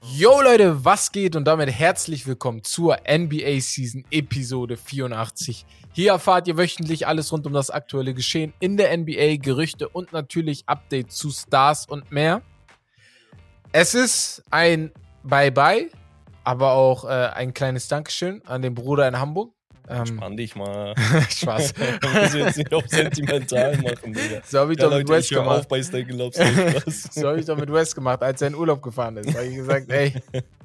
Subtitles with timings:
[0.00, 5.66] Yo Leute, was geht und damit herzlich willkommen zur NBA Season Episode 84.
[5.92, 10.14] Hier erfahrt ihr wöchentlich alles rund um das aktuelle Geschehen in der NBA, Gerüchte und
[10.14, 12.40] natürlich Updates zu Stars und mehr.
[13.72, 14.90] Es ist ein
[15.22, 15.90] Bye-bye,
[16.44, 19.52] aber auch äh, ein kleines Dankeschön an den Bruder in Hamburg.
[19.88, 20.94] Ähm, Spann dich mal.
[21.28, 21.74] Spaß.
[22.14, 24.40] muss jetzt nicht auf sentimental machen, Digga.
[24.44, 25.60] So habe ich ja, doch mit Leute, West gemacht.
[25.60, 26.36] auf bei Steak Lobs.
[27.12, 29.28] so habe ich doch mit Wes gemacht, als er in Urlaub gefahren ist.
[29.28, 30.14] Da habe ich gesagt, ey,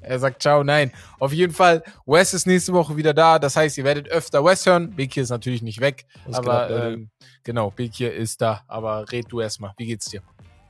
[0.02, 0.92] er sagt ciao, nein.
[1.20, 3.40] Auf jeden Fall, Wes ist nächste Woche wieder da.
[3.40, 4.92] Das heißt, ihr werdet öfter Wes hören.
[4.92, 6.06] Big ist natürlich nicht weg.
[6.26, 7.10] Was aber geht ab, ähm,
[7.44, 8.64] genau, Big ist da.
[8.68, 9.74] Aber red du erstmal.
[9.78, 10.22] Wie geht's dir?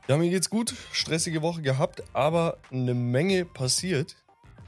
[0.07, 0.73] Ja, mir geht's gut.
[0.93, 4.16] Stressige Woche gehabt, aber eine Menge passiert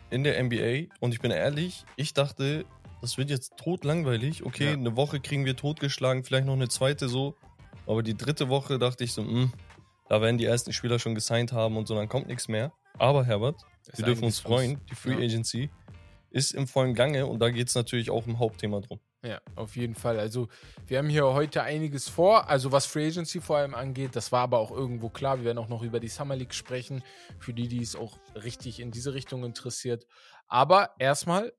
[0.10, 0.94] in der NBA.
[1.00, 2.66] Und ich bin ehrlich, ich dachte,
[3.02, 4.44] das wird jetzt totlangweilig.
[4.46, 4.74] Okay, Ja.
[4.74, 7.36] eine Woche kriegen wir totgeschlagen, vielleicht noch eine zweite so.
[7.88, 9.52] Aber die dritte Woche dachte ich so, mh,
[10.10, 12.72] da werden die ersten Spieler schon gesigned haben und so, dann kommt nichts mehr.
[12.98, 13.62] Aber Herbert,
[13.96, 14.80] wir dürfen uns freuen.
[14.92, 15.20] Die Free Ja.
[15.20, 15.70] Agency
[16.32, 19.00] ist im vollen Gange und da geht es natürlich auch im Hauptthema drum.
[19.24, 20.18] Ja, auf jeden Fall.
[20.20, 20.48] Also,
[20.88, 24.16] wir haben hier heute einiges vor, also was Free Agency vor allem angeht.
[24.16, 25.40] Das war aber auch irgendwo klar.
[25.40, 27.04] Wir werden auch noch über die Summer League sprechen,
[27.40, 30.06] für die, die es auch richtig in diese Richtung interessiert.
[30.48, 31.52] Aber erstmal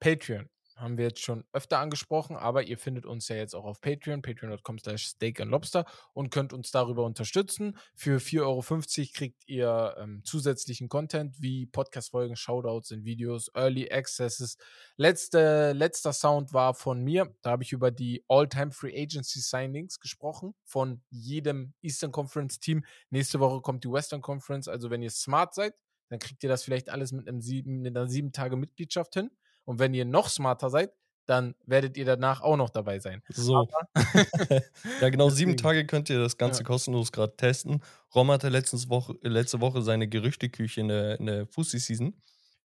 [0.00, 0.48] Patreon.
[0.80, 4.22] Haben wir jetzt schon öfter angesprochen, aber ihr findet uns ja jetzt auch auf Patreon,
[4.22, 5.84] patreon.com slash steak and lobster
[6.14, 7.76] und könnt uns darüber unterstützen.
[7.94, 14.56] Für 4,50 Euro kriegt ihr ähm, zusätzlichen Content wie Podcast-Folgen, Shoutouts in Videos, Early Accesses.
[14.96, 17.30] Letzte, letzter Sound war von mir.
[17.42, 22.86] Da habe ich über die All-Time Free Agency Signings gesprochen von jedem Eastern Conference Team.
[23.10, 24.66] Nächste Woche kommt die Western Conference.
[24.66, 25.74] Also wenn ihr smart seid,
[26.08, 29.30] dann kriegt ihr das vielleicht alles mit, einem sieben, mit einer sieben Tage Mitgliedschaft hin.
[29.70, 30.92] Und wenn ihr noch smarter seid,
[31.26, 33.22] dann werdet ihr danach auch noch dabei sein.
[33.28, 33.68] So.
[35.00, 35.56] ja, genau, sieben Deswegen.
[35.56, 36.64] Tage könnt ihr das Ganze Ja.
[36.64, 37.84] kostenlos gerade testen.
[38.14, 42.20] Rom hatte letztens Woche, äh, letzte Woche seine Gerüchteküche in der, in der Fussi-Season,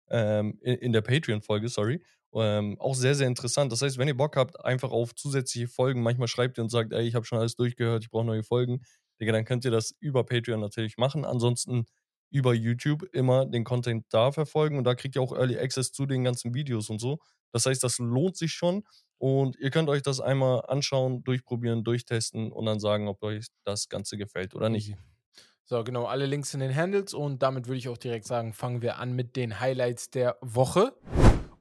[0.09, 2.03] ähm, in, in der Patreon-Folge, sorry.
[2.33, 3.71] Ähm, auch sehr, sehr interessant.
[3.71, 6.91] Das heißt, wenn ihr Bock habt, einfach auf zusätzliche Folgen, manchmal schreibt ihr und sagt,
[6.91, 8.81] ey, ich habe schon alles durchgehört, ich brauche neue Folgen,
[9.21, 11.23] Digga, dann könnt ihr das über Patreon natürlich machen.
[11.23, 11.85] Ansonsten
[12.29, 16.05] über YouTube immer den Content da verfolgen und da kriegt ihr auch Early Access zu
[16.05, 17.19] den ganzen Videos und so.
[17.51, 18.83] Das heißt, das lohnt sich schon
[19.17, 23.87] und ihr könnt euch das einmal anschauen, durchprobieren, durchtesten und dann sagen, ob euch das
[23.87, 24.89] Ganze gefällt oder nicht.
[24.89, 24.97] Easy.
[25.67, 28.83] So, genau, alle Links in den Handles und damit würde ich auch direkt sagen, fangen
[28.83, 30.93] wir an mit den Highlights der Woche.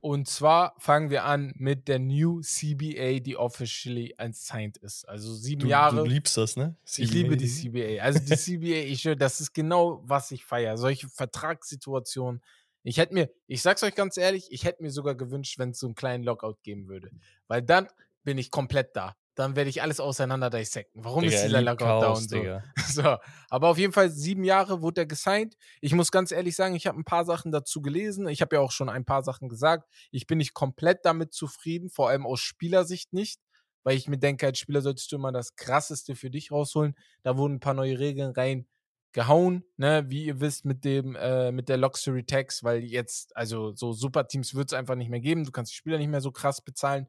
[0.04, 5.08] Und zwar fangen wir an mit der New CBA, die officially signed ist.
[5.08, 5.96] Also sieben Du, Jahre.
[5.96, 6.76] du liebst das, ne?
[6.84, 8.02] Ich liebe die CBA.
[8.02, 10.76] Also die CBA, ich das ist genau, was ich feiere.
[10.76, 12.42] Solche Vertragssituationen.
[12.82, 15.78] Ich hätte mir, ich sag's euch ganz ehrlich, ich hätte mir sogar gewünscht, wenn es
[15.78, 17.10] so einen kleinen Lockout geben würde.
[17.48, 17.88] Weil dann
[18.24, 19.16] bin ich komplett da.
[19.34, 21.04] Dann werde ich alles auseinander dissecten.
[21.04, 22.36] Warum Digga, ist er dieser Lockout da und so?
[22.36, 22.62] Digga.
[22.94, 23.16] So,
[23.50, 25.56] aber auf jeden Fall sieben Jahre wurde er gesigned.
[25.80, 28.28] Ich muss ganz ehrlich sagen, ich habe ein paar Sachen dazu gelesen.
[28.28, 29.88] Ich habe ja auch schon ein paar Sachen gesagt.
[30.12, 33.40] Ich bin nicht komplett damit zufrieden, vor allem aus Spielersicht nicht,
[33.82, 36.94] weil ich mir denke, als Spieler solltest du immer das Krasseste für dich rausholen.
[37.24, 41.68] Da wurden ein paar neue Regeln reingehauen, ne, wie ihr wisst, mit dem, äh, mit
[41.68, 45.44] der Luxury Tax, weil jetzt, also so Superteams wird es einfach nicht mehr geben.
[45.44, 47.08] Du kannst die Spieler nicht mehr so krass bezahlen.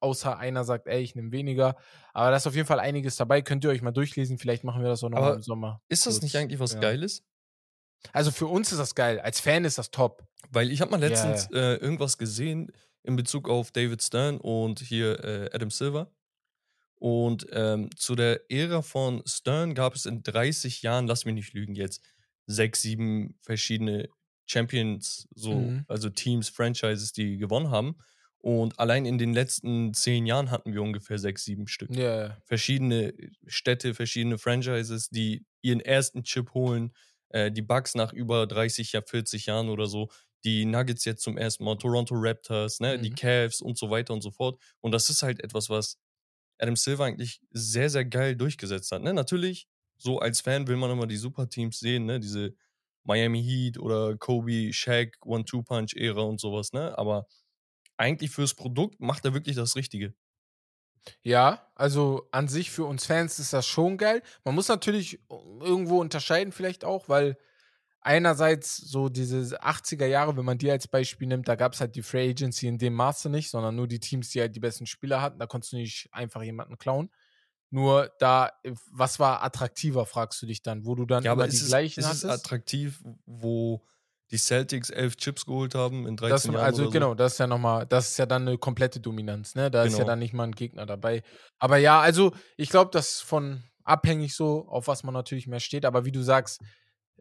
[0.00, 1.76] Außer einer sagt, ey, ich nehme weniger.
[2.12, 3.40] Aber da ist auf jeden Fall einiges dabei.
[3.42, 4.38] Könnt ihr euch mal durchlesen.
[4.38, 5.80] Vielleicht machen wir das auch noch mal Aber im Sommer.
[5.88, 6.80] Ist das nicht eigentlich was ja.
[6.80, 7.22] Geiles?
[8.12, 9.20] Also für uns ist das geil.
[9.20, 10.24] Als Fan ist das top.
[10.50, 12.72] Weil ich habe mal letztens Äh, irgendwas gesehen
[13.02, 16.10] in Bezug auf David Stern und hier äh, Adam Silver.
[16.96, 21.54] Und ähm, zu der Ära von Stern gab es in 30 Jahren, lass mich nicht
[21.54, 22.02] lügen jetzt,
[22.46, 24.08] sechs, sieben verschiedene
[24.46, 25.84] Champions, so, Mhm.
[25.88, 27.96] also Teams, Franchises, die gewonnen haben.
[28.42, 31.94] Und allein in den letzten zehn Jahren hatten wir ungefähr sechs, sieben Stück.
[31.94, 33.12] Ja, verschiedene
[33.46, 36.92] Städte, verschiedene Franchises, die ihren ersten Chip holen.
[37.28, 40.08] Äh, die Bucks nach über 30, ja 40 Jahren oder so.
[40.44, 43.14] Die Nuggets jetzt zum ersten Mal, Toronto Raptors, ne, die Mhm.
[43.14, 44.58] Cavs und so weiter und so fort.
[44.80, 45.98] Und das ist halt etwas, was
[46.58, 49.02] Adam Silver eigentlich sehr, sehr geil durchgesetzt hat.
[49.02, 49.12] Ne?
[49.14, 49.66] Natürlich,
[49.98, 52.20] so als Fan will man immer die Superteams sehen, ne?
[52.20, 52.54] diese
[53.04, 56.72] Miami Heat oder Kobe, Shaq, One-Two-Punch-Ära und sowas.
[56.72, 56.96] Ne?
[56.98, 57.26] Aber
[58.00, 60.14] eigentlich fürs Produkt macht er wirklich das Richtige.
[61.22, 64.22] Ja, also an sich für uns Fans ist das schon geil.
[64.44, 67.38] Man muss natürlich irgendwo unterscheiden, vielleicht auch, weil
[68.00, 71.94] einerseits so diese 80er Jahre, wenn man die als Beispiel nimmt, da gab es halt
[71.96, 74.86] die Free Agency in dem Maße nicht, sondern nur die Teams, die halt die besten
[74.86, 75.38] Spieler hatten.
[75.38, 77.10] Da konntest du nicht einfach jemanden klauen.
[77.70, 78.50] Nur da,
[78.90, 82.00] was war attraktiver, fragst du dich dann, wo du dann Ja, aber die es, gleichen
[82.00, 83.84] ist es attraktiv, wo
[84.30, 86.92] die Celtics elf Chips geholt haben in 13 Das, Jahren also oder so?
[86.92, 89.70] genau, das ist ja nochmal, das ist ja dann eine komplette Dominanz, ne?
[89.70, 90.08] Da ist ja Genau.
[90.10, 91.22] dann nicht mal ein Gegner dabei.
[91.58, 95.84] Aber ja, also ich glaube, dass von abhängig so, auf was man natürlich mehr steht.
[95.84, 96.60] Aber wie du sagst,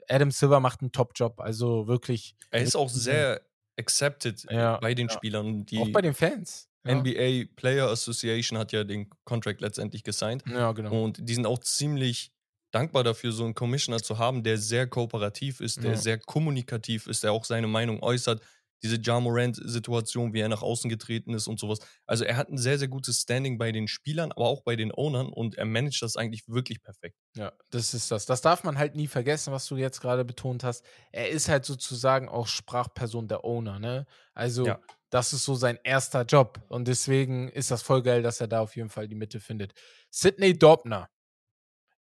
[0.08, 1.40] Adam Silver macht einen Top-Job.
[1.40, 2.36] Also wirklich.
[2.52, 3.42] Er ist auch sehr
[3.78, 5.14] accepted Ja, bei den ja.
[5.14, 5.66] Spielern.
[5.66, 6.68] Die auch bei den Fans.
[6.86, 10.44] Ja, NBA Player Association hat ja den Contract letztendlich gesigned.
[10.48, 11.04] ja genau.
[11.04, 12.32] Und die sind auch ziemlich
[12.71, 15.98] dankbar dafür, so einen Commissioner zu haben, der sehr kooperativ ist, der Ja.
[15.98, 18.42] sehr kommunikativ ist, der auch seine Meinung äußert.
[18.81, 21.80] Diese Ja Morant-Situation, wie er nach außen getreten ist und sowas.
[22.06, 24.94] Also er hat ein sehr, sehr gutes Standing bei den Spielern, aber auch bei den
[24.94, 27.18] Ownern und er managt das eigentlich wirklich perfekt.
[27.36, 28.25] Ja, das ist das.
[28.25, 30.86] Das darf man halt nie vergessen, was du jetzt gerade betont hast.
[31.12, 34.06] Er ist halt sozusagen auch Sprachperson der Owner, ne?
[34.33, 34.80] Also, Ja.
[35.10, 36.62] das ist so sein erster Job.
[36.69, 39.74] Und deswegen ist das voll geil, dass er da auf jeden Fall die Mitte findet.
[40.10, 41.10] Sidney Dobner.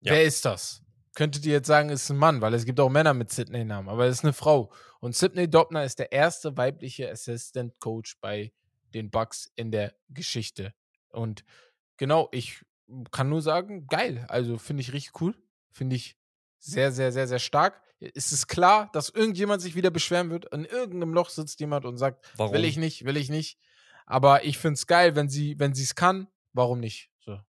[0.01, 0.13] Ja.
[0.13, 0.81] Wer ist das?
[1.15, 4.05] Könntet ihr jetzt sagen, ist ein Mann, weil es gibt auch Männer mit Sidney-Namen, aber
[4.05, 4.71] es ist eine Frau.
[4.99, 8.51] Und Sidney Dobner ist der erste weibliche Assistant Coach bei
[8.93, 10.73] den Bucks in der Geschichte.
[11.09, 11.43] Und
[11.97, 12.63] genau, ich
[13.11, 14.25] kann nur sagen, geil.
[14.29, 15.35] Also finde ich richtig cool.
[15.71, 16.17] Finde ich
[16.59, 17.81] sehr, sehr, sehr, sehr stark.
[17.99, 20.51] Es ist klar, dass irgendjemand sich wieder beschweren wird.
[20.53, 22.53] In irgendeinem Loch sitzt jemand und sagt, Warum?
[22.53, 23.59] will ich nicht, will ich nicht.
[24.05, 27.09] Aber ich finde es geil, wenn sie, wenn sie es kann, warum nicht?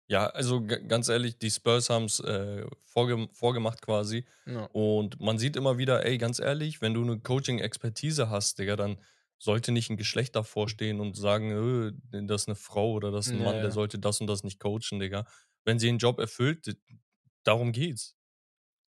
[0.09, 4.25] Ja, also ganz ehrlich, die Spurs haben es äh, vorge vorgemacht quasi.
[4.47, 4.71] Ja.
[4.73, 8.99] Und man sieht immer wieder, ey, ganz ehrlich, wenn du eine Coaching-Expertise hast, Digga, dann
[9.39, 13.27] sollte nicht ein Geschlecht davor stehen und sagen, äh, das ist eine Frau oder das
[13.27, 13.63] ist ein Ja, Mann, ja.
[13.63, 15.27] der sollte das und das nicht coachen, Digga.
[15.65, 16.77] Wenn sie einen Job erfüllt,
[17.45, 18.17] darum geht's.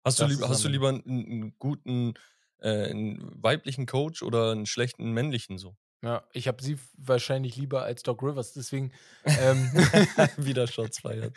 [0.05, 2.13] Hast du, lieb, hast du lieber einen, einen guten
[2.59, 5.75] äh, einen weiblichen Coach oder einen schlechten männlichen so?
[6.01, 8.91] Ja, ich habe sie wahrscheinlich lieber als Doc Rivers, deswegen.
[9.25, 9.69] Ähm,
[10.37, 11.35] Wieder Shots feiert.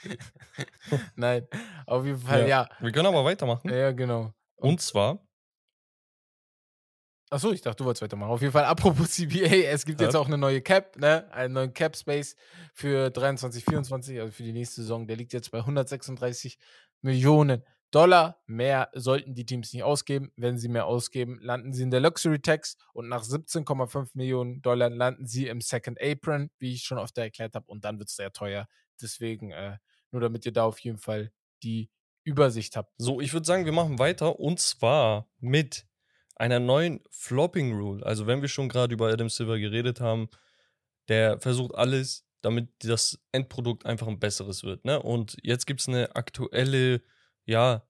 [1.16, 1.46] nein,
[1.86, 2.68] auf jeden Fall, ja.
[2.80, 3.68] Wir können aber weitermachen.
[3.72, 4.32] Ja, genau.
[4.56, 5.18] Und zwar,
[7.30, 8.30] Achso, ich dachte, du wolltest weitermachen.
[8.30, 10.20] Auf jeden Fall, apropos CBA, es gibt jetzt Ja.
[10.20, 11.32] auch eine neue Cap, ne?
[11.32, 12.36] Einen neuen Cap Space
[12.74, 15.06] für 23, 24, also für die nächste Saison.
[15.06, 16.58] Der liegt jetzt bei 136
[17.00, 18.42] Millionen Dollar.
[18.46, 20.32] Mehr sollten die Teams nicht ausgeben.
[20.36, 24.90] Wenn sie mehr ausgeben, landen sie in der Luxury Tax und nach 17,5 Millionen Dollar
[24.90, 28.16] landen sie im Second Apron, wie ich schon oft erklärt habe, und dann wird es
[28.16, 28.66] sehr teuer.
[29.00, 29.78] Deswegen, äh,
[30.10, 31.90] nur damit ihr da auf jeden Fall die
[32.24, 32.92] Übersicht habt.
[32.98, 35.86] So, ich würde sagen, wir machen weiter und zwar mit
[36.36, 38.04] einer neuen Flopping Rule.
[38.04, 40.28] Also, wenn wir schon gerade über Adam Silver geredet haben,
[41.08, 44.84] der versucht alles, damit das Endprodukt einfach ein besseres wird.
[44.84, 45.00] Ne?
[45.00, 47.02] Und jetzt gibt es eine aktuelle,
[47.44, 47.86] ja,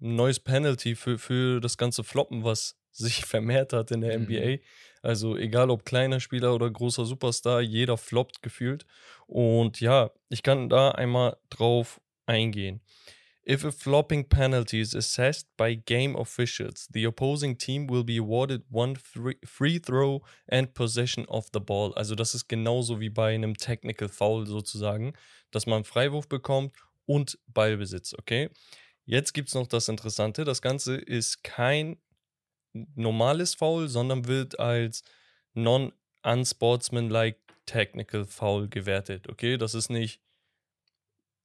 [0.00, 4.24] ein neues Penalty für, für das ganze Floppen, was sich vermehrt hat in der Mhm.
[4.26, 4.62] NBA.
[5.02, 8.86] Also egal ob kleiner Spieler oder großer Superstar, jeder floppt gefühlt.
[9.26, 12.80] Und ja, ich kann da einmal drauf eingehen.
[13.48, 18.64] If a flopping penalty is assessed by game officials, the opposing team will be awarded
[18.72, 21.94] one free, free throw and possession of the ball.
[21.94, 25.12] Also das ist genauso wie bei einem Technical Foul sozusagen,
[25.52, 26.74] dass man Freiwurf bekommt
[27.06, 28.50] und Ballbesitz, okay?
[29.06, 31.96] Jetzt gibt es noch das Interessante, das Ganze ist kein
[32.72, 35.02] normales Foul, sondern wird als
[35.54, 39.56] non-unsportsmanlike Technical Foul gewertet, okay?
[39.56, 40.20] Das ist nicht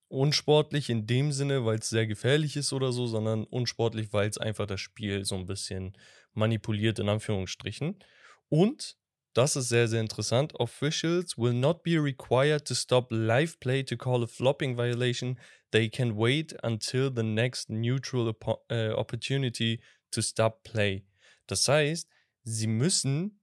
[0.08, 4.38] unsportlich in dem Sinne, weil es sehr gefährlich ist oder so, sondern unsportlich, weil es
[4.38, 5.96] einfach das Spiel so ein bisschen
[6.34, 7.98] manipuliert, in Anführungsstrichen.
[8.50, 8.98] Und,
[9.33, 13.95] das ist sehr, sehr interessant, Officials will not be required to stop live play to
[13.95, 15.39] call a flopping violation.
[15.72, 18.33] They can wait until the next neutral
[18.69, 21.05] äh, opportunity to stop play.
[21.48, 22.10] Das heißt,
[22.44, 23.39] sie müssen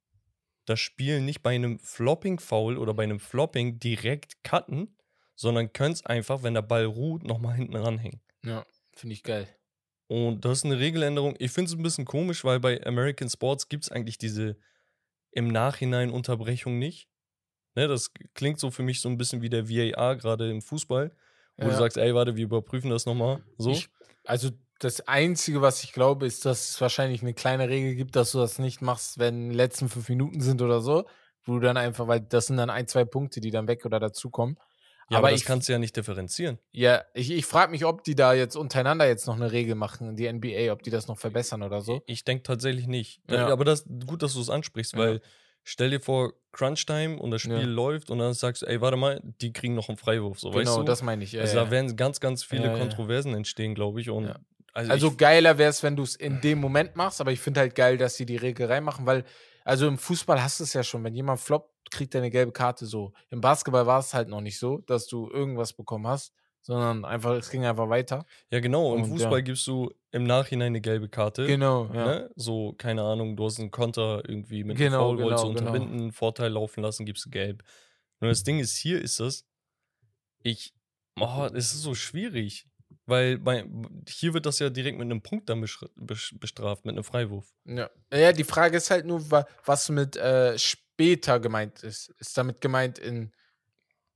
[0.66, 4.94] das Spiel nicht bei einem Flopping-Foul oder bei einem Flopping direkt cutten,
[5.34, 8.20] sondern können es einfach, wenn der Ball ruht, nochmal hinten ranhängen.
[8.44, 9.48] Ja, finde ich geil.
[10.08, 11.36] Und das ist eine Regeländerung.
[11.38, 14.58] Ich finde es ein bisschen komisch, weil bei American Sports gibt es eigentlich diese
[15.30, 17.08] im Nachhinein Unterbrechung nicht.
[17.74, 21.12] Ne, das klingt so für mich so ein bisschen wie der VAR gerade im Fußball,
[21.56, 21.76] wo du Ja.
[21.76, 23.42] sagst, ey, warte, wir überprüfen das nochmal.
[23.56, 23.70] So.
[23.70, 23.88] Ich,
[24.24, 28.32] also das Einzige, was ich glaube, ist, dass es wahrscheinlich eine kleine Regel gibt, dass
[28.32, 31.04] du das nicht machst, wenn die letzten fünf Minuten sind oder so.
[31.44, 33.98] Wo du dann einfach, weil das sind dann ein, zwei Punkte, die dann weg oder
[34.00, 34.58] dazukommen.
[35.10, 36.58] Ja, aber, aber das ich- kannst du ja nicht differenzieren.
[36.72, 40.16] Ja, ich, ich frage mich, ob die da jetzt untereinander jetzt noch eine Regel machen,
[40.16, 42.02] die NBA, ob die das noch verbessern oder so.
[42.06, 43.20] Ich denke tatsächlich nicht.
[43.30, 43.48] Ja.
[43.48, 44.98] Aber das gut, dass du es ansprichst, Ja.
[44.98, 45.20] weil
[45.64, 47.64] stell dir vor, Crunch-Time und das Spiel Ja.
[47.66, 50.40] läuft und dann sagst du, ey, warte mal, die kriegen noch einen Freiwurf.
[50.40, 50.82] So, weißt genau, du?
[50.84, 51.32] das meine ich.
[51.32, 52.72] Ja, also da werden ganz, ganz viele.
[52.78, 54.10] Kontroversen entstehen, glaube ich.
[54.10, 54.34] Und
[54.72, 57.40] also, Also ich, geiler wäre es, wenn du es in dem Moment machst, aber ich
[57.40, 59.24] finde halt geil, dass sie die Regel reinmachen, weil,
[59.68, 62.52] also im Fußball hast du es ja schon, wenn jemand floppt, kriegt er eine gelbe
[62.52, 63.12] Karte so.
[63.28, 66.32] Im Basketball war es halt noch nicht so, dass du irgendwas bekommen hast,
[66.62, 68.24] sondern einfach, es ging einfach weiter.
[68.50, 68.94] ja, genau.
[68.94, 69.44] Im und Fußball ja.
[69.44, 71.46] gibst du im Nachhinein eine gelbe Karte.
[71.46, 72.04] Genau, ja.
[72.06, 72.30] Ne?
[72.34, 75.48] So, keine Ahnung, du hast einen Konter irgendwie mit Genau, einem Foul, genau, genau.
[75.48, 77.62] unterbinden, einen Vorteil laufen lassen, gibst du gelb.
[78.20, 79.46] Nur das Ding ist, hier ist es,
[80.42, 80.74] ich,
[81.20, 82.66] oh, es ist so schwierig.
[83.08, 83.64] Weil bei,
[84.06, 87.46] hier wird das ja direkt mit einem Punkt dann bestraft, mit einem Freiwurf.
[87.64, 87.88] Ja.
[88.12, 92.10] ja, die Frage ist halt nur, wa- was mit äh, später gemeint ist.
[92.18, 93.32] Ist damit gemeint in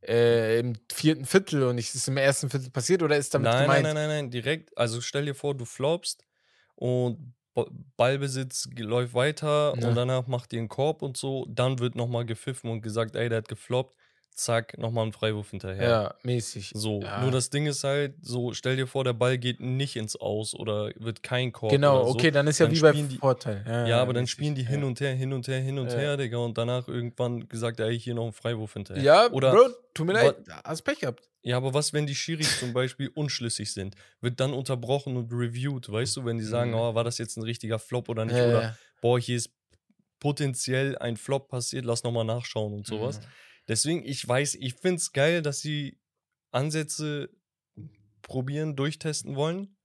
[0.07, 3.51] äh, im vierten Viertel und nicht ist es im ersten Viertel passiert oder ist damit
[3.51, 3.83] nein, gemeint?
[3.85, 4.77] nein, nein, nein, nein, direkt.
[4.77, 6.27] Also stell dir vor, du floppst
[6.75, 9.89] und Ba- Ballbesitz läuft weiter Ja.
[9.89, 11.47] und danach macht ihr einen Korb und so.
[11.49, 13.97] Dann wird nochmal gepfiffen und gesagt, ey, der hat gefloppt.
[14.35, 15.89] Zack, nochmal ein Freiwurf hinterher.
[15.89, 16.73] Ja, mäßig.
[16.75, 17.21] So, Ja.
[17.21, 20.55] nur das Ding ist halt, so stell dir vor, der Ball geht nicht ins Aus
[20.55, 21.71] oder wird kein Korb.
[21.71, 22.11] Genau, so.
[22.15, 23.63] okay, dann ist ja Dann wie bei die- Vorteil.
[23.89, 24.69] Ja, aber dann mäßig, spielen die ja.
[24.69, 25.99] hin und her, hin und her, hin und Ja.
[25.99, 29.03] her, Digga, und danach irgendwann gesagt, ey, hier noch ein Freiwurf hinterher.
[29.03, 31.29] Ja, Oder Bro, tut mir leid, hast Pech gehabt.
[31.43, 33.97] Ja, aber was, wenn die Schiris zum Beispiel unschlüssig sind?
[34.23, 36.77] Wird dann unterbrochen und reviewed, weißt du, wenn die sagen, Mhm.
[36.77, 38.37] oh, war das jetzt ein richtiger Flop oder nicht?
[38.39, 38.77] Ja, Oder, ja.
[39.03, 39.51] boah, hier ist
[40.21, 43.19] potenziell ein Flop passiert, lass nochmal nachschauen und sowas.
[43.21, 43.25] Mhm.
[43.69, 45.99] Deswegen, ich weiß, ich finde es geil, dass sie
[46.51, 47.31] Ansätze
[48.23, 49.77] probieren, durchtesten wollen.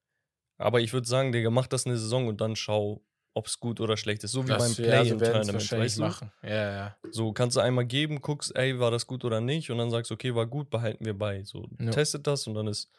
[0.58, 3.04] Aber ich würde sagen, Digga, mach das eine Saison und dann schau,
[3.34, 4.32] ob es gut oder schlecht ist.
[4.32, 6.02] So wie beim Das, ja, so Play-In-Tournament, weißt du?
[6.02, 6.32] machen.
[6.42, 6.98] Ja, ja.
[7.12, 9.70] So, kannst du einmal geben, guckst, ey, war das gut oder nicht?
[9.70, 11.44] Und dann sagst, okay, war gut, behalten wir bei.
[11.44, 11.92] So, Ja.
[11.92, 12.90] testet das und dann ist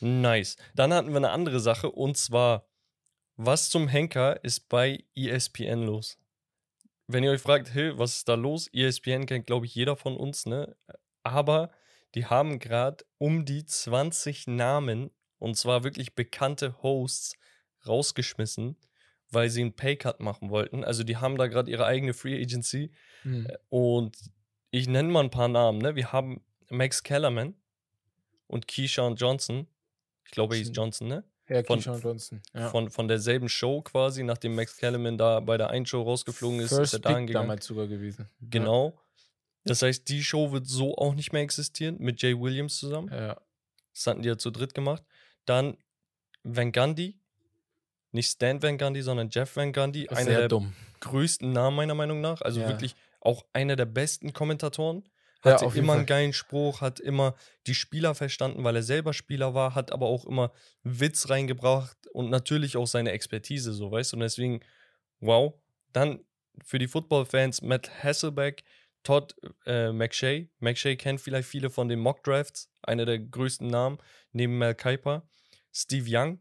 [0.00, 0.56] nice.
[0.74, 2.66] Dann hatten wir eine andere Sache und zwar,
[3.36, 6.18] was zum Henker ist bei ESPN los?
[7.10, 8.68] Wenn ihr euch fragt, hey, was ist da los?
[8.72, 10.76] ESPN kennt, glaube ich, jeder von uns, ne?
[11.22, 11.70] Aber
[12.14, 17.34] die haben gerade um die 20 Namen und zwar wirklich bekannte Hosts
[17.86, 18.76] rausgeschmissen,
[19.30, 20.84] weil sie einen Paycut machen wollten.
[20.84, 22.92] Also die haben da gerade ihre eigene Free Agency
[23.24, 23.48] Mhm.
[23.68, 24.16] und
[24.70, 25.78] ich nenne mal ein paar Namen.
[25.78, 25.96] Ne?
[25.96, 27.54] Wir haben Max Kellerman
[28.46, 29.66] und Keyshawn Johnson.
[30.24, 31.24] Ich glaube, er hieß Johnson, ne?
[31.48, 32.42] Ja, von- Johnson.
[32.54, 32.68] Ja.
[32.70, 36.66] Von, von derselben Show quasi, nachdem Max Kellerman da bei der einen Show rausgeflogen ist,
[36.66, 37.48] ist er First dahin Pick gegangen.
[37.48, 38.28] damals sogar gewesen.
[38.40, 38.98] Genau.
[39.64, 43.08] Das heißt, die Show wird so auch nicht mehr existieren mit Jay Williams zusammen.
[43.10, 43.26] Ja.
[43.28, 43.40] ja.
[43.94, 45.02] Das hatten die ja zu dritt gemacht.
[45.46, 45.76] Dann
[46.44, 47.18] Van Gundy.
[48.12, 50.08] Nicht Stan Van Gundy, sondern Jeff Van Gundy.
[50.08, 50.72] Einer der dumm.
[51.00, 52.40] größten Namen meiner Meinung nach.
[52.42, 52.68] Also Ja.
[52.68, 55.04] wirklich auch einer der besten Kommentatoren.
[55.44, 58.82] Ja, Hatte auf jeden immer einen geilen Spruch, hat immer die Spieler verstanden, weil er
[58.82, 60.52] selber Spieler war, hat aber auch immer
[60.82, 64.16] Witz reingebracht und natürlich auch seine Expertise, so weißt du.
[64.16, 64.60] Und deswegen,
[65.20, 65.54] wow.
[65.92, 66.24] Dann
[66.64, 68.64] für die Football-Fans Matt Hasselbeck,
[69.04, 70.50] Todd äh, McShay.
[70.58, 73.98] McShay kennt vielleicht viele von den Mock Drafts, einer der größten Namen,
[74.32, 75.28] neben Mel Kiper.
[75.72, 76.40] Steve Young,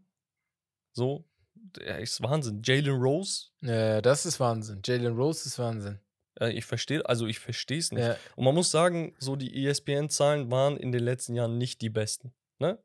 [0.92, 2.62] so, der ist Wahnsinn.
[2.64, 4.82] Jalen Rose, Ja, das ist Wahnsinn.
[4.84, 6.00] Jalen Rose ist Wahnsinn.
[6.40, 8.04] Äh, ich verstehe, also ich verstehe es nicht.
[8.04, 11.90] Ja, Und man muss sagen, so die ESPN-Zahlen waren in den letzten Jahren nicht die
[11.90, 12.34] besten.
[12.60, 12.78] Ne?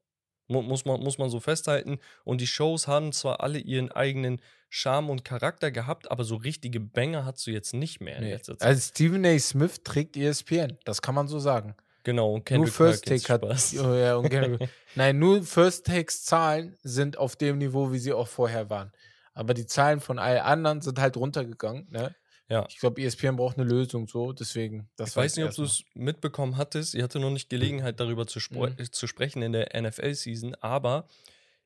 [0.49, 1.99] Mu- Muss man, muss man so festhalten.
[2.25, 6.81] Und die Shows haben zwar alle ihren eigenen Charme und Charakter gehabt, aber so richtige
[6.81, 8.33] Banger hast du jetzt nicht mehr in nee.
[8.33, 8.67] letzter Zeit.
[8.69, 9.39] Also Stephen A.
[9.39, 10.79] Smith trägt ESPN.
[10.85, 11.75] Das kann man so sagen.
[12.05, 13.33] genau, und nur Kendrick First Perkins, Take
[13.79, 13.85] hat.
[13.87, 18.13] Oh, ja, und Kendrick- Nein, nur First Takes Zahlen sind auf dem Niveau, wie sie
[18.13, 18.93] auch vorher waren.
[19.35, 21.87] Aber die Zahlen von allen anderen sind halt runtergegangen.
[21.91, 22.15] Ne?
[22.49, 22.67] Ja.
[22.69, 24.33] Ich glaube, ESPN braucht eine Lösung so.
[24.33, 24.91] Deswegen.
[25.01, 26.95] Ich weiß nicht, ob du es mitbekommen hattest.
[26.95, 28.77] Ich hatte noch nicht Gelegenheit, darüber zu, Mhm.
[28.93, 31.07] zu sprechen in der NFL-Season, aber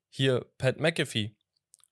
[0.09, 1.33] hier Pat McAfee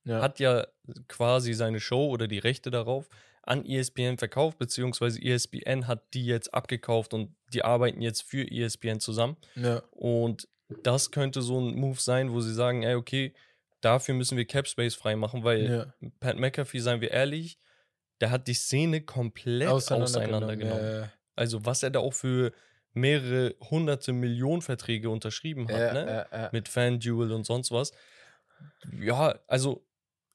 [0.05, 0.21] Ja.
[0.21, 0.65] hat ja
[1.07, 3.09] quasi seine Show oder die Rechte darauf
[3.43, 8.99] an ESPN verkauft, beziehungsweise ESPN hat die jetzt abgekauft und die arbeiten jetzt für ESPN
[8.99, 9.37] zusammen.
[9.55, 9.83] ja.
[9.91, 10.47] Und
[10.83, 13.33] das könnte so ein Move sein, wo sie sagen, ey, okay,
[13.81, 15.69] dafür müssen wir Cap Space freimachen, weil
[16.01, 16.09] ja.
[16.19, 17.59] Pat McAfee, seien wir ehrlich,
[18.21, 20.61] der hat die Szene komplett auseinandergenommen.
[20.61, 21.11] Ja, ja.
[21.35, 22.53] Also was er da auch für
[22.93, 26.27] mehrere hunderte Millionen Verträge unterschrieben hat, Ja, ne?
[26.31, 26.49] ja.
[26.53, 27.91] Mit FanDuel und sonst was.
[29.01, 29.85] Ja, also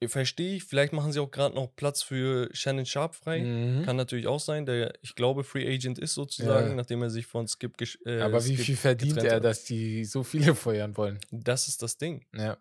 [0.06, 3.40] verstehe ich, vielleicht machen sie auch gerade noch Platz für Shannon Sharp frei.
[3.40, 3.84] Mhm.
[3.84, 6.74] Kann natürlich auch sein, der, ich glaube, Free Agent ist sozusagen, Ja.
[6.74, 7.74] nachdem er sich von Skip
[8.06, 9.44] äh, Aber wie Skip viel verdient er, hat.
[9.44, 11.18] dass die so viele feuern wollen?
[11.30, 12.26] Das ist das Ding.
[12.34, 12.58] Ja.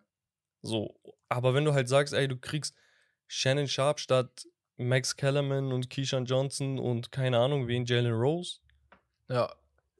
[0.62, 0.94] So,
[1.30, 2.74] aber wenn du halt sagst, ey, du kriegst
[3.26, 4.46] Shannon Sharp statt
[4.88, 8.58] Max Kellerman und Keyshawn Johnson und keine Ahnung wen, Jalen Rose.
[9.28, 9.52] Ja.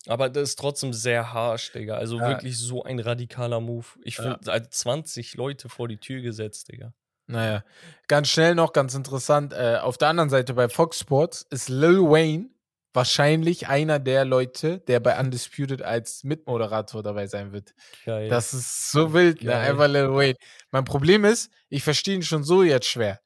[0.07, 1.97] Aber das ist trotzdem sehr harsh, Digga.
[1.97, 2.29] Also Ja.
[2.29, 3.87] wirklich so ein radikaler Move.
[4.03, 4.23] Ich Ja.
[4.35, 6.95] finde, also 20 Leute vor die Tür gesetzt, Digga.
[7.27, 7.63] Naja,
[8.09, 9.53] ganz schnell noch, ganz interessant.
[9.53, 12.49] Äh, auf der anderen Seite bei Fox Sports ist Lil Wayne
[12.93, 17.73] wahrscheinlich einer der Leute, der bei Undisputed als Mitmoderator dabei sein wird.
[18.05, 18.29] Geil.
[18.29, 19.55] Das ist so wild, ne?
[19.57, 20.35] Einfach Lil Wayne.
[20.73, 23.21] Mein Problem ist, ich verstehe ihn schon so jetzt schwer.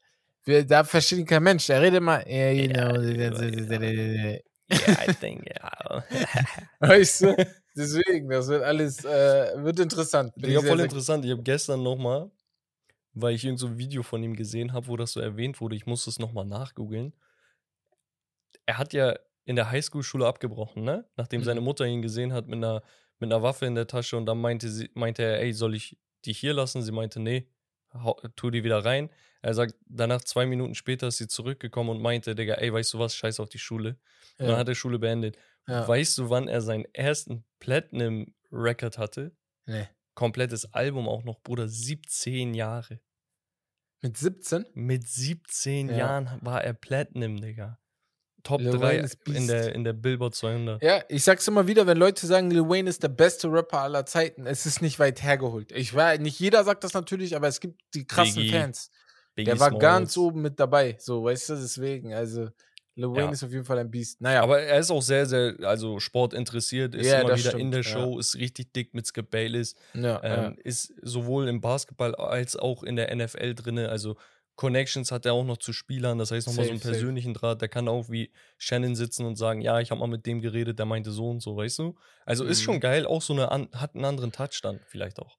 [0.45, 1.69] Wir, da versteht kein Mensch.
[1.69, 3.31] Er redet immer, yeah, you Ja, know, ja,
[4.69, 6.03] yeah, I think, yeah.
[6.79, 7.35] weißt du?
[7.75, 10.33] Deswegen, das wird alles, äh, wird interessant.
[10.35, 11.25] Bin sehr, voll interessant.
[11.25, 12.31] Ich habe gestern nochmal,
[13.13, 15.75] weil ich irgend so ein Video von ihm gesehen habe, wo das so erwähnt wurde,
[15.75, 17.13] ich musste es nochmal nachgoogeln.
[18.65, 21.05] Er hat ja in der Highschool-Schule abgebrochen, ne?
[21.17, 21.65] Nachdem seine Mhm.
[21.65, 22.81] Mutter ihn gesehen hat mit einer,
[23.19, 25.97] mit einer Waffe in der Tasche und dann meinte, sie, meinte er, ey, soll ich
[26.25, 26.81] die hier lassen?
[26.81, 27.47] Sie meinte, nee,
[28.35, 29.09] tu die wieder rein.
[29.41, 32.99] Er sagt, danach zwei Minuten später ist sie zurückgekommen und meinte, Digga, ey, weißt du
[32.99, 33.97] was, scheiß auf die Schule.
[34.39, 35.37] Und dann hat er Schule beendet.
[35.67, 35.87] ja.
[35.87, 39.35] Weißt du, wann er seinen ersten Platinum-Record hatte?
[39.65, 39.87] Nee.
[40.15, 42.99] Komplettes Album auch noch, Bruder, 17 Jahre.
[44.01, 44.65] Mit 17?
[44.73, 45.97] Mit 17 Ja.
[45.97, 47.79] Jahren war er Platinum, Digga.
[48.45, 50.81] Top Lil 3 Wayne ist in der, in der Billboard 200.
[50.81, 54.05] Ja, ich sag's immer wieder, wenn Leute sagen, Lil Wayne ist der beste Rapper aller
[54.05, 55.71] Zeiten, es ist nicht weit hergeholt.
[55.73, 58.89] Ich weiß, nicht jeder sagt das natürlich, aber es gibt die krassen Biggie, Fans.
[59.35, 59.81] Biggie Der war Smalls.
[59.81, 62.47] ganz oben mit dabei, so, weißt du, deswegen, also
[62.97, 63.31] Lil Wayne Ja.
[63.31, 64.21] ist auf jeden Fall ein Biest.
[64.21, 67.57] Naja, Aber er ist auch sehr, sehr, also Sport interessiert, ist Ja, immer wieder in
[67.57, 67.83] stimmt, der ja.
[67.89, 72.83] Show, ist richtig dick mit Skip Bayless, ja, ähm, ist sowohl im Basketball als auch
[72.83, 74.15] in der NFL drinne, also
[74.55, 76.99] Connections hat er auch noch zu Spielern, das heißt nochmal so einen Safe, safe.
[76.99, 80.25] persönlichen Draht, der kann auch wie Shannon sitzen und sagen, ja, ich habe mal mit
[80.25, 81.95] dem geredet, der meinte so und so, weißt du?
[82.25, 82.79] Also ist schon Mhm.
[82.81, 85.37] geil, auch so eine, hat einen anderen Touch dann vielleicht auch.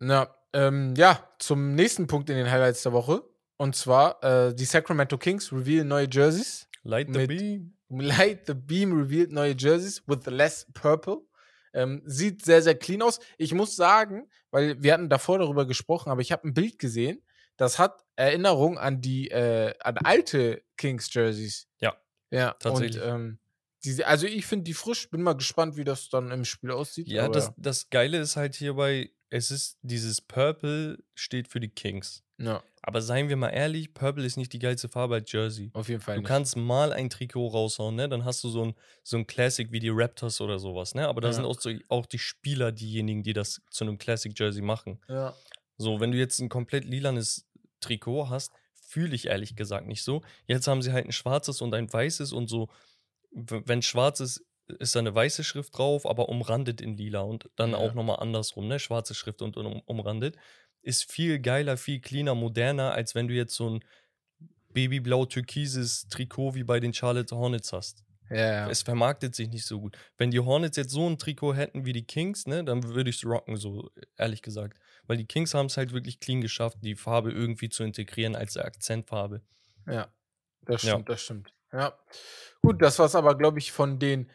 [0.00, 0.08] ja.
[0.08, 3.22] ja, ähm, ja, zum nächsten Punkt in den Highlights der Woche.
[3.56, 6.66] Und zwar, äh, die Sacramento Kings revealen neue Jerseys.
[6.82, 7.76] Light the beam.
[7.90, 11.18] Light the Beam revealed neue Jerseys with less purple.
[11.72, 13.20] Ähm, sieht sehr, sehr clean aus.
[13.36, 17.22] Ich muss sagen, weil wir hatten davor darüber gesprochen, aber ich habe ein Bild gesehen,
[17.60, 21.68] das hat Erinnerung an die, äh, an alte Kings Jerseys.
[21.80, 21.94] Ja,
[22.30, 23.02] Ja, tatsächlich.
[23.02, 23.38] Und, ähm,
[23.84, 27.08] diese, also ich finde die frisch, bin mal gespannt, wie das dann im Spiel aussieht.
[27.08, 32.22] Ja, das, das Geile ist halt hierbei, es ist dieses Purple steht für die Kings.
[32.38, 35.70] ja, Aber seien wir mal ehrlich, Purple ist nicht die geilste Farbe als Jersey.
[35.74, 36.16] auf jeden Fall.
[36.16, 36.28] Du nicht.
[36.28, 38.08] kannst mal ein Trikot raushauen, ne?
[38.08, 41.06] Dann hast du so ein, so ein Classic wie die Raptors oder sowas, ne?
[41.08, 41.34] Aber da Ja.
[41.34, 44.98] sind auch, so, auch die Spieler diejenigen, die das zu einem Classic Jersey machen.
[45.08, 45.34] Ja.
[45.78, 47.46] So, wenn du jetzt ein komplett lilanes
[47.80, 50.22] Trikot hast, fühle ich ehrlich gesagt nicht so.
[50.46, 52.68] Jetzt haben sie halt ein schwarzes und ein weißes und so,
[53.32, 54.44] wenn schwarz ist,
[54.78, 57.78] ist da eine weiße Schrift drauf, aber umrandet in lila und dann Ja.
[57.78, 58.78] auch nochmal andersrum, ne?
[58.78, 60.36] Schwarze Schrift und um, umrandet.
[60.82, 63.84] Ist viel geiler, viel cleaner, moderner, als wenn du jetzt so ein
[64.72, 68.04] babyblau-türkises Trikot wie bei den Charlotte Hornets hast.
[68.30, 68.70] Ja, ja.
[68.70, 69.98] Es vermarktet sich nicht so gut.
[70.16, 73.16] Wenn die Hornets jetzt so ein Trikot hätten wie die Kings, ne, dann würde ich
[73.16, 74.78] es rocken, so ehrlich gesagt.
[75.10, 78.56] Weil die Kings haben es halt wirklich clean geschafft, die Farbe irgendwie zu integrieren als
[78.56, 79.42] Akzentfarbe.
[79.84, 80.06] Ja,
[80.62, 80.90] das Ja.
[80.92, 81.52] stimmt, das stimmt.
[81.72, 81.98] Ja.
[82.62, 84.30] Gut, das war's aber, glaube ich, von den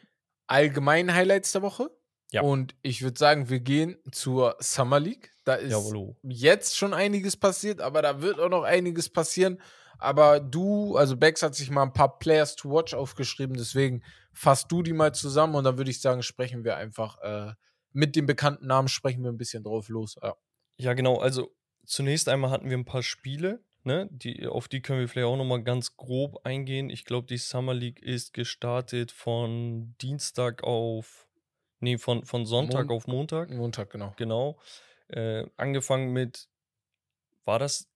[0.47, 1.89] allgemeinen Highlights der Woche.
[2.33, 2.41] Ja.
[2.41, 5.31] Und ich würde sagen, wir gehen zur Summer League.
[5.45, 6.17] Da ist Jawollo.
[6.23, 9.61] jetzt schon einiges passiert, aber da wird auch noch einiges passieren.
[9.97, 14.69] Aber du, also Bex hat sich mal ein paar Players to watch aufgeschrieben, deswegen fasst
[14.73, 17.53] du die mal zusammen und dann würde ich sagen, sprechen wir einfach äh,
[17.93, 20.17] mit den bekannten Namen, sprechen wir ein bisschen drauf los.
[20.21, 20.35] Ja.
[20.77, 21.17] Ja, genau.
[21.17, 24.07] Also zunächst einmal hatten wir ein paar Spiele, ne?
[24.11, 26.89] Die, auf die können wir vielleicht auch nochmal ganz grob eingehen.
[26.89, 31.27] Ich glaube, die Summer League ist gestartet von Dienstag auf.
[31.79, 33.49] Nee, von, von Sonntag Mon- auf Montag.
[33.51, 34.13] Montag, genau.
[34.17, 34.57] Genau.
[35.07, 36.47] Äh, angefangen mit.
[37.45, 37.87] War das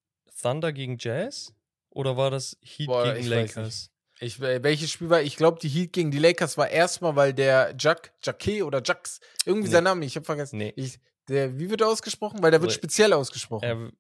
[0.42, 1.54] Thunder gegen Jazz?
[1.90, 3.28] Oder war das Heat Boah, gegen.
[3.28, 3.92] Lakers?
[4.22, 5.22] Ich, welches Spiel war?
[5.22, 9.22] Ich glaube, die Heat gegen die Lakers war erstmal, weil der Jack, Jacke oder Jax,
[9.46, 9.74] irgendwie Nee.
[9.74, 10.58] sein Name, ich habe vergessen.
[10.58, 10.74] Nee.
[10.76, 12.42] Ich, der, wie wird er ausgesprochen?
[12.42, 13.92] Weil der wird speziell ausgesprochen.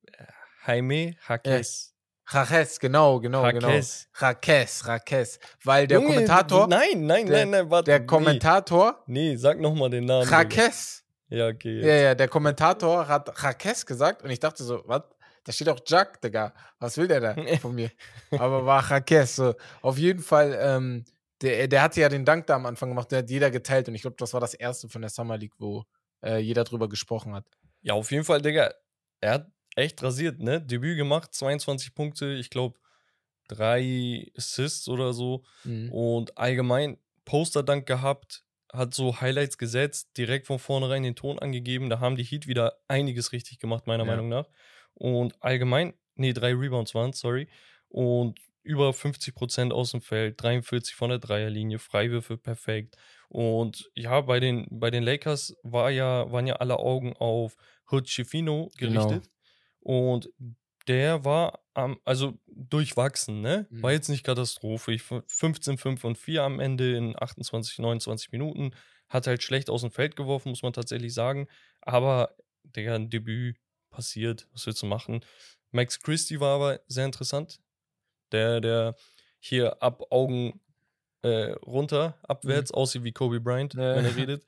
[0.65, 1.93] Jaime Jaques.
[2.31, 4.07] Raques, genau, genau, Jaquez.
[4.13, 4.27] genau.
[4.27, 5.39] Raques, Raques.
[5.63, 7.85] Weil der Junge, Kommentator, Nein, nein, der- nein, nein, warte.
[7.89, 10.27] der Kommentator, Nee, nee sag nochmal den Namen.
[10.29, 11.03] Raques.
[11.29, 11.79] Ja, okay.
[11.81, 15.03] Ja, ja, der Kommentator hat Raques gesagt und ich dachte so, was?
[15.43, 16.53] Da steht auch Jack, Digga.
[16.79, 17.89] Was will der da von mir?
[18.31, 19.35] Aber war Raques.
[19.37, 19.55] So.
[19.81, 21.05] Auf jeden Fall, ähm,
[21.41, 23.95] der, der hatte ja den Dank da am Anfang gemacht, der hat jeder geteilt und
[23.95, 25.83] ich glaube, das war das erste von der Summer League, wo
[26.23, 27.45] äh, jeder drüber gesprochen hat.
[27.81, 28.73] Ja, auf jeden Fall, Digga.
[29.21, 30.61] Er hat echt rasiert, ne?
[30.61, 32.77] Debüt gemacht, 22 Punkte, ich glaube,
[33.47, 35.43] drei Assists oder so.
[35.63, 35.91] Mhm.
[35.91, 41.89] Und allgemein Poster-Dank gehabt, hat so Highlights gesetzt, direkt von vornherein den Ton angegeben.
[41.89, 44.11] Da haben die Heat wieder einiges richtig gemacht, meiner Ja.
[44.11, 44.47] Meinung nach.
[44.93, 47.49] Und allgemein, nee, drei Rebounds waren sorry.
[47.87, 52.95] Und über 50% aus dem Feld, 43 von der Dreierlinie, Freiwürfe perfekt.
[53.29, 57.55] Und ja, bei den, bei den Lakers war ja, waren ja alle Augen auf
[57.91, 59.07] Hood Schifino Genau.
[59.07, 59.29] gerichtet.
[59.81, 60.29] Und
[60.87, 63.67] der war am, also durchwachsen, ne?
[63.69, 63.95] War Mhm.
[63.95, 64.93] jetzt nicht Katastrophe.
[64.93, 68.71] Ich, 15, 5 und 4 am Ende in 28, 29 Minuten.
[69.07, 71.47] Hat halt schlecht aus dem Feld geworfen, muss man tatsächlich sagen.
[71.81, 73.57] Aber, Digga, ein Debüt
[73.91, 74.47] passiert.
[74.53, 75.23] Was willst du machen?
[75.71, 77.59] Max Christie war aber sehr interessant.
[78.31, 78.95] Der, der
[79.39, 80.61] hier ab Augen
[81.21, 83.95] äh, runter, abwärts, aussieht wie Kobe Bryant, Ja.
[83.95, 84.45] wenn er redet.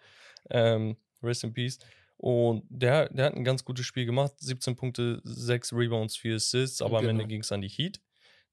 [0.49, 1.79] Ähm, rest in Peace.
[2.17, 4.33] Und der, der hat ein ganz gutes Spiel gemacht.
[4.37, 7.27] 17 Punkte, 6 Rebounds, 4 Assists, aber am Ende Genau.
[7.29, 7.99] ging es an die Heat.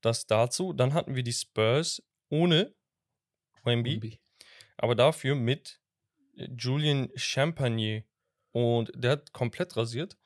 [0.01, 0.73] Das dazu.
[0.73, 2.75] Dann hatten wir die Spurs ohne
[3.65, 4.21] Wemby, Wemby.
[4.77, 5.81] aber dafür mit
[6.37, 8.03] äh, Julian Champagner.
[8.53, 10.17] Und der hat komplett rasiert.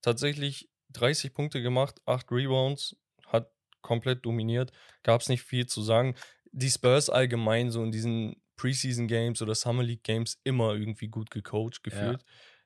[0.00, 3.50] tatsächlich 30 Punkte gemacht, 8 Rebounds, hat
[3.82, 4.72] komplett dominiert,
[5.04, 6.14] gab es nicht viel zu sagen.
[6.52, 11.30] Die Spurs allgemein so in diesen Preseason Games oder Summer League Games immer irgendwie gut
[11.30, 12.22] gecoacht gefühlt.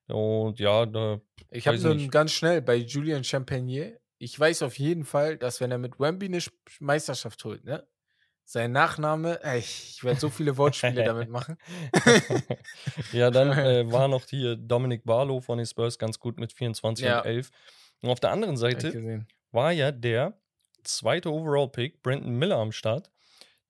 [0.09, 0.15] Ja.
[0.15, 1.21] Und ja, da.
[1.51, 3.99] Ich habe nur ganz schnell bei Julian Champagnier.
[4.19, 6.39] Ich weiß auf jeden Fall, dass wenn er mit Wemby eine
[6.81, 7.87] Meisterschaft holt, ne?
[8.49, 11.57] Sein Nachname, ey, ich werde so viele Wortspiele damit machen.
[13.13, 17.05] ja, dann äh, war noch hier Dominic Barlow von den Spurs ganz gut mit 24
[17.05, 17.21] ja.
[17.21, 17.51] und 11.
[18.03, 20.39] Und auf der anderen Seite war ja der
[20.85, 23.11] zweite Overall-Pick, Brandon Miller, am Start.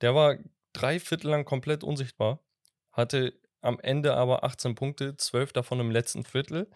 [0.01, 0.37] Der war
[0.73, 2.41] drei Viertel lang komplett unsichtbar,
[2.93, 6.69] hatte am Ende aber 18 Punkte, 12 davon im letzten Viertel.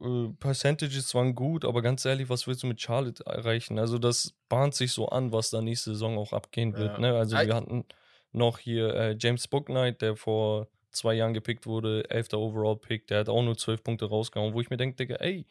[0.00, 3.78] Äh, Percentages waren gut, aber ganz ehrlich, was willst du mit Charlotte erreichen?
[3.78, 6.94] Also das bahnt sich so an, was da nächste Saison auch abgehen wird.
[6.94, 6.98] Ja.
[6.98, 7.14] Ne?
[7.14, 7.84] Also wir hatten
[8.32, 12.32] noch hier äh, James Booknight, der vor zwei Jahren gepickt wurde, 11.
[12.32, 15.46] Overall-Pick, der hat auch nur 12 Punkte rausgehauen, wo ich mir denke, ey,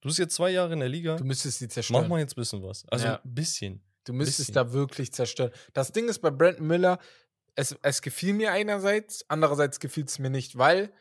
[0.00, 1.16] du bist jetzt zwei Jahre in der Liga.
[1.16, 2.02] Du müsstest sie zerstören.
[2.02, 2.86] Mach mal jetzt ein bisschen was.
[2.88, 3.20] Also ja.
[3.22, 3.82] ein bisschen.
[4.08, 4.54] Du müsstest bisschen.
[4.54, 5.50] da wirklich zerstören.
[5.74, 6.98] Das Ding ist bei Brandon Miller,
[7.54, 10.92] es, es gefiel mir einerseits, andererseits gefiel es mir nicht, weil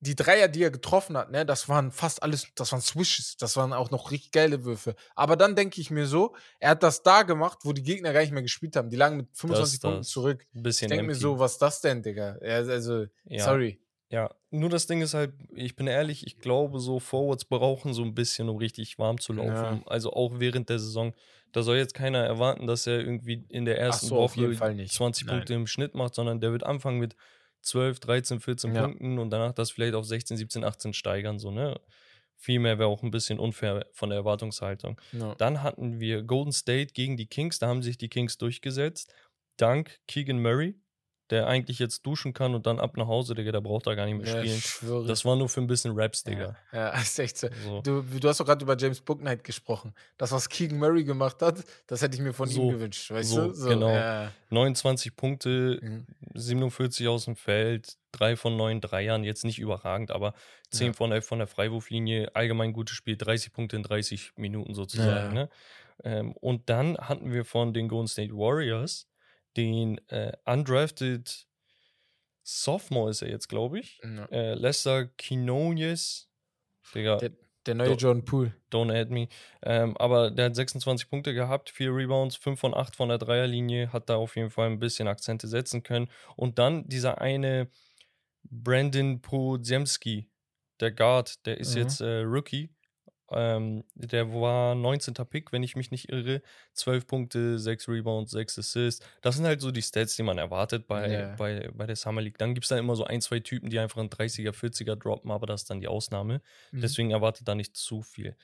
[0.00, 3.56] die Dreier, die er getroffen hat, ne, das waren fast alles, das waren Swishes, das
[3.56, 4.94] waren auch noch richtig geile Würfe.
[5.14, 8.20] Aber dann denke ich mir so, er hat das da gemacht, wo die Gegner gar
[8.20, 8.90] nicht mehr gespielt haben.
[8.90, 10.46] Die lagen mit 25 das, Punkten das zurück.
[10.54, 12.36] Ein bisschen ich denke mir so, was ist das denn, Digga?
[12.40, 13.44] Also, ja.
[13.44, 13.80] sorry.
[14.10, 18.02] Ja, nur das Ding ist halt, ich bin ehrlich, ich glaube, so Forwards brauchen so
[18.02, 19.50] ein bisschen, um richtig warm zu laufen.
[19.50, 19.82] Ja.
[19.86, 21.12] Also auch während der Saison.
[21.52, 24.52] Da soll jetzt keiner erwarten, dass er irgendwie in der ersten so, Woche
[24.86, 27.16] 20 Punkte im Schnitt macht, sondern der wird anfangen mit
[27.62, 28.82] 12, 13, 14 ja.
[28.82, 31.80] Punkten und danach das vielleicht auf 16, 17, 18 steigern, so, ne?
[32.36, 35.00] Viel mehr wäre auch ein bisschen unfair von der Erwartungshaltung.
[35.12, 35.34] Ja.
[35.36, 39.12] Dann hatten wir Golden State gegen die Kings, da haben sich die Kings durchgesetzt.
[39.56, 40.74] Dank Keegan Murray,
[41.30, 44.06] der eigentlich jetzt duschen kann und dann ab nach Hause, Digga, der braucht da gar
[44.06, 44.60] nicht mehr ja, spielen.
[44.60, 45.06] Schwöre.
[45.06, 46.56] Das war nur für ein bisschen Raps, Digga.
[46.72, 47.48] Ja, ja ist echt so.
[47.64, 47.80] so.
[47.82, 49.92] Du, du hast doch gerade über James Booknight gesprochen.
[50.18, 53.30] Das, was Keegan Murray gemacht hat, das hätte ich mir von so, ihm gewünscht, weißt
[53.30, 53.54] so, du?
[53.54, 53.90] So, genau.
[53.90, 54.30] Ja.
[54.50, 56.06] 29 Punkte, mhm.
[56.34, 60.34] 47 aus dem Feld, 3 von 9 Dreiern, jetzt nicht überragend, aber
[60.70, 60.92] 10 ja.
[60.92, 65.34] von 11 von der Freiwurflinie, allgemein gutes Spiel, 30 Punkte in 30 Minuten sozusagen.
[65.34, 65.48] Ne?
[66.04, 69.08] Ähm, und dann hatten wir von den Golden State Warriors
[69.56, 71.46] den äh, undrafted
[72.42, 74.00] Sophomore ist er jetzt, glaube ich.
[74.04, 74.26] Ja.
[74.26, 76.30] Äh, Lester Quinones.
[76.94, 77.16] Digga.
[77.16, 77.32] Der,
[77.66, 78.54] der neue Do Jordan Poole.
[78.70, 79.28] Don't add me.
[79.62, 83.92] Ähm, aber der hat 26 Punkte gehabt, 4 Rebounds, 5 von 8 von der Dreierlinie,
[83.92, 86.08] hat da auf jeden Fall ein bisschen Akzente setzen können.
[86.36, 87.68] Und dann dieser eine
[88.44, 90.30] Brandon Podziemski,
[90.78, 91.80] der Guard, der ist mhm.
[91.82, 92.70] jetzt äh, Rookie.
[93.32, 95.14] Ähm, der war 19.
[95.28, 96.42] Pick, wenn ich mich nicht irre.
[96.74, 99.06] 12 Punkte, 6 Rebounds, 6 Assists.
[99.20, 101.34] Das sind halt so die Stats, die man erwartet bei, yeah.
[101.36, 102.38] bei, bei der Summer League.
[102.38, 105.30] Dann gibt es da immer so ein, zwei Typen, die einfach einen 30er, 40er droppen,
[105.30, 106.40] aber das ist dann die Ausnahme.
[106.70, 106.80] Mhm.
[106.80, 108.36] Deswegen erwartet da nicht zu viel.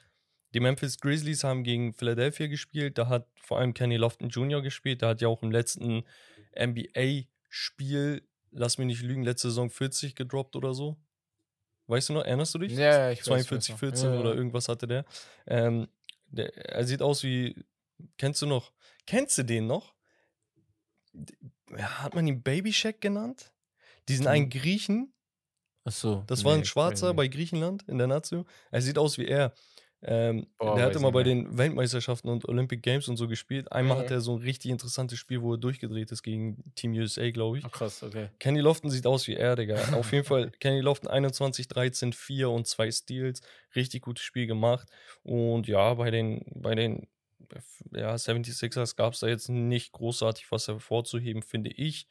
[0.54, 2.98] Die Memphis Grizzlies haben gegen Philadelphia gespielt.
[2.98, 4.62] Da hat vor allem Kenny Lofton Jr.
[4.62, 5.00] gespielt.
[5.00, 6.04] Der hat ja auch im letzten
[6.58, 10.98] NBA-Spiel, lass mich nicht lügen, letzte Saison 40 gedroppt oder so.
[11.92, 12.72] Weißt du noch, erinnerst du dich?
[12.72, 15.04] Ja, ich 42, weiß, 14 ja, oder irgendwas hatte der.
[15.46, 15.88] Ähm,
[16.26, 16.56] der.
[16.56, 17.54] Er sieht aus wie.
[18.16, 18.72] Kennst du noch?
[19.06, 19.92] Kennst du den noch?
[21.76, 23.52] Hat man ihn Baby Shack genannt?
[24.08, 25.12] Diesen einen Griechen.
[25.84, 26.24] Ach so.
[26.28, 28.46] Das nee, war ein Schwarzer bei Griechenland in der Nazio.
[28.70, 29.52] Er sieht aus wie er.
[30.04, 33.70] Ähm, oh, der hat immer bei den Weltmeisterschaften und Olympic Games und so gespielt.
[33.70, 34.00] Einmal mhm.
[34.02, 37.58] hat er so ein richtig interessantes Spiel, wo er durchgedreht ist gegen Team USA, glaube
[37.58, 37.64] ich.
[37.64, 38.28] Ach, krass, okay.
[38.40, 39.76] Kenny Lofton sieht aus wie er, Digga.
[39.94, 43.42] Auf jeden Fall, Kenny Lofton 21, 13, 4 und 2 Steals.
[43.76, 44.88] Richtig gutes Spiel gemacht.
[45.22, 47.06] Und ja, bei den, bei den
[47.92, 52.08] ja, 76ers gab es da jetzt nicht großartig was hervorzuheben, finde ich.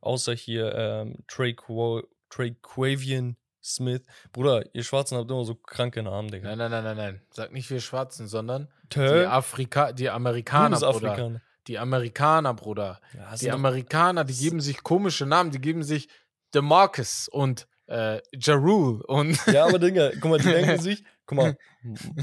[0.00, 4.02] Außer hier ähm, Trey Quavian Smith.
[4.32, 6.48] Bruder, ihr Schwarzen habt immer so kranke Namen, Digga.
[6.48, 7.20] Nein, nein, nein, nein, nein.
[7.30, 9.20] Sag nicht wir Schwarzen, sondern Tö?
[9.20, 11.40] die Afrika, die Amerikaner, Bruder.
[11.66, 13.00] Die Amerikaner, Bruder.
[13.14, 16.08] Ja, die Amerikaner, die geben sich komische Namen, die geben sich
[16.54, 19.38] DeMarcus und äh, Jarul und.
[19.46, 21.56] Ja, aber Digga, guck mal, die denken sich, guck mal,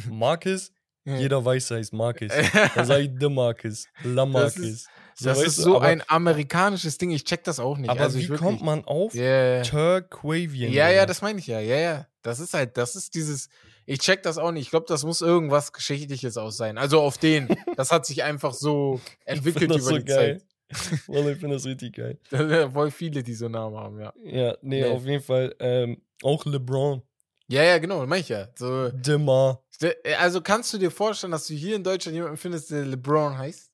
[0.09, 0.71] Marcus,
[1.05, 2.31] jeder weiß, er heißt Marcus.
[2.75, 4.87] Dann sag ich DeMarcus, Lamarcus.
[5.15, 7.89] So, das ist so aber, ein amerikanisches Ding, ich check das auch nicht.
[7.89, 9.61] Aber also wie kommt man auf yeah.
[9.63, 10.71] Turquavian?
[10.71, 11.59] Ja, ja, das meine ich ja.
[11.59, 12.07] Ja, ja.
[12.21, 13.49] Das ist halt, das ist dieses,
[13.85, 14.63] ich check das auch nicht.
[14.63, 16.77] Ich glaube, das muss irgendwas Geschichtliches aus sein.
[16.77, 17.47] Also auf den.
[17.75, 20.39] das hat sich einfach so entwickelt über so die geil.
[20.39, 20.47] Zeit.
[21.07, 22.17] Well, ich finde das richtig geil.
[22.71, 24.13] Voll viele, die so Namen haben, ja.
[24.23, 24.85] Ja, nee, nee.
[24.85, 25.53] auf jeden Fall.
[25.59, 27.01] Ähm, auch LeBron.
[27.47, 28.47] Ja, ja, genau, meine ich ja.
[28.55, 29.61] So, Dimmer.
[30.17, 33.69] Also kannst du dir vorstellen, dass du hier in Deutschland jemanden findest, der LeBron heißt?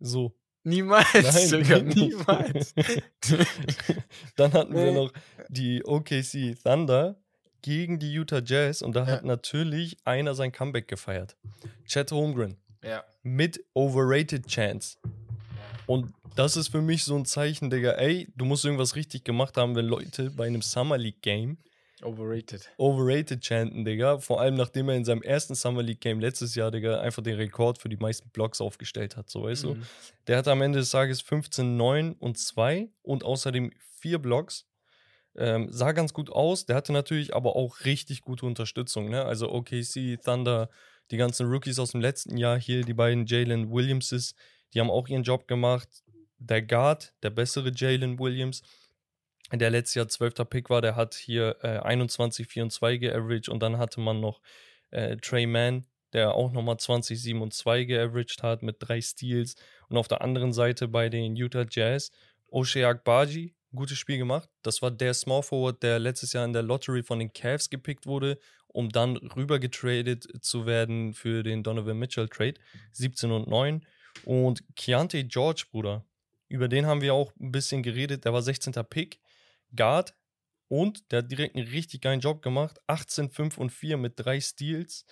[0.00, 0.34] So.
[0.62, 2.74] Niemals, Nein, Digga, niemals.
[4.36, 5.12] Dann hatten wir noch
[5.48, 7.16] die OKC Thunder.
[7.62, 9.06] gegen die Utah Jazz und da Ja.
[9.12, 11.36] hat natürlich einer sein Comeback gefeiert.
[11.86, 13.04] Chet Holmgren Ja.
[13.22, 14.96] mit Overrated Chance.
[15.86, 19.56] Und das ist für mich so ein Zeichen, Digga, ey, du musst irgendwas richtig gemacht
[19.58, 21.58] haben, wenn Leute bei einem Summer League Game
[22.02, 22.68] Overrated.
[22.78, 24.18] Overrated chanten, Digga.
[24.18, 27.36] Vor allem, nachdem er in seinem ersten Summer League Game letztes Jahr, Digga, einfach den
[27.36, 29.74] Rekord für die meisten Blocks aufgestellt hat, so weißt du.
[29.74, 29.82] Mhm.
[30.26, 34.66] Der hatte am Ende des Tages 15, 9 und 2 und außerdem vier Blocks.
[35.36, 36.66] Ähm, sah ganz gut aus.
[36.66, 39.10] Der hatte natürlich aber auch richtig gute Unterstützung.
[39.10, 39.24] Ne?
[39.24, 40.70] Also OKC, Thunder,
[41.10, 44.34] die ganzen Rookies aus dem letzten Jahr hier, die beiden Jalen Williamses,
[44.72, 45.88] die haben auch ihren Job gemacht.
[46.38, 48.62] Der Guard, der bessere Jalen Williams,
[49.58, 50.48] der letztes Jahr 12.
[50.48, 54.20] Pick war, der hat hier äh, 21, 4 und 2 geaveraged und dann hatte man
[54.20, 54.40] noch
[54.90, 59.56] äh, Trey Mann, der auch nochmal 20, 7 und 2 geaveraged hat mit drei Steals.
[59.88, 62.10] Und auf der anderen Seite bei den Utah Jazz,
[62.50, 64.48] O'Shea Agbaji, gutes Spiel gemacht.
[64.62, 68.06] Das war der Small Forward, der letztes Jahr in der Lottery von den Cavs gepickt
[68.06, 72.54] wurde, um dann rüber getradet zu werden für den Donovan Mitchell Trade.
[72.92, 73.84] 17 und 9.
[74.24, 76.04] Und Keontae George, Bruder,
[76.48, 78.24] über den haben wir auch ein bisschen geredet.
[78.24, 78.72] Der war 16.
[78.88, 79.20] Pick,
[79.74, 80.14] Guard
[80.68, 82.78] und der hat direkt einen richtig geilen Job gemacht.
[82.86, 85.04] 18, 5 und 4 mit drei Steals.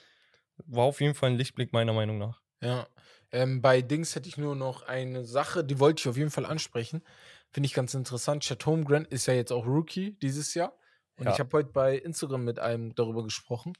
[0.66, 2.40] War auf jeden Fall ein Lichtblick meiner Meinung nach.
[2.61, 2.88] Ja.
[3.31, 6.47] Ähm, bei Dings hätte ich nur noch eine Sache, die wollte ich auf jeden Fall
[6.47, 7.03] ansprechen.
[7.51, 8.42] Finde ich ganz interessant.
[8.42, 10.77] Chet Holmgren ist ja jetzt auch Rookie dieses Jahr.
[11.16, 11.33] Und Ja.
[11.33, 13.75] ich habe heute bei Instagram mit einem darüber gesprochen.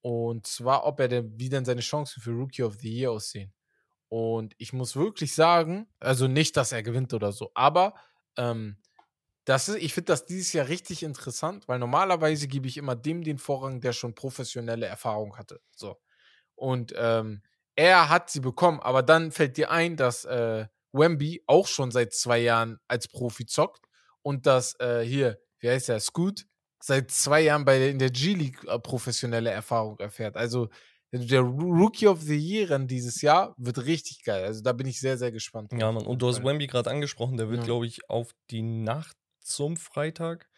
[0.00, 3.52] Und zwar, ob er denn, wie denn seine Chancen für Rookie of the Year aussehen.
[4.08, 7.94] Und ich muss wirklich sagen, also nicht, dass er gewinnt oder so, aber
[8.36, 8.78] ähm,
[9.48, 13.24] das ist, ich finde das dieses Jahr richtig interessant, weil normalerweise gebe ich immer dem
[13.24, 15.60] den Vorrang, der schon professionelle Erfahrung hatte.
[15.74, 15.96] So.
[16.54, 17.40] Und ähm,
[17.74, 22.12] er hat sie bekommen, aber dann fällt dir ein, dass äh, Wemby auch schon seit
[22.12, 23.86] zwei Jahren als Profi zockt
[24.20, 26.44] und dass äh, hier, wie heißt er, Scoot,
[26.82, 30.36] seit zwei Jahren bei der, in der G-League äh, professionelle Erfahrung erfährt.
[30.36, 30.68] Also
[31.10, 34.44] der Rookie of the Year dieses Jahr wird richtig geil.
[34.44, 35.72] Also da bin ich sehr, sehr gespannt.
[35.72, 36.04] Ja, Mann.
[36.06, 36.44] Und du hast.
[36.44, 37.38] Wemby gerade angesprochen.
[37.38, 37.64] Der wird, Ja.
[37.64, 39.16] glaube ich, auf die Nacht
[39.48, 40.48] zum Freitag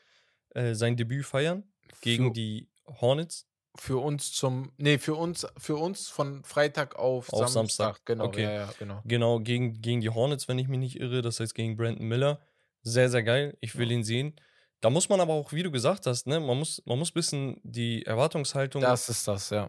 [0.51, 1.65] äh, sein Debüt feiern
[2.03, 2.69] gegen für, die
[3.01, 3.47] Hornets.
[3.77, 7.53] für uns zum, nee, für uns, für uns von Freitag auf, Auf Samstag.
[7.97, 8.07] Samstag.
[8.07, 8.43] Genau, Okay.
[8.43, 9.01] ja, ja, genau.
[9.05, 11.23] Genau, gegen, gegen die Hornets, wenn ich mich nicht irre.
[11.23, 12.41] Das heißt gegen Brandon Miller.
[12.83, 13.57] Sehr, sehr geil.
[13.61, 13.97] Ich will Ja.
[13.99, 14.35] ihn sehen.
[14.81, 17.15] Da muss man aber auch, wie du gesagt hast, ne, man muss, man muss ein
[17.15, 19.69] bisschen die Erwartungshaltung Das ist das, ja.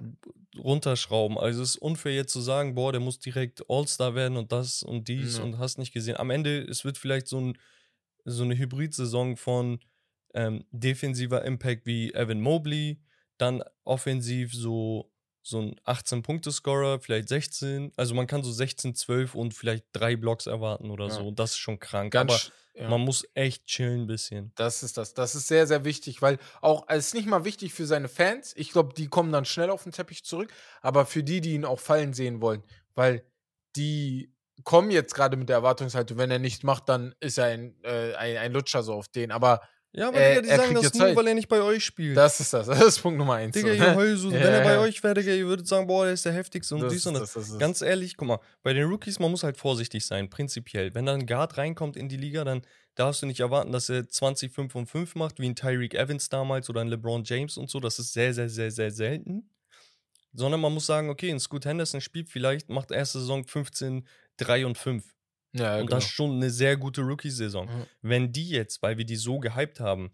[0.58, 1.38] runterschrauben.
[1.38, 4.84] Also es ist unfair jetzt zu sagen, boah, der muss direkt All-Star werden und das
[4.84, 5.44] und dies Ja.
[5.44, 6.18] und hast nicht gesehen.
[6.18, 7.58] Am Ende, es wird vielleicht so, ein,
[8.26, 9.80] so eine Hybrid-Saison von
[10.34, 13.02] ähm, defensiver Impact wie Evan Mobley,
[13.38, 17.92] dann offensiv so, so ein 18-Punkte-Scorer, vielleicht 16.
[17.98, 21.12] Also man kann so 16, 12 und vielleicht drei Blocks erwarten oder Ja.
[21.14, 21.32] so.
[21.32, 22.14] Das ist schon krank.
[22.14, 22.32] Ganz,
[22.76, 22.90] Aber ja.
[22.90, 24.52] man muss echt chillen ein bisschen.
[24.56, 25.14] Das ist das.
[25.14, 28.54] Das ist sehr, sehr wichtig, weil auch, es ist nicht mal wichtig für seine Fans.
[28.56, 31.66] Ich glaube, die kommen dann schnell auf den Teppich zurück, aber für die, die ihn
[31.66, 32.64] auch fallen sehen wollen,
[32.96, 33.24] weil
[33.76, 37.76] die kommen jetzt gerade mit der Erwartungshaltung, wenn er nicht macht, dann ist er ein,
[37.84, 39.32] äh, ein, ein Lutscher so auf den.
[39.32, 39.62] Aber
[39.94, 41.16] Ja, aber Äh, Digga, die er sagen das nur, Zeit.
[41.18, 42.16] weil er nicht bei euch spielt.
[42.16, 42.68] das ist das.
[42.68, 43.54] Das ist Punkt Nummer eins.
[43.54, 44.30] Digga, so, ihr so.
[44.32, 46.76] Ja, Wenn er bei euch wäre, Digga, ihr würdet sagen, boah, der ist der heftigste
[46.76, 47.34] und Das dies und das.
[47.34, 50.94] das, das Ganz ehrlich, guck mal, bei den Rookies, man muss halt vorsichtig sein, prinzipiell.
[50.96, 52.62] Wenn da ein Guard reinkommt in die Liga, dann
[52.96, 56.30] darfst du nicht erwarten, dass er 20, 5 und 5 macht, wie ein Tyreek Evans
[56.30, 57.80] damals oder ein LeBron James und so.
[57.82, 59.50] Das ist sehr, sehr, sehr, sehr selten.
[60.34, 64.08] Sondern man muss sagen, okay, ein Scoot Henderson spielt vielleicht, macht erste Saison 15,
[64.42, 65.04] 3 und 5.
[65.54, 65.98] Ja, und genau.
[65.98, 67.66] das ist schon eine sehr gute Rookie-Saison.
[67.66, 67.86] Mhm.
[68.02, 70.12] Wenn die jetzt, weil wir die so gehypt haben,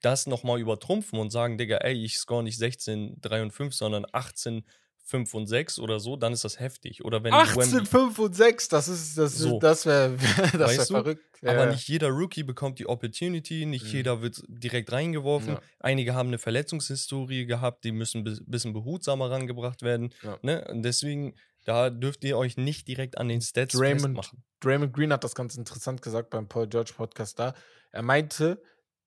[0.00, 4.06] das nochmal übertrumpfen und sagen, Digga, ey, ich score nicht 16, 3 und 5, sondern
[4.10, 4.64] 18,
[5.04, 7.04] 5 und 6 oder so, dann ist das heftig.
[7.04, 9.58] Oder wenn 18, Wemby, 5 und 6, das ist, das, So.
[9.58, 10.16] das wäre
[10.58, 11.24] das wär verrückt.
[11.42, 13.90] Ja, aber nicht jeder Rookie bekommt die Opportunity, nicht Mhm.
[13.90, 15.54] jeder wird direkt reingeworfen.
[15.54, 15.62] Ja.
[15.80, 20.14] Einige haben eine Verletzungshistorie gehabt, die müssen ein bisschen behutsamer rangebracht werden.
[20.22, 20.38] Ja.
[20.42, 20.66] Ne?
[20.70, 21.34] Und deswegen,
[21.70, 24.44] da dürft ihr euch nicht direkt an den Stats Draymond festmachen.
[24.60, 27.54] Draymond Green hat das ganz interessant gesagt beim Paul George Podcast da.
[27.92, 28.60] Er meinte,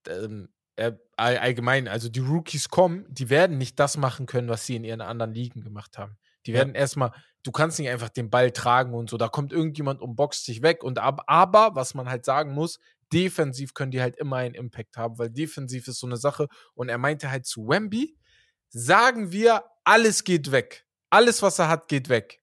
[0.07, 0.47] ähm,
[0.77, 4.77] er, all- allgemein, also die Rookies kommen, die werden nicht das machen können, was sie
[4.77, 6.17] in ihren anderen Ligen gemacht haben.
[6.45, 6.59] Die Ja.
[6.59, 7.11] werden erstmal,
[7.43, 10.61] du kannst nicht einfach den Ball tragen und so, da kommt irgendjemand und boxt dich
[10.61, 10.83] weg.
[10.83, 12.79] Und ab, aber, was man halt sagen muss,
[13.11, 16.47] defensiv können die halt immer einen Impact haben, weil defensiv ist so eine Sache.
[16.75, 18.17] Und er meinte halt zu Wemby,
[18.69, 20.85] sagen wir, alles geht weg.
[21.09, 22.39] Alles, was er hat, geht weg.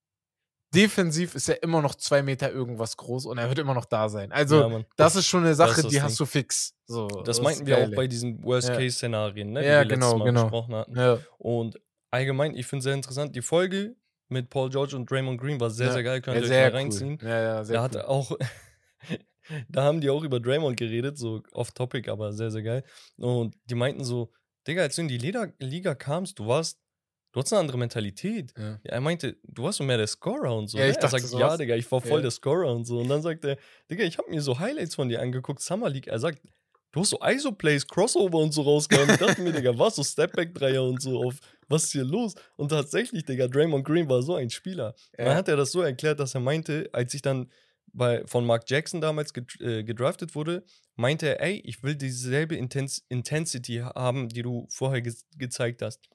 [0.74, 4.08] Defensiv ist er immer noch zwei Meter irgendwas groß und er wird immer noch da
[4.08, 4.30] sein.
[4.30, 6.74] Also, Ja, das ist schon eine Das Sache, das die hast du fix.
[6.86, 10.18] So, Das ist meinten wir auch bei diesen Worst-Case-Szenarien, ne, Ja, die wir genau, letztes
[10.18, 10.42] Mal genau.
[10.44, 11.24] besprochen hatten.
[11.38, 11.80] Und
[12.10, 13.96] allgemein, ich finde es sehr interessant, die Folge
[14.28, 16.20] mit Paul George und Draymond Green war sehr, Ja, sehr geil.
[16.20, 16.76] Könnt ihr euch mal cool.
[16.76, 17.18] reinziehen.
[17.20, 17.84] Ja, ja, sehr Da cool.
[17.84, 18.38] hat auch,
[19.68, 22.84] da haben die auch über Draymond geredet, so off-topic, aber sehr, sehr geil.
[23.16, 24.30] Und die meinten so,
[24.68, 26.78] Digga, als du in die Liga, Liga kamst, du warst,
[27.32, 28.52] du hattest eine andere Mentalität.
[28.58, 28.78] Ja.
[28.82, 30.78] Er meinte, du warst so mehr der Scorer und so.
[30.78, 30.90] Ja, ne?
[30.90, 31.40] ich er dachte sagt, sowas.
[31.52, 32.22] ja, Digga, ich war voll Ja.
[32.22, 32.98] der Scorer und so.
[32.98, 33.56] Und dann sagt er,
[33.90, 36.06] Digga, ich habe mir so Highlights von dir angeguckt, Summer League.
[36.08, 36.40] Er sagt,
[36.92, 39.10] du hast so ISO-Plays, Crossover und so rausgehauen.
[39.10, 41.36] Ich dachte mir, Digga, was, so Stepback-Dreier und so auf,
[41.68, 42.34] was ist hier los?
[42.56, 44.94] Und tatsächlich, Digga, Draymond Green war so ein Spieler.
[45.18, 45.26] Ja.
[45.26, 47.50] Dann hat er das so erklärt, dass er meinte, als ich dann
[47.92, 50.64] bei, von Mark Jackson damals äh, gedraftet wurde,
[50.96, 56.08] meinte er, ey, ich will dieselbe Intens Intensity haben, die du vorher ge gezeigt hast.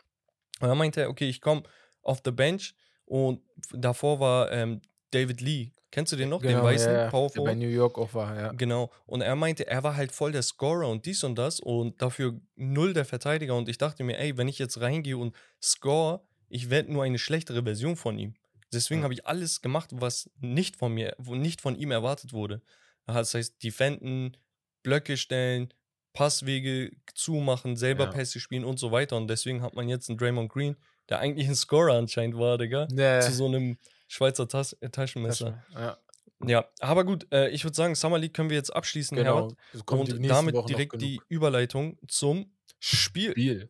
[0.61, 1.63] Und dann meinte er, okay, ich komme
[2.01, 3.41] auf the bench und
[3.73, 5.71] davor war ähm, David Lee.
[5.91, 6.41] Kennst du den noch?
[6.41, 7.27] den weißen Genau, ja, ja.
[7.29, 7.55] Der bei?
[7.55, 8.51] New York auch war, ja.
[8.51, 8.91] Genau.
[9.05, 12.39] Und er meinte, er war halt voll der Scorer und dies und das und dafür
[12.55, 13.55] null der Verteidiger.
[13.55, 17.17] Und ich dachte mir, ey, wenn ich jetzt reingehe und score, ich werde nur eine
[17.17, 18.33] schlechtere Version von ihm.
[18.73, 19.03] Deswegen Ja.
[19.05, 22.61] habe ich alles gemacht, was nicht von mir, wo nicht von ihm erwartet wurde.
[23.05, 24.35] Das heißt, defenden,
[24.83, 25.73] Blöcke stellen,
[26.15, 28.09] Passwege zumachen, selber Ja.
[28.11, 29.17] Pässe spielen und so weiter.
[29.17, 30.75] Und deswegen hat man jetzt einen Draymond Green,
[31.09, 32.87] der eigentlich ein Scorer anscheinend war, Digga.
[32.91, 35.63] Ja, Zu so einem Schweizer Tas äh, Taschenmesser.
[35.73, 35.97] ja,
[36.45, 39.51] Ja, aber gut, äh, ich würde sagen, Summer League können wir jetzt abschließen, genau.
[39.73, 39.91] Herbert.
[39.91, 43.31] Und damit Wochen direkt die Überleitung zum Spiel.
[43.31, 43.69] Spiel.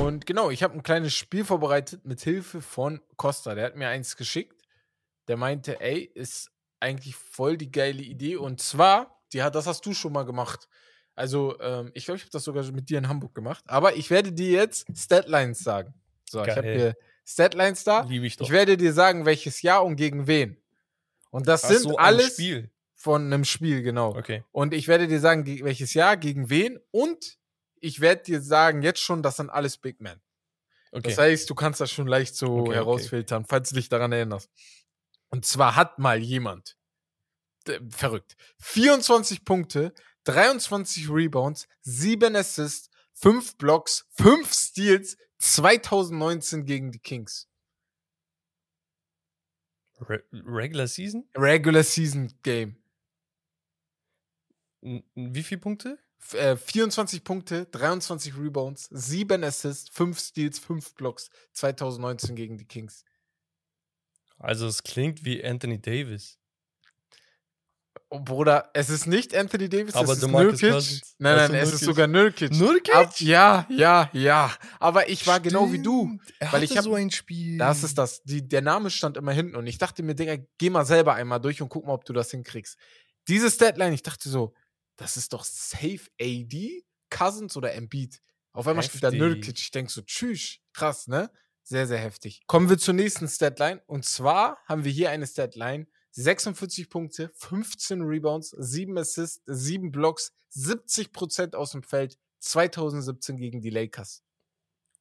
[0.00, 3.54] Und genau, ich habe ein kleines Spiel vorbereitet mit Hilfe von Costa.
[3.54, 4.62] Der hat mir eins geschickt.
[5.28, 8.36] Der meinte, ey, ist eigentlich voll die geile Idee.
[8.36, 10.68] Und zwar, die hat, das hast du schon mal gemacht.
[11.16, 13.64] Also, ähm, ich glaube, ich habe das sogar mit dir in Hamburg gemacht.
[13.66, 15.94] Aber ich werde dir jetzt Statlines sagen.
[16.28, 16.76] So, ich habe Geil.
[16.76, 18.02] hier Statlines da.
[18.02, 18.46] Liebe ich doch.
[18.46, 20.56] Ich werde dir sagen, welches Jahr und gegen wen.
[21.30, 22.70] Und das Ach sind so, alles Spiel.
[22.94, 24.14] von einem Spiel, genau.
[24.14, 24.44] Okay.
[24.52, 26.78] Und ich werde dir sagen, ge- welches Jahr, gegen wen.
[26.90, 27.38] Und
[27.80, 30.20] ich werde dir sagen, jetzt schon, das sind alles Big Men.
[30.92, 31.02] Okay.
[31.08, 32.74] Das heißt, du kannst das schon leicht so Okay, okay.
[32.74, 34.50] herausfiltern, falls du dich daran erinnerst.
[35.28, 36.76] Und zwar hat mal jemand,
[37.66, 39.92] d- verrückt, 24 Punkte,
[40.26, 47.48] 23 Rebounds, 7 Assists, 5 Blocks, 5 Steals 2019 gegen die Kings.
[50.00, 51.26] Re Regular Season?
[51.34, 52.76] Regular Season Game.
[54.82, 55.98] Wie viele Punkte?
[56.18, 62.66] F äh, 24 Punkte, 23 Rebounds, 7 Assists, 5 Steals, 5 Blocks 2019 gegen die
[62.66, 63.04] Kings.
[64.38, 66.38] Also es klingt wie Anthony Davis.
[68.16, 70.70] Oh, Bruder, es ist nicht Anthony Davis, Aber es ist Nurkic.
[71.18, 72.52] Nein, nein, es ist sogar Nurkic.
[72.52, 72.94] Nurkic?
[72.94, 74.52] Ab, ja, ja, ja.
[74.80, 76.06] Aber ich war genau wie du.
[76.22, 76.34] Stimmt.
[76.40, 77.58] Er weil ich hab- so ein Spiel.
[77.58, 78.22] Das ist das.
[78.22, 81.40] Die, der Name stand immer hinten und ich dachte mir, Digga, geh mal selber einmal
[81.40, 82.76] durch und guck mal, ob du das hinkriegst.
[83.28, 84.54] Diese Statline, ich dachte so,
[84.96, 88.20] das ist doch safe AD, Cousins oder Embiid.
[88.52, 89.20] Auf einmal steht da Heftig.
[89.20, 89.58] Nurkic.
[89.58, 91.30] Ich denke so, tschüss, krass, ne?
[91.62, 92.42] Sehr, sehr heftig.
[92.46, 93.82] Kommen wir zur nächsten Statline.
[93.86, 95.86] Und zwar haben wir hier eine Statline.
[96.16, 103.70] 46 Punkte, 15 Rebounds, 7 Assists, 7 Blocks, 70% aus dem Feld, 2017 gegen die
[103.70, 104.22] Lakers.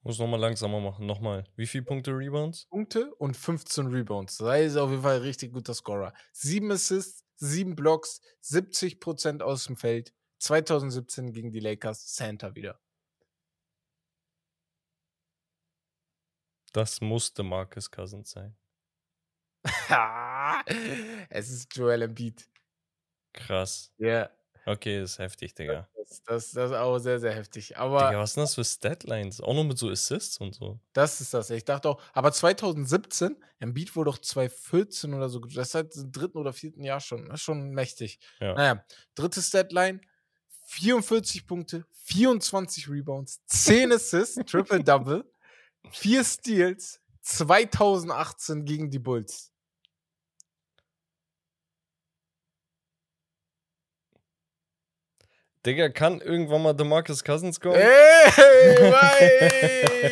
[0.03, 1.05] Muss nochmal langsamer machen.
[1.05, 1.45] Nochmal.
[1.55, 2.67] Wie viele Punkte Rebounds?
[2.67, 4.37] Punkte und 15 Rebounds.
[4.37, 6.13] Da ist auf jeden Fall ein richtig guter Scorer.
[6.33, 10.13] 7 Assists, 7 Blocks, 70% aus dem Feld.
[10.39, 12.79] 2017 gegen die Lakers, Santa wieder.
[16.73, 18.57] Das musste Marcus Cousins sein.
[21.29, 22.47] es ist Joel Embiid.
[23.33, 23.91] Krass.
[23.97, 24.29] Ja,
[24.67, 25.87] Okay, ist heftig, Digga.
[25.95, 27.77] das, das, das ist auch sehr, sehr heftig.
[27.77, 29.39] Aber Digga, was sind das für Statlines?
[29.39, 30.79] Auch noch mit so Assists und so.
[30.93, 31.51] das ist das.
[31.51, 36.11] Ich dachte auch, aber 2017, Embiid wurde doch 2014 oder so, das ist seit dem
[36.11, 37.25] dritten oder vierten Jahr schon.
[37.25, 38.19] Das ist schon mächtig.
[38.39, 38.55] Ja.
[38.55, 40.01] Naja, dritte Statline:
[40.63, 45.31] 44 Punkte, 24 Rebounds, 10 Assists, Triple-Double,
[45.91, 49.51] 4 Steals, 2018 gegen die Bulls.
[55.65, 57.75] Digga, kann irgendwann mal DeMarcus Cousins kommen?
[57.75, 58.29] Ey,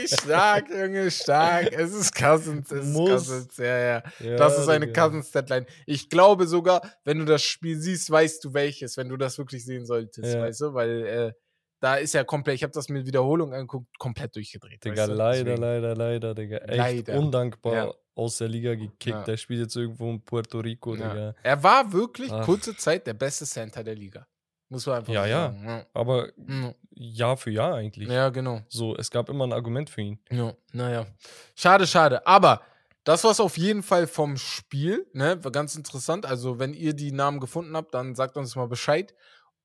[0.20, 1.72] stark, Junge, stark.
[1.74, 3.10] Es ist Cousins, es ist Muss.
[3.10, 4.04] Cousins, ja, ja.
[4.20, 5.06] Ja, Das ist eine Digga.
[5.06, 5.66] Cousins-Deadline.
[5.86, 9.64] Ich glaube sogar, wenn du das Spiel siehst, weißt du welches, wenn du das wirklich
[9.66, 10.42] sehen solltest, Ja.
[10.42, 10.74] weißt du?
[10.74, 11.32] Weil äh,
[11.80, 14.84] da ist ja komplett, ich habe das mit Wiederholung angeguckt, komplett durchgedreht.
[14.84, 15.14] Digga, weißt du?
[15.14, 15.62] leider, Deswegen.
[15.62, 16.58] leider, leider, Digga.
[16.58, 17.20] Echt Leider.
[17.20, 17.94] undankbar Ja.
[18.16, 19.06] aus der Liga gekickt.
[19.08, 19.24] Ja.
[19.24, 21.34] Der spielt jetzt irgendwo in Puerto Rico, Ja.
[21.44, 22.46] Er war wirklich Ach.
[22.46, 24.26] kurze Zeit der beste Center der Liga.
[24.70, 25.42] Muss man einfach Ja, so ja.
[25.52, 25.66] sagen.
[25.68, 25.86] Ja.
[25.94, 26.74] Aber Mhm.
[26.96, 28.08] Jahr für Jahr eigentlich.
[28.10, 28.62] ja, genau.
[28.70, 30.20] So, es gab immer ein Argument für ihn.
[30.32, 31.06] Ja, naja.
[31.56, 32.26] Schade, schade.
[32.28, 32.62] Aber
[33.04, 35.06] das war's auf jeden Fall vom Spiel.
[35.14, 35.44] Ne?
[35.44, 36.26] War ganz interessant.
[36.26, 39.14] Also, wenn ihr die Namen gefunden habt, dann sagt uns mal Bescheid.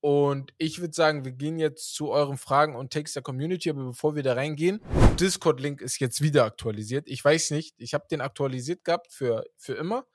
[0.01, 3.69] Und ich würde sagen, wir gehen jetzt zu euren Fragen und Takes der Community.
[3.69, 4.81] Aber bevor wir da reingehen,
[5.19, 7.07] Discord-Link ist jetzt wieder aktualisiert.
[7.07, 10.05] Ich weiß nicht, ich habe den aktualisiert gehabt für, für immer.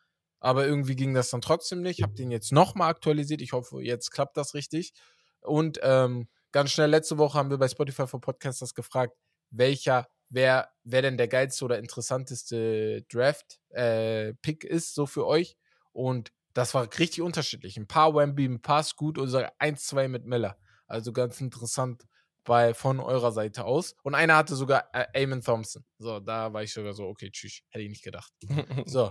[0.44, 2.00] Aber irgendwie ging das dann trotzdem nicht.
[2.00, 3.40] Ich habe den jetzt nochmal aktualisiert.
[3.40, 4.92] Ich hoffe, jetzt klappt das richtig.
[5.40, 9.16] Und ähm, ganz schnell, letzte Woche haben wir bei Spotify for Podcasters gefragt,
[9.48, 15.56] welcher, wer, wer denn der geilste oder interessanteste Draft-Pick äh, ist, so für euch.
[15.92, 17.78] Und das war richtig unterschiedlich.
[17.78, 20.58] Ein paar Wemby, ein paar Scoot und sogar 1, 2 mit Miller.
[20.86, 22.04] Also ganz interessant
[22.44, 23.94] bei, von eurer Seite aus.
[24.02, 25.86] Und einer hatte sogar äh, Eamon Thompson.
[25.96, 28.30] So, da war ich sogar so, okay, tschüss, hätte ich nicht gedacht.
[28.84, 29.10] so,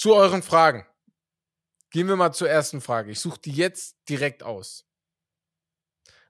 [0.00, 0.86] zu euren Fragen.
[1.90, 3.10] Gehen wir mal zur ersten Frage.
[3.10, 4.86] Ich suche die jetzt direkt aus.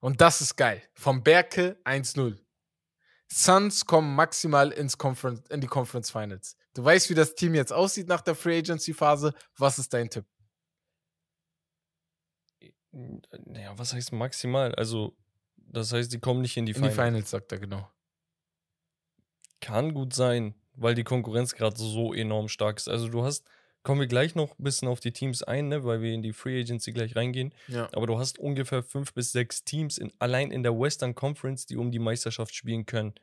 [0.01, 0.83] Und das ist geil.
[0.95, 2.37] Vom Berke 1-0.
[3.29, 6.57] Suns kommen maximal ins Conference, in die Conference Finals.
[6.75, 9.35] Du weißt, wie das Team jetzt aussieht nach der Free Agency Phase.
[9.57, 10.27] Was ist dein Tipp?
[12.91, 14.75] Naja, was heißt maximal?
[14.75, 15.16] Also,
[15.55, 16.97] das heißt, die kommen nicht in die in Finals.
[16.97, 17.89] In die Finals, sagt er genau.
[19.61, 22.89] Kann gut sein, weil die Konkurrenz gerade so enorm stark ist.
[22.89, 23.47] Also, du hast
[23.83, 26.35] Kommen wir gleich noch ein bisschen auf die Teams ein, ne, weil wir in die
[26.35, 27.55] Free Agency gleich reingehen.
[27.66, 27.89] Ja.
[27.93, 31.76] Aber du hast ungefähr fünf bis sechs Teams in, allein in der Western Conference, die
[31.76, 33.14] um die Meisterschaft spielen können.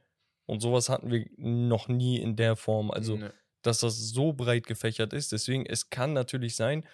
[0.47, 2.89] Und sowas hatten wir noch nie in der Form.
[2.89, 3.29] Also, nee.
[3.61, 5.31] dass das so breit gefächert ist.
[5.31, 6.87] Deswegen, es kann natürlich sein.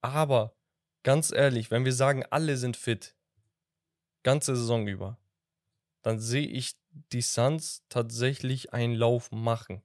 [0.00, 0.56] Aber
[1.04, 3.14] ganz ehrlich, wenn wir sagen, alle sind fit,
[4.24, 5.18] ganze Saison über,
[6.02, 6.72] dann sehe ich
[7.12, 9.82] die Suns tatsächlich einen Lauf machen.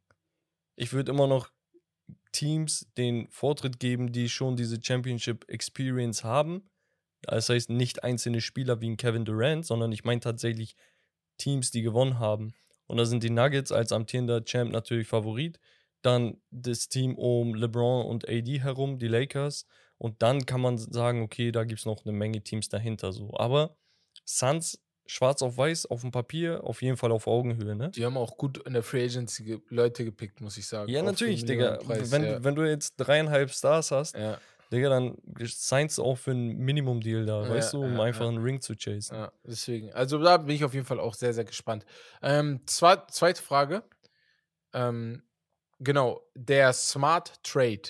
[0.75, 1.51] Ich würde immer noch
[2.31, 6.69] Teams den Vortritt geben, die schon diese Championship Experience haben.
[7.23, 10.75] Das heißt nicht einzelne Spieler wie ein Kevin Durant, sondern ich meine tatsächlich
[11.37, 12.53] Teams, die gewonnen haben.
[12.87, 15.59] Und da sind die Nuggets als amtierender Champ natürlich Favorit.
[16.01, 19.65] Dann das Team um LeBron und AD herum, die Lakers.
[19.97, 23.33] Und dann kann man sagen, okay, da gibt es noch eine Menge Teams dahinter so.
[23.37, 23.77] Aber
[24.25, 27.89] Suns schwarz auf weiß auf dem Papier, auf jeden Fall auf Augenhöhe, ne?
[27.89, 30.91] Die haben auch gut in der Free Agency ge Leute gepickt, muss ich sagen.
[30.91, 31.77] Ja, natürlich, Digga.
[31.77, 32.43] Preis, wenn, ja.
[32.43, 34.37] wenn du jetzt dreieinhalb Stars hast, ja.
[34.71, 38.41] Digga, dann signst du auch für einen Minimum-Deal da, ja, weißt du, um einfach einen
[38.41, 39.17] Ring zu chasen.
[39.17, 39.91] Ja, deswegen.
[39.91, 41.85] Also da bin ich auf jeden Fall auch sehr, sehr gespannt.
[42.21, 43.83] Ähm, zwei, zweite Frage.
[44.73, 45.23] Ähm,
[45.79, 47.81] genau, der Smart Trade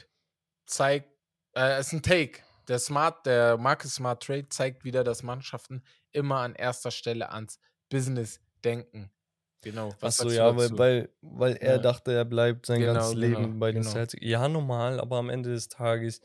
[0.65, 1.07] zeigt,
[1.55, 2.39] äh, ist ein Take.
[2.67, 5.83] Der Smart, der Marcus Smart Trade zeigt wieder, dass Mannschaften
[6.13, 7.59] immer an erster Stelle ans
[7.89, 9.11] Business denken.
[9.63, 9.93] Genau.
[9.99, 11.77] Was Achso, ja, weil, weil, weil er ja.
[11.77, 13.93] dachte, er bleibt sein genau, ganzes Leben genau, bei den genau.
[13.93, 14.25] Celtics.
[14.25, 16.21] Ja, normal, aber am Ende des Tages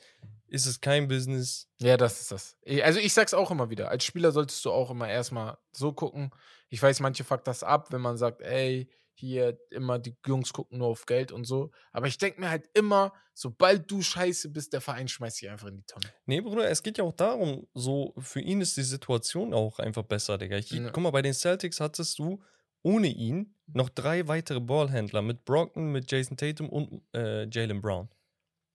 [0.48, 1.68] ist es kein Business.
[1.80, 2.56] Ja, das ist das.
[2.82, 3.90] Also ich sag's auch immer wieder.
[3.90, 6.30] Als Spieler solltest du auch immer erstmal so gucken.
[6.70, 10.78] Ich weiß, manche fuckt das ab, wenn man sagt, ey, hier immer die Jungs gucken
[10.78, 11.70] nur auf Geld und so.
[11.92, 15.68] Aber ich denke mir halt immer, sobald du scheiße bist, der Verein schmeißt dich einfach
[15.68, 16.06] in die Tonne.
[16.26, 20.04] Nee, Bruder, es geht ja auch darum, so für ihn ist die Situation auch einfach
[20.04, 20.56] besser, Digga.
[20.56, 20.90] Ich, ja.
[20.90, 22.42] Guck mal, bei den Celtics hattest du
[22.82, 28.08] ohne ihn noch drei weitere Ballhändler mit Brockton, mit Jason Tatum und äh, Jalen Brown.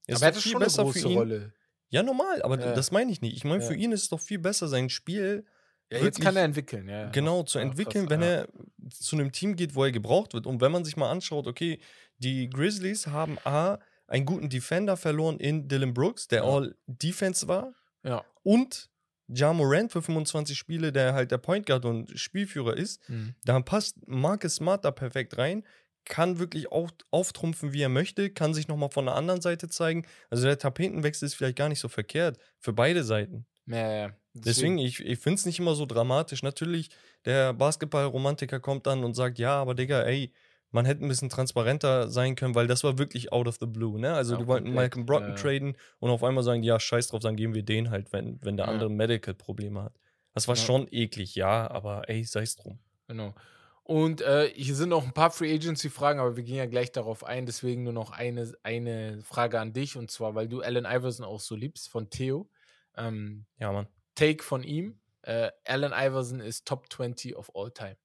[0.07, 1.07] Ist aber er hat schon besser eine große.
[1.07, 1.53] Rolle.
[1.89, 2.73] Ja, normal, aber ja.
[2.73, 3.35] das meine ich nicht.
[3.35, 3.67] Ich meine, ja.
[3.67, 5.45] für ihn ist es doch viel besser, sein Spiel
[5.91, 7.09] ja, jetzt kann er entwickeln, ja.
[7.09, 8.47] Genau, zu entwickeln, krass, wenn er
[8.89, 10.47] zu einem Team geht, wo er gebraucht wird.
[10.47, 11.79] Und wenn man sich mal anschaut, okay,
[12.17, 17.73] die Grizzlies haben A, einen guten Defender verloren in Dylan Brooks, der All-Defense war.
[18.03, 18.23] Ja.
[18.43, 18.89] Und
[19.27, 23.07] Ja Morant für 25 Spiele, der halt der Point Guard und Spielführer ist.
[23.09, 23.35] Mhm.
[23.43, 25.65] Da passt Marcus Smart da perfekt rein.
[26.05, 30.05] Kann wirklich auf, auftrumpfen, wie er möchte, kann sich nochmal von der anderen Seite zeigen.
[30.29, 33.45] Also der Tapetenwechsel ist vielleicht gar nicht so verkehrt für beide Seiten.
[33.67, 34.20] Ja, ja.
[34.34, 36.41] Deswegen, ich, ich finde es nicht immer so dramatisch.
[36.43, 36.89] Natürlich,
[37.25, 40.32] der Basketball-Romantiker kommt dann und sagt, ja, aber Digga, ey,
[40.71, 43.99] man hätte ein bisschen transparenter sein können, weil das war wirklich out of the blue,
[43.99, 44.13] ne?
[44.13, 45.36] Also, ja, die wollten Malcolm Brocken ja.
[45.36, 48.55] traden und auf einmal sagen, ja, scheiß drauf, dann geben wir den halt, wenn, wenn
[48.55, 48.71] der ja.
[48.71, 49.93] andere Medical-Probleme hat.
[50.34, 52.79] Das war schon eklig, ja, aber ey, sei es drum.
[53.07, 53.36] Genau.
[53.84, 57.25] Und äh, hier sind noch ein paar Free Agency-Fragen, aber wir gehen ja gleich darauf
[57.25, 57.45] ein.
[57.45, 59.97] Deswegen nur noch eine, eine Frage an dich.
[59.97, 62.47] Und zwar, weil du Allen Iverson auch so liebst, von Theo.
[62.95, 63.88] Ähm, ja, Mann.
[64.16, 64.99] Take von ihm.
[65.24, 67.97] Äh, Allen Iverson ist Top 20 of all time.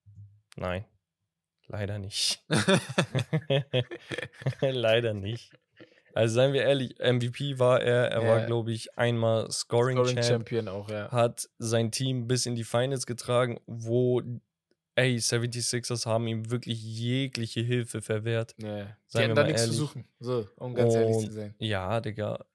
[0.56, 0.84] Nein.
[1.68, 2.42] Leider nicht.
[4.60, 5.52] Leider nicht.
[6.14, 8.10] Also seien wir ehrlich, MVP war er.
[8.10, 8.28] Er ja.
[8.28, 11.10] war, glaube ich, einmal Scoring, Scoring Champ, Champion auch, ja.
[11.10, 14.22] Hat sein Team bis in die Finals getragen, wo,
[14.94, 18.54] ey, 76ers haben ihm wirklich jegliche Hilfe verwehrt.
[18.58, 18.96] Ja.
[19.12, 20.08] Die hatten da nichts zu suchen.
[20.18, 21.54] So, um ganz Und, ehrlich zu sein.
[21.58, 22.46] Ja, Digga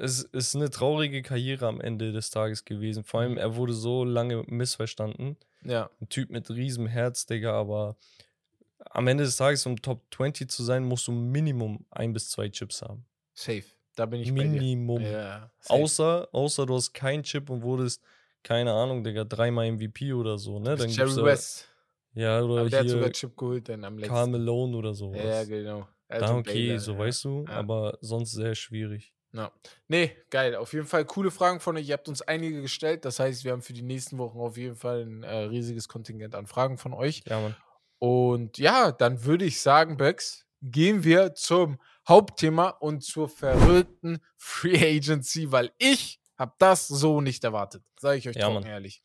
[0.00, 3.04] es ist eine traurige Karriere am Ende des Tages gewesen.
[3.04, 3.38] Vor allem, mhm.
[3.38, 5.36] er wurde so lange missverstanden.
[5.62, 5.90] Ja.
[6.00, 7.96] Ein Typ mit riesem Herz, Digga, aber
[8.78, 12.48] am Ende des Tages, um Top 20 zu sein, musst du Minimum ein bis zwei
[12.48, 13.04] Chips haben.
[13.34, 13.64] Safe.
[13.94, 15.02] Da bin ich Minimum.
[15.02, 18.02] Ja, außer, außer du hast keinen Chip und wurdest,
[18.42, 20.76] keine Ahnung, Digga, dreimal MVP oder so, ne?
[20.76, 21.68] Dann Jerry West.
[22.14, 24.14] Ja, oder aber der hat sogar Chip geholt dann am letzten.
[24.14, 25.12] Carl Malone oder so.
[25.12, 25.86] Ja, genau.
[26.08, 27.52] Dann okay, Baylor, so weißt du, ja.
[27.52, 29.12] aber sonst sehr schwierig.
[29.32, 29.52] Ja.
[29.88, 30.56] Nee, geil.
[30.56, 31.86] Auf jeden Fall coole Fragen von euch.
[31.88, 33.04] Ihr habt uns einige gestellt.
[33.04, 36.34] Das heißt, wir haben für die nächsten Wochen auf jeden Fall ein äh, riesiges Kontingent
[36.34, 37.22] an Fragen von euch.
[37.26, 37.56] Ja, Mann.
[37.98, 41.78] Und ja, dann würde ich sagen, Bex, gehen wir zum
[42.08, 47.84] Hauptthema und zur verrückten Free Agency, weil ich habe das so nicht erwartet.
[48.00, 48.64] Sage ich euch Ja, Mann.
[48.64, 49.02] ehrlich.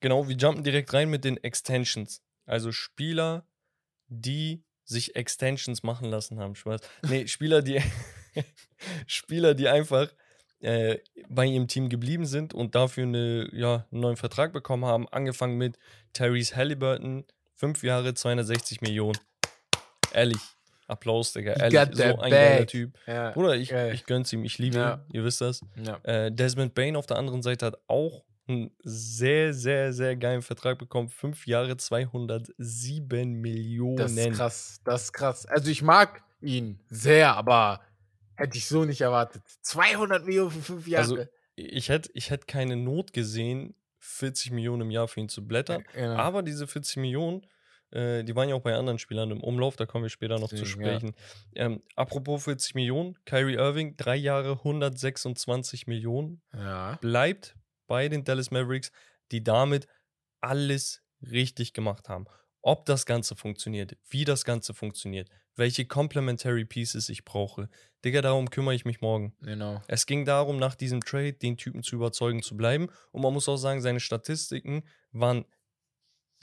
[0.00, 2.22] Genau, wir jumpen direkt rein mit den Extensions.
[2.46, 3.46] Also Spieler,
[4.08, 6.56] die sich Extensions machen lassen haben.
[6.56, 6.80] Spaß.
[7.08, 7.80] Nee, Spieler, die
[9.06, 10.08] Spieler, die einfach
[10.60, 15.08] äh, bei ihrem Team geblieben sind und dafür eine, ja, einen neuen Vertrag bekommen haben.
[15.08, 15.78] Angefangen mit
[16.12, 17.24] Tyrese Halliburton,
[17.54, 19.18] fünf Jahre, 260 Millionen.
[20.12, 20.38] Ehrlich,
[20.86, 21.52] Applaus, Digga.
[21.54, 22.68] Ehrlich, so ein geiler bag.
[22.68, 22.98] Typ.
[23.06, 23.94] Ja, Bruder, ich, geil.
[23.94, 24.94] ich gönn's ihm, ich liebe Ja.
[24.94, 25.62] ihn, ihr wisst das.
[25.76, 25.98] ja.
[26.04, 30.78] Äh, Desmond Bain auf der anderen Seite hat auch einen sehr, sehr, sehr geilen Vertrag
[30.78, 31.08] bekommen.
[31.08, 33.96] Fünf Jahre, 207 Millionen.
[33.96, 34.80] Das ist krass.
[34.84, 35.46] Das ist krass.
[35.46, 37.80] Also ich mag ihn sehr, aber
[38.36, 39.42] hätte ich so nicht erwartet.
[39.62, 41.02] 200 Millionen für fünf Jahre.
[41.02, 41.24] Also,
[41.56, 45.84] Ich hätte ich hätt keine Not gesehen, 40 Millionen im Jahr für ihn zu blättern.
[45.96, 46.16] ja.
[46.16, 47.46] Aber diese 40 Millionen,
[47.90, 50.48] äh, die waren ja auch bei anderen Spielern im Umlauf, da kommen wir später noch
[50.48, 50.88] zu Deswegen, ja.
[50.98, 51.14] sprechen.
[51.54, 56.96] Ähm, apropos 40 Millionen, Kyrie Irving, drei Jahre 126 Millionen, ja.
[57.00, 57.56] bleibt
[57.86, 58.90] bei den Dallas Mavericks,
[59.30, 59.86] die damit
[60.40, 62.26] alles richtig gemacht haben.
[62.62, 67.68] Ob das Ganze funktioniert, wie das Ganze funktioniert, welche Complementary Pieces ich brauche.
[68.04, 69.34] Digga, darum kümmere ich mich morgen.
[69.42, 69.82] Genau.
[69.86, 72.88] Es ging darum, nach diesem Trade den Typen zu überzeugen zu bleiben.
[73.10, 74.82] Und man muss auch sagen, seine Statistiken
[75.12, 75.44] waren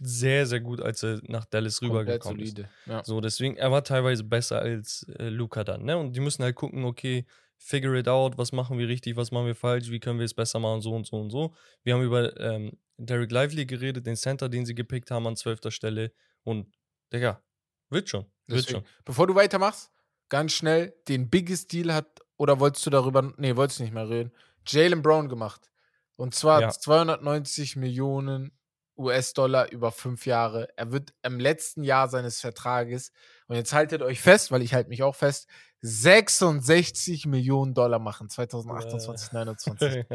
[0.02, 2.50] sehr, sehr gut, als er nach Dallas Komplett rübergekommen ist.
[2.56, 2.70] solide.
[2.86, 3.04] Ja.
[3.04, 5.98] So, deswegen, er war teilweise besser als äh, Luca dann, ne?
[5.98, 7.26] Und die müssen halt gucken, okay,
[7.58, 10.34] figure it out, was machen wir richtig, was machen wir falsch, wie können wir es
[10.34, 11.54] besser machen, so und so und so.
[11.84, 15.72] Wir haben über ähm, Derek Lively geredet, den Center, den sie gepickt haben an zwölfter
[15.72, 16.14] Stelle.
[16.44, 16.74] Und,
[17.12, 17.44] Digga,
[17.90, 18.86] wird schon, Deswegen.
[19.06, 19.92] Bevor du weitermachst,
[20.30, 24.10] ganz schnell, den Biggest Deal hat, oder wolltest du darüber, nee, wolltest du nicht mehr
[24.10, 24.32] reden,
[24.68, 25.70] Jalen Brown gemacht.
[26.16, 26.70] Und zwar Ja.
[26.70, 28.52] 290 Millionen
[28.98, 30.68] US-Dollar über fünf Jahre.
[30.76, 33.12] Er wird im letzten Jahr seines Vertrages,
[33.48, 35.48] und jetzt haltet euch fest, weil ich halte mich auch fest,
[35.82, 40.06] 66 Millionen Dollar machen, 2028, 29.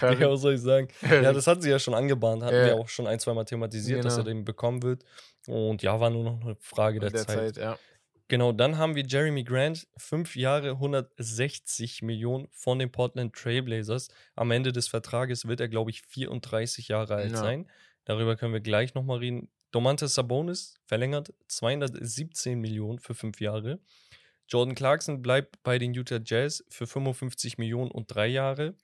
[0.00, 0.88] Digga, was soll ich sagen?
[1.02, 2.64] Ja, das hat sie ja schon angebahnt, hatten Ja.
[2.66, 4.34] wir auch schon ein, zweimal thematisiert, dass er Genau.
[4.36, 5.04] den bekommen wird.
[5.46, 7.54] Und ja, war nur noch eine Frage der, der Zeit.
[7.54, 7.78] Zeit, ja.
[8.28, 14.08] Genau, dann haben wir Jeremy Grant, fünf Jahre, 160 Millionen von den Portland Trailblazers.
[14.36, 17.36] Am Ende des Vertrages wird er, glaube ich, 34 Jahre alt Ja.
[17.38, 17.68] sein.
[18.04, 19.48] Darüber können wir gleich nochmal reden.
[19.72, 23.80] Domantas Sabonis verlängert 217 Millionen für fünf Jahre.
[24.46, 28.76] Jordan Clarkson bleibt bei den Utah Jazz für 55 Millionen und drei Jahre.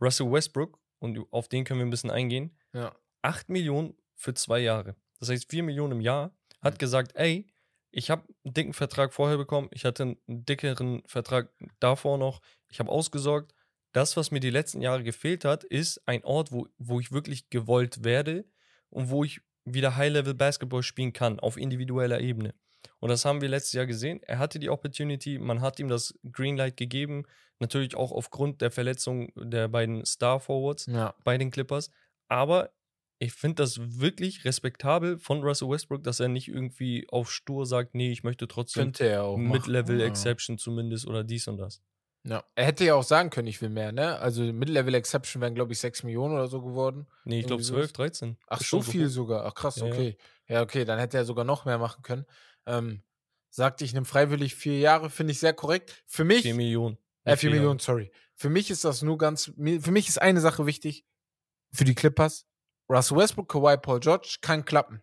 [0.00, 2.94] Russell Westbrook, und auf den können wir ein bisschen eingehen, ja.
[3.20, 4.96] 8 Millionen für zwei Jahre.
[5.20, 6.34] Das heißt 4 Millionen im Jahr.
[6.60, 7.52] Hat gesagt, ey,
[7.90, 12.80] ich habe einen dicken Vertrag vorher bekommen, ich hatte einen dickeren Vertrag davor noch, ich
[12.80, 13.54] habe ausgesorgt.
[13.92, 17.50] Das, was mir die letzten Jahre gefehlt hat, ist ein Ort, wo, wo ich wirklich
[17.50, 18.46] gewollt werde
[18.88, 22.54] und wo ich wieder High-Level Basketball spielen kann, auf individueller Ebene.
[22.98, 24.20] Und das haben wir letztes Jahr gesehen.
[24.22, 27.24] Er hatte die Opportunity, man hat ihm das Greenlight gegeben,
[27.58, 31.14] natürlich auch aufgrund der Verletzung der beiden Star Forwards ja.
[31.24, 31.90] bei den Clippers.
[32.28, 32.72] Aber
[33.18, 37.94] ich finde das wirklich respektabel von Russell Westbrook, dass er nicht irgendwie auf stur sagt,
[37.94, 39.36] nee, ich möchte trotzdem Könnte er auch.
[39.36, 39.52] machen.
[39.52, 40.12] Mid-Level ja.
[40.56, 41.80] Zumindest oder dies und das.
[42.24, 42.44] Ja.
[42.54, 44.18] Er hätte ja auch sagen können, ich will mehr, ne?
[44.20, 47.06] Also Mid-Level Exception wären, glaube ich, 6 Millionen oder so geworden.
[47.24, 47.92] Nee, ich glaube Irgendwie 12, sowas.
[47.94, 48.36] 13.
[48.46, 49.44] Ach, so viel sogar.
[49.44, 50.16] Ach, krass, Ja, okay.
[50.46, 52.24] Ja, okay, dann hätte er sogar noch mehr machen können.
[52.66, 53.02] Ähm,
[53.50, 56.02] sagte ich, nehme freiwillig vier Jahre, finde ich sehr korrekt.
[56.06, 56.96] Für mich, 4 Millionen.
[57.24, 58.12] äh, Nicht vier vier Millionen, sorry.
[58.34, 61.04] Für mich ist das nur ganz, für mich ist eine Sache wichtig,
[61.72, 62.46] für die Clippers.
[62.88, 65.02] Russell Westbrook, Kawhi, Paul George kann klappen.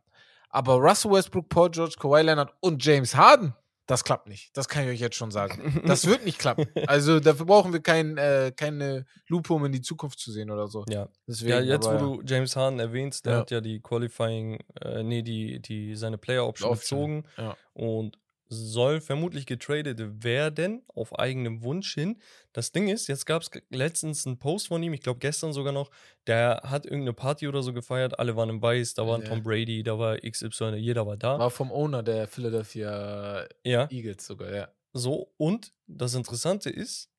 [0.49, 3.53] Aber Russell Westbrook, Paul George, Kawhi Leonard und James Harden,
[3.89, 4.55] das klappt nicht.
[4.55, 5.81] Das kann ich euch jetzt schon sagen.
[5.87, 6.67] Das wird nicht klappen.
[6.85, 10.67] Also dafür brauchen wir kein, äh, keine Lupe, um in die Zukunft zu sehen oder
[10.67, 10.85] so.
[10.87, 11.09] Ja.
[11.27, 13.39] Deswegen, ja, jetzt, aber, wo du James Harden erwähnst, der Ja.
[13.39, 17.57] hat ja die Qualifying, äh, nee, die, die, seine Player Option gezogen ja.
[17.73, 18.19] und
[18.49, 22.19] soll vermutlich getradet werden, auf eigenem Wunsch hin.
[22.51, 25.71] Das Ding ist, jetzt gab es letztens einen Post von ihm, ich glaube gestern sogar
[25.71, 25.91] noch,
[26.25, 29.29] der hat irgendeine Party oder so gefeiert, alle waren im Weiß, da war Ja.
[29.29, 31.37] Tom Brady, da war XY, jeder war da.
[31.37, 34.67] War vom Owner der Philadelphia ja, Eagles sogar, ja.
[34.93, 35.31] so.
[35.37, 37.11] Und das Interessante ist,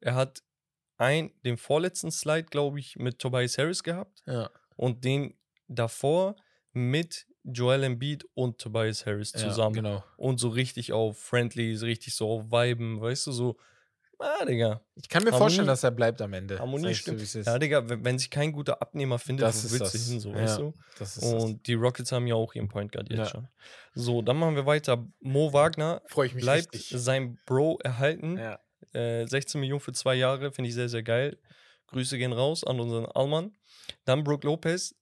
[0.00, 0.42] er hat
[0.96, 5.38] ein, den vorletzten Slide, glaube ich, mit Tobias Harris gehabt Ja, und den
[5.68, 6.36] davor
[6.72, 9.74] mit Joel Embiid und Tobias Harris ja zusammen.
[9.76, 10.04] genau.
[10.16, 13.56] Und so richtig auf Friendly, so richtig so auf Viben, weißt du, so,
[14.18, 16.58] ah, Digga, Ich kann mir Harmonie- vorstellen, dass er bleibt am Ende.
[16.58, 17.20] Harmonie so, stimmt.
[17.22, 17.34] ist.
[17.34, 20.30] ja, Digga, wenn, wenn sich kein guter Abnehmer findet, Das wo willst du hin, so,
[20.30, 20.72] Ja, weißt du?
[21.00, 21.18] Ist das.
[21.18, 23.26] Und die Rockets haben ja auch ihren Point Guard jetzt Ja.
[23.26, 23.48] schon.
[23.94, 25.06] So, dann machen wir weiter.
[25.20, 27.00] Mo Wagner Freue ich mich bleibt richtig.
[27.00, 28.38] sein Bro erhalten.
[28.38, 28.58] Ja.
[28.92, 31.38] äh, 16 Millionen für zwei Jahre, finde ich sehr, sehr geil.
[31.88, 33.56] Grüße gehen raus an unseren Allmann.
[34.04, 34.94] Dann Brook Lopez,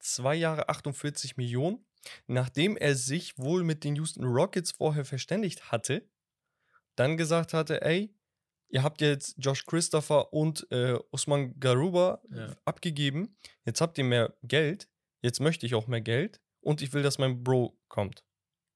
[0.00, 1.84] zwei Jahre 48 Millionen.
[2.26, 6.08] Nachdem er sich wohl mit den Houston Rockets vorher verständigt hatte,
[6.96, 8.14] dann gesagt hatte, ey,
[8.68, 12.54] ihr habt jetzt Josh Christopher und äh, Usman Garuba Ja.
[12.64, 14.88] abgegeben, jetzt habt ihr mehr Geld,
[15.22, 18.24] jetzt möchte ich auch mehr Geld und ich will, dass mein Bro kommt.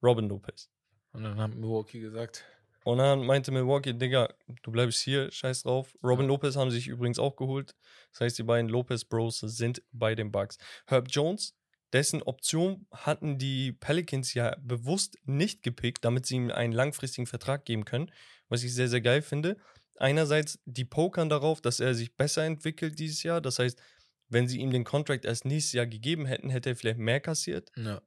[0.03, 0.71] Robin Lopez.
[1.13, 2.45] Und dann hat Milwaukee gesagt,
[2.85, 5.97] Und dann meinte Milwaukee, Digga, du bleibst hier, scheiß drauf.
[6.05, 6.29] Robin Ja.
[6.29, 7.75] Lopez haben sich übrigens auch geholt.
[8.13, 10.57] Das heißt, die beiden Lopez Bros sind bei den Bucks.
[10.87, 11.56] Herb Jones,
[11.93, 17.65] dessen Option hatten die Pelicans ja bewusst nicht gepickt, damit sie ihm einen langfristigen Vertrag
[17.65, 18.11] geben können,
[18.49, 19.57] was ich sehr, sehr geil finde.
[19.99, 23.41] Einerseits, die pokern darauf, dass er sich besser entwickelt dieses Jahr.
[23.41, 23.81] Das heißt,
[24.29, 27.71] wenn sie ihm den Contract erst nächstes Jahr gegeben hätten, hätte er vielleicht mehr kassiert.
[27.77, 28.03] ja,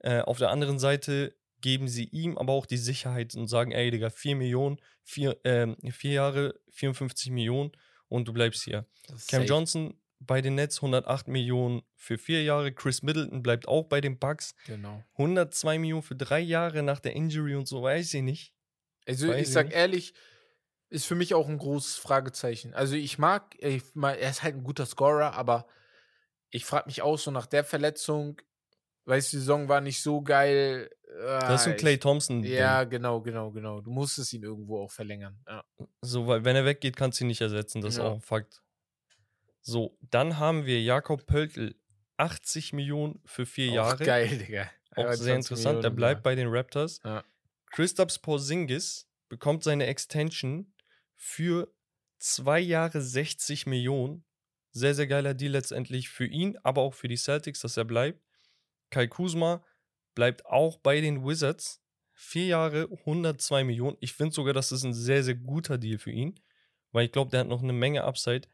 [0.00, 3.90] Äh, auf der anderen Seite geben sie ihm aber auch die Sicherheit und sagen, ey,
[3.90, 7.72] Digga, 4 Millionen, 4, ähm, vier Jahre, 54 Millionen
[8.08, 8.86] und du bleibst hier.
[9.08, 9.44] Cam safe.
[9.44, 12.72] Johnson bei den Nets 108 Millionen für vier Jahre.
[12.72, 14.54] Chris Middleton bleibt auch bei den Bucks.
[14.66, 15.02] Genau.
[15.12, 18.52] 102 Millionen für drei Jahre nach der Injury und so, weiß ich nicht.
[19.06, 19.76] Also Weiß ich sag nicht.
[19.76, 20.14] ehrlich,
[20.88, 22.74] ist für mich auch ein großes Fragezeichen.
[22.74, 25.66] Also ich mag, ich, er ist halt ein guter Scorer, aber
[26.50, 28.40] ich frage mich auch so nach der Verletzung,
[29.04, 30.90] weißt du, die Saison war nicht so geil.
[31.18, 32.42] Das ist ein ah, Clay Thompson.
[32.44, 33.80] Ja, genau, genau, genau.
[33.80, 35.38] Du musstest ihn irgendwo auch verlängern.
[35.48, 35.64] Ja.
[36.02, 37.80] So, weil wenn er weggeht, kannst du ihn nicht ersetzen.
[37.80, 38.04] Das ist Ja.
[38.04, 38.62] auch ein Fakt.
[39.66, 41.74] So, dann haben wir Jakob Pöltl.
[42.18, 44.04] 80 Millionen für vier Auch Jahre.
[44.04, 44.70] geil, Digga.
[44.92, 45.64] Auch 21 sehr interessant.
[45.64, 46.22] Der Millionen, bleibt ja.
[46.22, 47.00] bei den Raptors.
[47.04, 47.24] Ja.
[47.72, 50.72] Christoph Porzingis bekommt seine Extension
[51.16, 51.74] für
[52.18, 54.24] zwei Jahre 60 Millionen.
[54.70, 58.22] Sehr, sehr geiler Deal letztendlich für ihn, aber auch für die Celtics, dass er bleibt.
[58.90, 59.64] Kai Kuzma
[60.14, 61.82] bleibt auch bei den Wizards.
[62.12, 63.96] Vier Jahre, 102 Millionen.
[64.00, 66.38] Ich finde sogar, das ist ein sehr, sehr guter Deal für ihn,
[66.92, 68.48] weil ich glaube, der hat noch eine Menge Upside.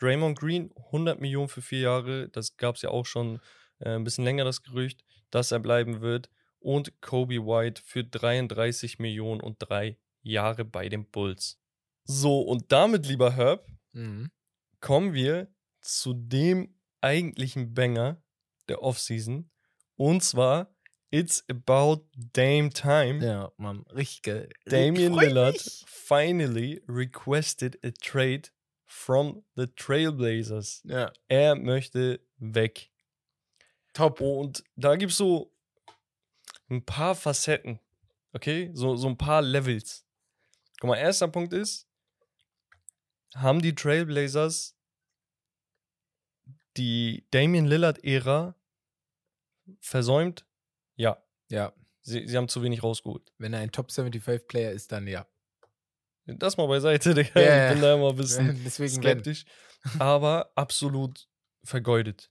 [0.00, 2.28] Draymond Green, 100 Millionen für vier Jahre.
[2.28, 3.40] Das gab es ja auch schon
[3.80, 6.30] äh, ein bisschen länger, das Gerücht, dass er bleiben wird.
[6.60, 11.58] Und Kobe White für 33 Millionen und drei Jahre bei den Bulls.
[12.04, 14.30] So, und damit, lieber Herb, Mhm.
[14.80, 15.48] kommen wir
[15.80, 18.22] zu dem eigentlichen Banger
[18.68, 19.50] der Offseason.
[19.96, 20.74] Und zwar,
[21.10, 23.24] it's about Dame Time.
[23.24, 24.48] Ja, Mann, richtig geil.
[25.12, 28.50] Freu Lillard finally requested a trade
[28.90, 30.80] from the Trailblazers.
[30.84, 32.90] Ja, Er möchte weg.
[33.92, 34.20] top.
[34.20, 35.54] Und da gibt es so
[36.70, 37.78] ein paar Facetten.
[38.32, 38.70] Okay?
[38.74, 40.04] So, so ein paar Levels.
[40.80, 41.86] Guck mal, erster Punkt ist,
[43.34, 44.74] haben die Trailblazers
[46.76, 48.54] die Damian Lillard-Ära
[49.80, 50.46] versäumt?
[50.96, 51.22] Ja.
[51.50, 51.72] Ja,
[52.02, 53.32] Sie, sie haben zu wenig rausgeholt.
[53.38, 55.26] wenn er ein Top 75 Player ist, dann ja.
[56.36, 57.40] Das mal beiseite, Digga.
[57.40, 59.02] Ja, ich bin da immer ein bisschen Deswegen wenn.
[59.02, 59.44] skeptisch.
[59.98, 61.28] aber absolut
[61.64, 62.30] vergeudet.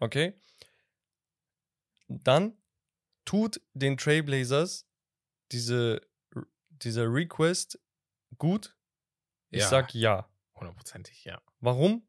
[0.00, 0.34] Okay?
[2.08, 2.56] Dann
[3.24, 4.86] tut den Trailblazers
[5.52, 6.00] diese,
[6.68, 7.78] dieser Request
[8.38, 8.76] gut.
[9.50, 9.68] Ich Ja.
[9.68, 10.28] sag ja.
[10.54, 11.40] Hundertprozentig, ja.
[11.60, 12.08] Warum?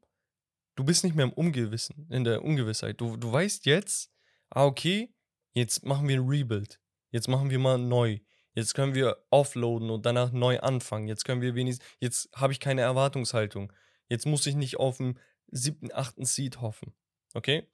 [0.76, 3.00] Du bist nicht mehr im Ungewissen, in der Ungewissheit.
[3.00, 4.12] Du, du weißt jetzt,
[4.50, 5.12] ah, okay,
[5.52, 6.80] jetzt machen wir ein Rebuild.
[7.10, 8.20] Jetzt machen wir mal neu.
[8.58, 11.06] Jetzt können wir offloaden und danach neu anfangen.
[11.06, 13.72] Jetzt können wir wenigstens, jetzt habe ich keine Erwartungshaltung.
[14.08, 16.92] Jetzt muss ich nicht auf den siebten, achten Seed hoffen.
[17.34, 17.68] Okay?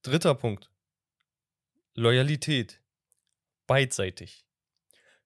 [0.00, 0.70] Dritter Punkt.
[1.92, 2.80] Loyalität.
[3.66, 4.46] Beidseitig.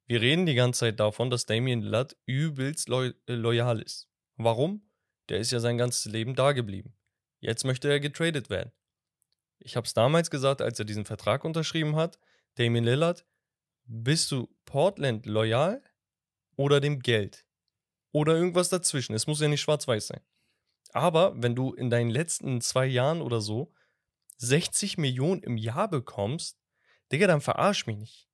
[0.07, 4.09] Wir reden die ganze Zeit davon, dass Damian Lillard übelst loy äh, loyal ist.
[4.35, 4.91] Warum?
[5.29, 6.97] Der ist ja sein ganzes Leben da geblieben.
[7.39, 8.73] Jetzt möchte er getradet werden.
[9.61, 12.19] Ich habe es damals gesagt, als er diesen Vertrag unterschrieben hat.
[12.57, 13.25] Damian Lillard,
[13.87, 15.82] bist du Portland loyal
[16.57, 17.45] oder dem Geld?
[18.12, 19.14] Oder irgendwas dazwischen.
[19.14, 20.20] Es muss ja nicht schwarz-weiß sein.
[20.93, 23.72] Aber wenn du in deinen letzten zwei Jahren oder so
[24.39, 26.59] 60 Millionen im Jahr bekommst,
[27.12, 28.28] Digga, dann verarsch mich nicht.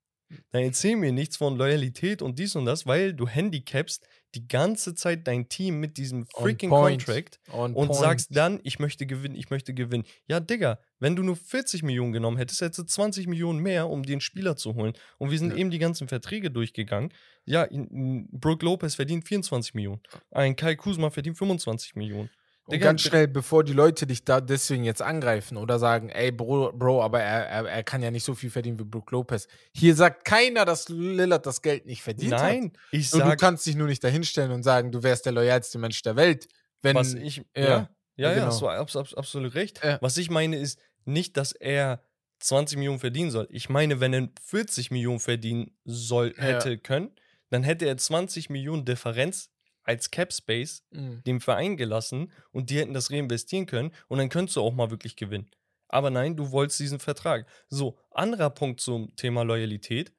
[0.50, 4.94] Dann erzähl mir nichts von Loyalität und dies und das, weil du handicapst die ganze
[4.94, 6.70] Zeit dein Team mit diesem freaking.
[6.70, 8.00] Contract On und point.
[8.00, 10.04] sagst dann, ich möchte gewinnen, ich möchte gewinnen.
[10.26, 14.04] Ja, Digga, wenn du nur 40 Millionen genommen hättest, hättest du 20 Millionen mehr, um
[14.04, 14.92] den Spieler zu holen.
[15.18, 15.56] Und wir sind Ja.
[15.56, 17.12] eben die ganzen Verträge durchgegangen.
[17.44, 20.00] Ja, Brooke Lopez verdient 24 Millionen.
[20.30, 22.30] Ein Kai Kuzma verdient 25 Millionen.
[22.64, 26.30] Und Digga, ganz schnell, bevor die Leute dich da deswegen jetzt angreifen oder sagen, ey,
[26.30, 29.48] Bro, Bro aber er, er, er kann ja nicht so viel verdienen wie Brook Lopez.
[29.74, 32.42] Hier sagt keiner, dass Lillard das Geld nicht verdient hat.
[32.42, 35.78] Nein, ich Nur du kannst dich nur nicht dahinstellen und sagen, du wärst der loyalste
[35.78, 36.46] Mensch der Welt.
[36.82, 38.46] Wenn, was ich, ja, ja, ja, ja, genau.
[38.46, 39.80] hast du abs abs absolut recht.
[39.82, 39.98] Ja.
[40.00, 42.02] Was ich meine ist nicht, dass er
[42.40, 43.46] 20 Millionen verdienen soll.
[43.50, 46.42] Ich meine, wenn er 40 Millionen verdienen soll, Ja.
[46.44, 47.10] hätte können,
[47.50, 49.50] dann hätte er 20 Millionen Differenz
[49.84, 51.22] als Cap Space Mhm.
[51.24, 54.90] dem Verein gelassen und die hätten das reinvestieren können und dann könntest du auch mal
[54.90, 55.50] wirklich gewinnen.
[55.88, 57.46] Aber nein, du wolltest diesen Vertrag.
[57.68, 60.12] So, anderer Punkt zum Thema Loyalität.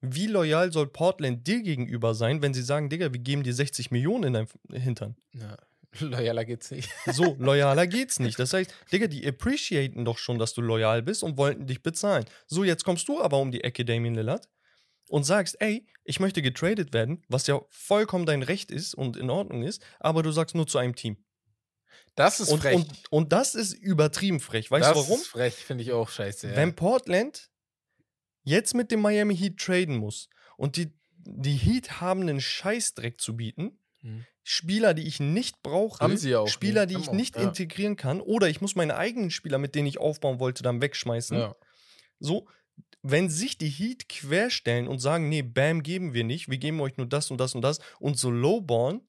[0.00, 3.90] Wie loyal soll Portland dir gegenüber sein, wenn sie sagen, Digga, wir geben dir 60
[3.92, 5.16] Millionen in deinem Hintern?
[5.32, 5.56] Ja.
[6.00, 6.88] Loyaler geht's nicht.
[7.12, 8.38] So, loyaler geht's nicht.
[8.38, 12.24] Das heißt, Digga, die appreciaten doch schon, dass du loyal bist und wollten dich bezahlen.
[12.46, 14.48] So, jetzt kommst du aber um die Ecke, Damien Lillard,
[15.08, 19.28] und sagst, ey, ich möchte getradet werden, was ja vollkommen dein Recht ist und in
[19.28, 21.22] Ordnung ist, aber du sagst nur zu einem Team.
[22.14, 22.74] Das ist Und, frech.
[22.76, 24.70] und, und das ist übertrieben frech.
[24.70, 25.20] Weißt das du warum?
[25.20, 26.48] ist frech, finde ich auch scheiße.
[26.48, 26.56] Ja.
[26.56, 27.50] Wenn Portland
[28.44, 33.36] jetzt mit dem Miami Heat traden muss und die, die Heat haben einen Scheißdreck zu
[33.36, 34.26] bieten, Mhm.
[34.44, 36.98] Spieler, die ich nicht brauche, Haben sie auch Spieler, nicht.
[36.98, 37.42] die ich auch, nicht ja.
[37.42, 41.38] integrieren kann, oder ich muss meine eigenen Spieler, mit denen ich aufbauen wollte, dann wegschmeißen.
[41.38, 41.54] ja.
[42.18, 42.48] So,
[43.02, 46.96] wenn sich die Heat querstellen und sagen, nee, Bam geben wir nicht, wir geben euch
[46.96, 49.00] nur das und das und das und so lowballen,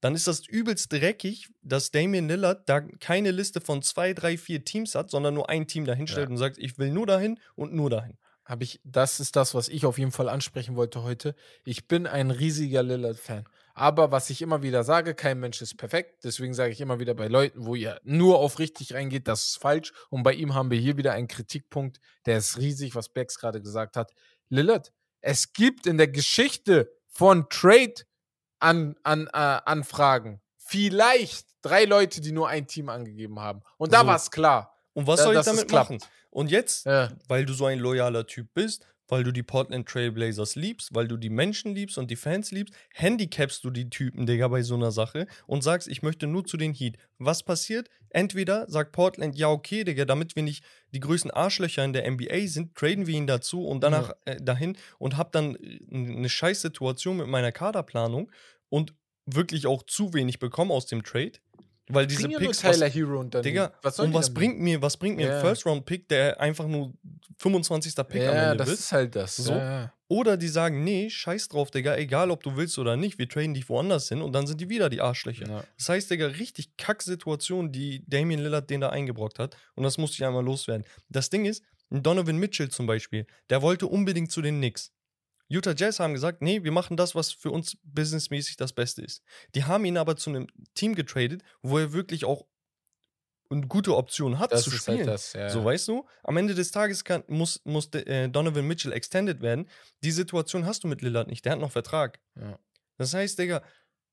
[0.00, 4.64] dann ist das übelst dreckig, dass Damian Lillard da keine Liste von zwei, drei, vier
[4.64, 6.30] Teams hat, sondern nur ein Team dahinstellt Ja.
[6.30, 8.18] und sagt, ich will nur dahin und nur dahin.
[8.44, 11.36] Habe ich, das ist das, was ich auf jeden Fall ansprechen wollte heute.
[11.64, 13.44] Ich bin ein riesiger Lillard-Fan.
[13.74, 16.24] Aber was ich immer wieder sage, kein Mensch ist perfekt.
[16.24, 19.58] Deswegen sage ich immer wieder bei Leuten, wo ihr nur auf richtig reingeht, das ist
[19.58, 19.92] falsch.
[20.10, 23.62] Und bei ihm haben wir hier wieder einen Kritikpunkt, der ist riesig, was Bex gerade
[23.62, 24.12] gesagt hat.
[24.50, 27.94] Lillard, es gibt in der Geschichte von Trade
[28.58, 29.30] an, an, äh,
[29.64, 33.62] Anfragen vielleicht drei Leute, die nur ein Team angegeben haben.
[33.78, 34.06] Und da So.
[34.06, 34.74] war es klar.
[34.94, 35.98] Und was Da- soll ich damit machen?
[36.30, 37.10] Und jetzt, Ja.
[37.28, 41.18] weil du so ein loyaler Typ bist, weil du die Portland Trailblazers liebst, weil du
[41.18, 44.90] die Menschen liebst und die Fans liebst, handicapst du die Typen, Digga, bei so einer
[44.90, 46.96] Sache und sagst, ich möchte nur zu den Heat.
[47.18, 47.90] Was passiert?
[48.08, 52.46] Entweder sagt Portland, ja, okay, Digga, damit wir nicht die größten Arschlöcher in der NBA
[52.46, 56.62] sind, traden wir ihn dazu und danach äh, dahin und hab dann äh, eine scheiß
[56.62, 58.32] Situation mit meiner Kaderplanung
[58.70, 58.94] und
[59.26, 61.32] wirklich auch zu wenig bekommen aus dem Trade.
[61.88, 64.32] Weil diese Bring ja nur Picks, was, Tyler Hero und dann Digga, was und was
[64.32, 65.34] bringt mir, was bringt mir Ja.
[65.36, 66.92] ein First-Round-Pick, der einfach nur
[67.38, 67.94] 25.
[67.96, 68.78] Pick am ja, Ende das wird?
[68.78, 69.36] ist halt das.
[69.36, 69.52] So.
[69.52, 69.92] Ja, ja.
[70.08, 73.54] Oder die sagen, nee, scheiß drauf, Digga, egal ob du willst oder nicht, wir traden
[73.54, 75.48] dich woanders hin und dann sind die wieder die Arschlöcher.
[75.48, 75.64] Ja.
[75.78, 79.56] Das heißt, Digga, richtig Kack-Situation, die Damian Lillard den da eingebrockt hat.
[79.74, 80.84] Und das musste ich einmal loswerden.
[81.08, 84.92] Das Ding ist, Donovan Mitchell zum Beispiel, der wollte unbedingt zu den Knicks.
[85.52, 89.22] Utah Jazz haben gesagt, nee, wir machen das, was für uns businessmäßig das Beste ist.
[89.54, 92.46] Die haben ihn aber zu einem Team getradet, wo er wirklich auch
[93.50, 94.98] eine gute Option hat Das zu ist spielen.
[95.00, 95.34] halt das.
[95.34, 95.50] Ja.
[95.50, 96.06] So, weißt du?
[96.22, 99.68] Am Ende des Tages kann, muss, muss äh, Donovan Mitchell extended werden.
[100.02, 101.44] Die Situation hast du mit Lillard nicht.
[101.44, 102.18] Der hat noch Vertrag.
[102.34, 102.58] Ja.
[102.96, 103.62] Das heißt, Digga,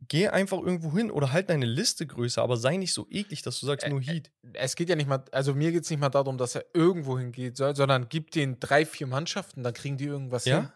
[0.09, 3.59] geh einfach irgendwo hin oder halt deine Liste größer, aber sei nicht so eklig, dass
[3.61, 4.31] du sagst, nur Heat.
[4.53, 7.17] es geht ja nicht mal, also mir geht es nicht mal darum, dass er irgendwo
[7.17, 10.69] hingeht, soll, sondern gib den drei, vier Mannschaften, dann kriegen die irgendwas Ja, hin.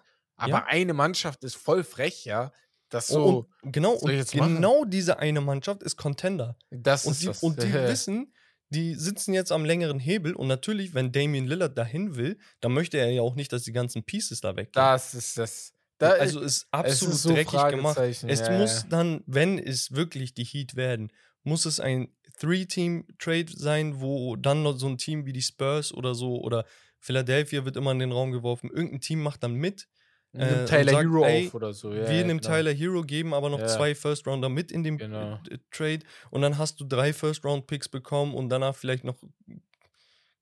[0.44, 0.66] Aber ja.
[0.68, 2.52] eine Mannschaft ist voll frech, ja.
[2.89, 4.56] Das so, und, genau, und machen?
[4.56, 6.56] genau diese eine Mannschaft ist Contender.
[6.70, 7.41] das Und ist die, das.
[7.41, 8.34] und die wissen,
[8.70, 12.98] die sitzen jetzt am längeren Hebel und natürlich, wenn Damian Lillard dahin will, dann möchte
[12.98, 14.72] er ja auch nicht, dass die ganzen Pieces da weggehen.
[14.74, 15.74] das ist das.
[16.00, 17.98] Da, also ist absolut so dreckig gemacht.
[17.98, 18.88] Es ja, muss ja.
[18.89, 21.12] dann, wenn es wirklich die Heat werden,
[21.44, 26.16] muss es ein Three-Team-Trade sein, wo dann noch so ein Team wie die Spurs oder
[26.16, 26.66] so oder
[27.00, 28.70] Philadelphia wird immer in den Raum geworfen.
[28.74, 29.88] Irgendein Team macht dann mit.
[30.34, 31.94] Äh, Tyler sagt, Hero ey, auf oder so.
[31.94, 32.54] Ja, wir ja, nehmen genau.
[32.56, 33.68] Tyler Hero, geben aber noch Ja.
[33.68, 35.40] zwei First-Rounder mit in dem Genau.
[35.50, 36.00] äh, Trade
[36.32, 39.16] und dann hast du drei First-Round-Picks bekommen und danach vielleicht noch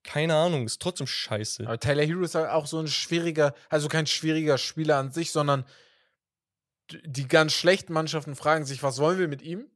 [0.04, 1.64] keine Ahnung, ist trotzdem scheiße.
[1.66, 5.30] Aber Tyler Hero ist halt auch so ein schwieriger, also kein schwieriger Spieler an sich,
[5.30, 5.64] sondern
[7.04, 9.66] die ganz schlechten Mannschaften fragen sich, was wollen wir mit ihm?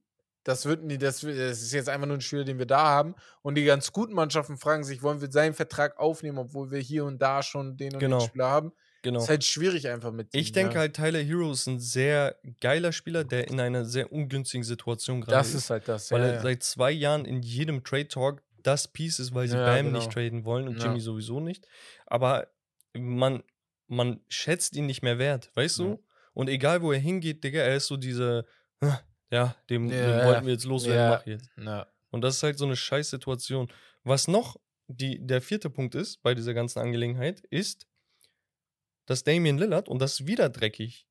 [0.45, 3.15] Das, wird, nie- das, das ist jetzt einfach nur ein Spieler, den wir da haben.
[3.43, 7.05] Und die ganz guten Mannschaften fragen sich, wollen wir seinen Vertrag aufnehmen, obwohl wir hier
[7.05, 8.19] und da schon den und Genau.
[8.19, 8.73] den Spieler haben?
[9.07, 9.21] Genau.
[9.21, 10.81] Ist halt schwierig einfach mit Ich ihm, denke ja.
[10.81, 15.37] halt, Tyler Hero ist ein sehr geiler Spieler, der in einer sehr ungünstigen Situation gerade
[15.37, 15.55] Das ist.
[15.55, 16.11] ist halt das.
[16.11, 16.43] weil ja, er ja.
[16.43, 19.99] seit zwei Jahren in jedem Trade Talk das Piece ist, weil sie Bam genau.
[20.01, 20.83] nicht traden wollen und.
[20.83, 21.69] Jimmy sowieso nicht.
[22.07, 22.49] Aber
[22.99, 23.45] man,
[23.87, 26.03] man schätzt ihn nicht mehr wert, weißt du?
[26.35, 28.45] Und egal wo er hingeht, Digga, er ist so diese,
[28.81, 28.99] "Ah,
[29.31, 31.49] ja, dem, dem wollten wir jetzt loswerden, mach jetzt.
[32.11, 33.69] Und das ist halt so eine scheiß Situation.
[34.03, 34.57] Was noch
[34.89, 37.87] die, der vierte Punkt ist bei dieser ganzen Angelegenheit, ist,
[39.07, 41.07] dass Damian Lillard, und das ist wieder dreckig,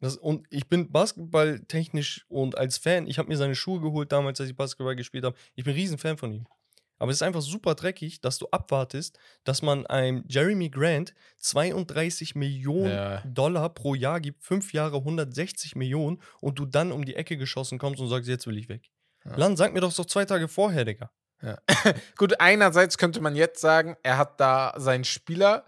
[0.00, 4.40] das, und ich bin basketballtechnisch und als Fan, ich habe mir seine Schuhe geholt damals,
[4.40, 5.36] als ich Basketball gespielt habe.
[5.54, 6.46] Ich bin ein Riesenfan von ihm.
[6.98, 12.34] Aber es ist einfach super dreckig, dass du abwartest, dass man einem Jeremy Grant 32
[12.34, 13.22] Millionen Ja.
[13.24, 17.78] Dollar pro Jahr gibt, fünf Jahre 160 Millionen und du dann um die Ecke geschossen
[17.78, 18.90] kommst und sagst, jetzt will ich weg.
[19.24, 19.36] Ja.
[19.36, 21.10] Lan, sag mir doch so zwei Tage vorher, Digga.
[22.16, 25.64] Gut, einerseits könnte man jetzt sagen, er hat da seinen Spieler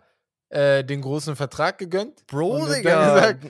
[0.50, 2.26] äh, den großen Vertrag gegönnt.
[2.26, 3.14] Bro, Und Digga.
[3.14, 3.46] gesagt-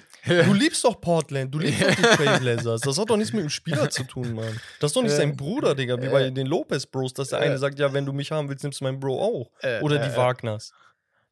[0.46, 2.80] Du liebst doch Portland, du liebst doch die Trailblazers.
[2.80, 4.58] Das hat doch nichts mit dem Spieler zu tun, Mann.
[4.80, 7.40] Das ist doch nicht Äh, sein Bruder, Digga, wie äh, bei den Lopez-Bros, dass der
[7.40, 9.50] eine sagt, ja, wenn du mich haben willst, nimmst du meinen Bro auch.
[9.82, 10.16] Oder die.
[10.16, 10.72] Wagners.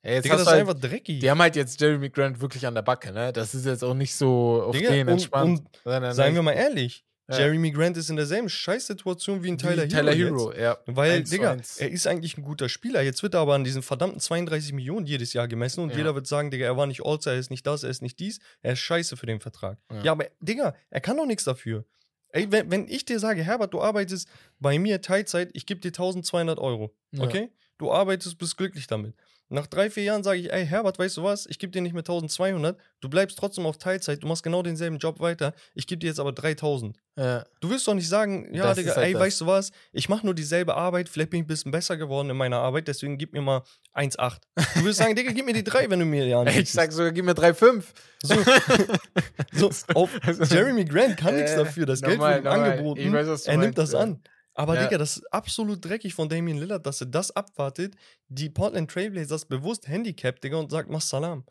[0.04, 1.20] Ja, jetzt Digga, das ist halt, einfach dreckig.
[1.20, 3.32] die haben halt jetzt Jeremy Grant wirklich an der Backe, ne?
[3.32, 5.60] Das ist jetzt auch nicht so auf Digga, den und- entspannt.
[5.60, 7.39] und sondern Seien wir mal ehrlich, Ja.
[7.39, 10.37] Jeremy Grant ist in derselben Scheißsituation wie ein wie Tyler, Tyler Hero.
[10.37, 10.61] Hero, Jetzt.
[10.61, 10.79] ja.
[10.87, 11.77] Weil, Eins zu Digga, eins.
[11.79, 13.01] er ist eigentlich ein guter Spieler.
[13.03, 15.99] Jetzt wird er aber an diesen verdammten 32 Millionen jedes Jahr gemessen und Ja.
[15.99, 18.18] jeder wird sagen, Digga, er war nicht All-Star, er ist nicht das, er ist nicht
[18.18, 19.79] dies, er ist scheiße für den Vertrag.
[19.91, 20.03] Ja.
[20.03, 21.85] Ja, aber, Digga, er kann doch nichts dafür.
[22.31, 25.89] Ey, wenn, wenn ich dir sage, Herbert, du arbeitest bei mir Teilzeit, ich gebe dir
[25.89, 27.51] 1200 Euro, okay?
[27.79, 29.14] Du arbeitest, bist glücklich damit.
[29.53, 31.44] Nach drei, vier Jahren sage ich, ey, Herbert, weißt du was?
[31.46, 34.96] Ich gebe dir nicht mehr 1200, du bleibst trotzdem auf Teilzeit, du machst genau denselben
[34.96, 36.96] Job weiter, ich gebe dir jetzt aber 3000.
[37.16, 37.44] Ja.
[37.61, 39.20] Du wirst doch nicht sagen, ja, Das Digga, halt ey, das.
[39.20, 39.70] weißt du was?
[39.92, 42.88] Ich mache nur dieselbe Arbeit, vielleicht bin ich ein bisschen besser geworden in meiner Arbeit,
[42.88, 43.62] deswegen gib mir mal
[43.94, 44.38] 1,8.
[44.76, 46.59] Du wirst sagen, Digga, gib mir die 3, wenn du mir Ey, anbietest.
[46.62, 47.84] ich sag sogar, gib mir 3,5.
[48.22, 48.34] So,
[49.70, 50.11] so, auf
[50.50, 53.76] Jeremy Grant kann nichts Äh, dafür, das normal, Geld wird ihm angeboten, weiß, er nimmt
[53.76, 53.98] das ja.
[53.98, 54.22] an.
[54.55, 54.84] Aber Ja.
[54.84, 57.94] Digga, das ist absolut dreckig von Damian Lillard, dass er das abwartet,
[58.28, 61.44] die Portland Trailblazers bewusst handicapt, Digga, und sagt, mach Salam.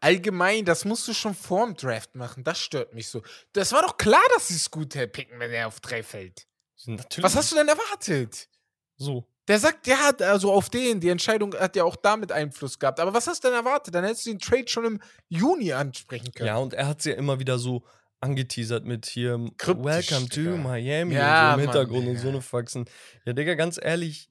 [0.00, 2.42] Allgemein, das musst du schon vorm Draft machen.
[2.42, 3.22] Das stört mich so.
[3.52, 6.46] Das war doch klar, dass sie Scooter picken, wenn er auf 3 fällt.
[6.86, 7.24] Natürlich.
[7.24, 8.48] Was hast du denn erwartet?
[8.96, 9.26] So.
[9.46, 13.00] Der sagt, der hat also auf den, die Entscheidung hat ja auch damit Einfluss gehabt.
[13.00, 13.94] Aber was hast du denn erwartet?
[13.94, 16.46] Dann hättest du den Trade schon im Juni ansprechen können.
[16.46, 17.84] Ja, und er hat es ja immer wieder so
[18.20, 20.56] angeteasert mit hier Kryptisch, Welcome to Digga.
[20.56, 22.20] Miami Ja, und so im Mann, Hintergrund und Digga.
[22.20, 22.84] so eine Faxen.
[23.24, 24.30] Ja, Digga, ganz ehrlich,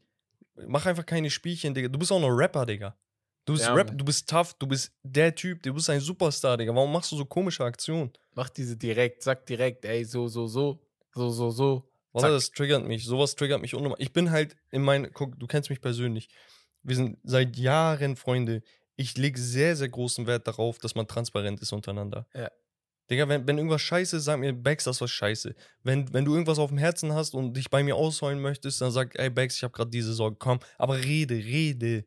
[0.67, 1.87] mach einfach keine Spielchen, Digga.
[1.89, 2.95] Du bist auch noch Rapper, Digga.
[3.45, 3.97] Du bist Ja, Rap, Mann.
[3.97, 6.73] du bist tough, du bist der Typ, du bist ein Superstar, Digga.
[6.75, 8.11] Warum machst du so komische Aktionen?
[8.35, 10.79] Mach diese direkt, sag direkt, ey, so, so, so,
[11.13, 11.89] so, so, so.
[12.11, 13.05] Warte, das triggert mich.
[13.05, 13.97] Sowas triggert mich unnormal.
[14.01, 16.29] Ich bin halt in meinen, guck, du kennst mich persönlich.
[16.83, 18.61] Wir sind seit Jahren Freunde.
[18.95, 22.27] Ich lege sehr, sehr großen Wert darauf, dass man transparent ist untereinander.
[22.33, 22.49] Ja.
[23.09, 25.55] Digga, wenn, wenn irgendwas scheiße ist, sag mir, Bax, das war scheiße.
[25.83, 28.91] Wenn, wenn du irgendwas auf dem Herzen hast und dich bei mir ausheulen möchtest, dann
[28.91, 30.37] sag, ey, Bax, ich habe gerade diese Sorge.
[30.37, 32.05] Komm, aber rede, rede.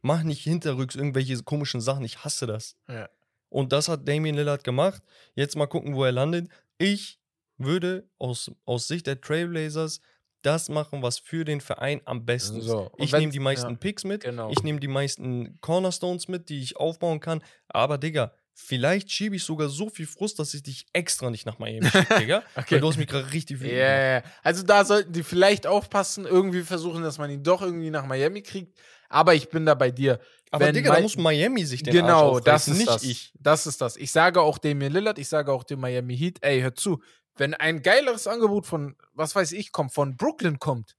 [0.00, 2.04] Mach nicht hinterrücks irgendwelche komischen Sachen.
[2.04, 2.76] Ich hasse das.
[2.88, 3.08] Ja.
[3.48, 5.02] Und das hat Damian Lillard gemacht.
[5.34, 6.48] Jetzt mal gucken, wo er landet.
[6.78, 7.20] Ich
[7.58, 10.00] würde aus, aus Sicht der Trailblazers
[10.42, 12.64] das machen, was für den Verein am besten ist.
[12.64, 14.50] So, Ich nehme die meisten ja, Picks mit, genau.
[14.50, 17.44] ich nehme die meisten Cornerstones mit, die ich aufbauen kann.
[17.68, 18.32] Aber, Digga,
[18.62, 22.14] vielleicht schiebe ich sogar so viel Frust, dass ich dich extra nicht nach Miami schicke,
[22.20, 22.42] Digga.
[22.56, 22.74] Okay.
[22.76, 24.22] Weil du hast mich gerade richtig wütend ja.
[24.42, 28.42] Also da sollten die vielleicht aufpassen, irgendwie versuchen, dass man ihn doch irgendwie nach Miami
[28.42, 28.78] kriegt.
[29.08, 30.20] Aber ich bin da bei dir.
[30.50, 33.02] Aber, Wenn Digga, da Mi- muss Miami sich den Genau, das ist nicht das.
[33.02, 33.32] ich.
[33.38, 33.96] Das ist das.
[33.96, 37.02] Ich sage auch Damian Lillard, ich sage auch dem Miami Heat, ey, hör zu,
[37.36, 40.96] wenn ein geileres Angebot von, was weiß ich, kommt, von Brooklyn kommt,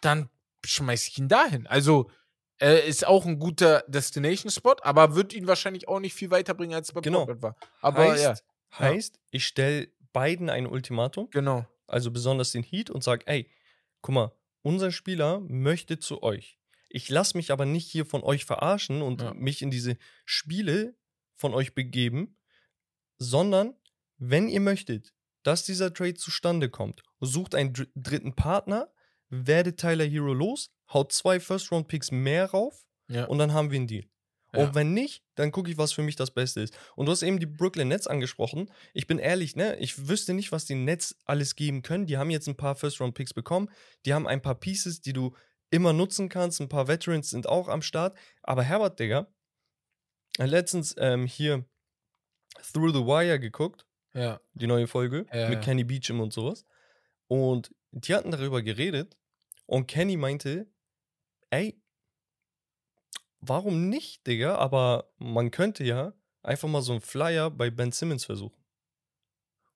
[0.00, 0.28] dann
[0.64, 1.66] schmeiß ich ihn dahin.
[1.66, 2.10] Also,
[2.58, 6.88] er ist auch ein guter Destination-Spot, aber wird ihn wahrscheinlich auch nicht viel weiterbringen, als
[6.88, 7.20] es bei Genau.
[7.26, 7.56] Portland war.
[7.80, 11.28] Aber heißt, ja, heißt, ich stelle beiden ein Ultimatum.
[11.30, 11.66] genau.
[11.86, 13.50] also besonders den Heat, und sag, ey,
[14.00, 14.32] guck mal,
[14.62, 16.58] unser Spieler möchte zu euch.
[16.88, 19.34] Ich lasse mich aber nicht hier von euch verarschen und Ja.
[19.34, 20.94] mich in diese Spiele
[21.34, 22.36] von euch begeben,
[23.18, 23.74] sondern
[24.18, 28.90] wenn ihr möchtet, dass dieser Trade zustande kommt, sucht einen dr dritten Partner,
[29.28, 33.24] werdet Tyler Hero los, haut zwei First-Round-Picks mehr rauf Ja.
[33.26, 34.04] und dann haben wir einen Deal.
[34.52, 34.66] Ja.
[34.66, 36.76] Und wenn nicht, dann gucke ich, was für mich das Beste ist.
[36.94, 38.70] Und du hast eben die Brooklyn Nets angesprochen.
[38.92, 39.76] Ich bin ehrlich, ne?
[39.80, 42.06] Ich wüsste nicht, was die Nets alles geben können.
[42.06, 43.68] Die haben jetzt ein paar First-Round-Picks bekommen.
[44.06, 45.34] Die haben ein paar Pieces, die du
[45.70, 46.60] immer nutzen kannst.
[46.60, 48.16] Ein paar Veterans sind auch am Start.
[48.42, 49.26] Aber Herbert, Digga,
[50.38, 51.64] hat letztens ähm, hier
[52.72, 54.40] Through the Wire geguckt, ja.
[54.52, 55.62] die neue Folge Ja, mit.
[55.62, 56.64] Kenny Beecham und sowas.
[57.26, 59.16] Und die hatten darüber geredet.
[59.66, 60.68] Und Kenny meinte,
[61.54, 61.80] ey,
[63.40, 64.56] warum nicht, Digga?
[64.56, 68.60] Aber man könnte ja einfach mal so einen Flyer bei Ben Simmons versuchen.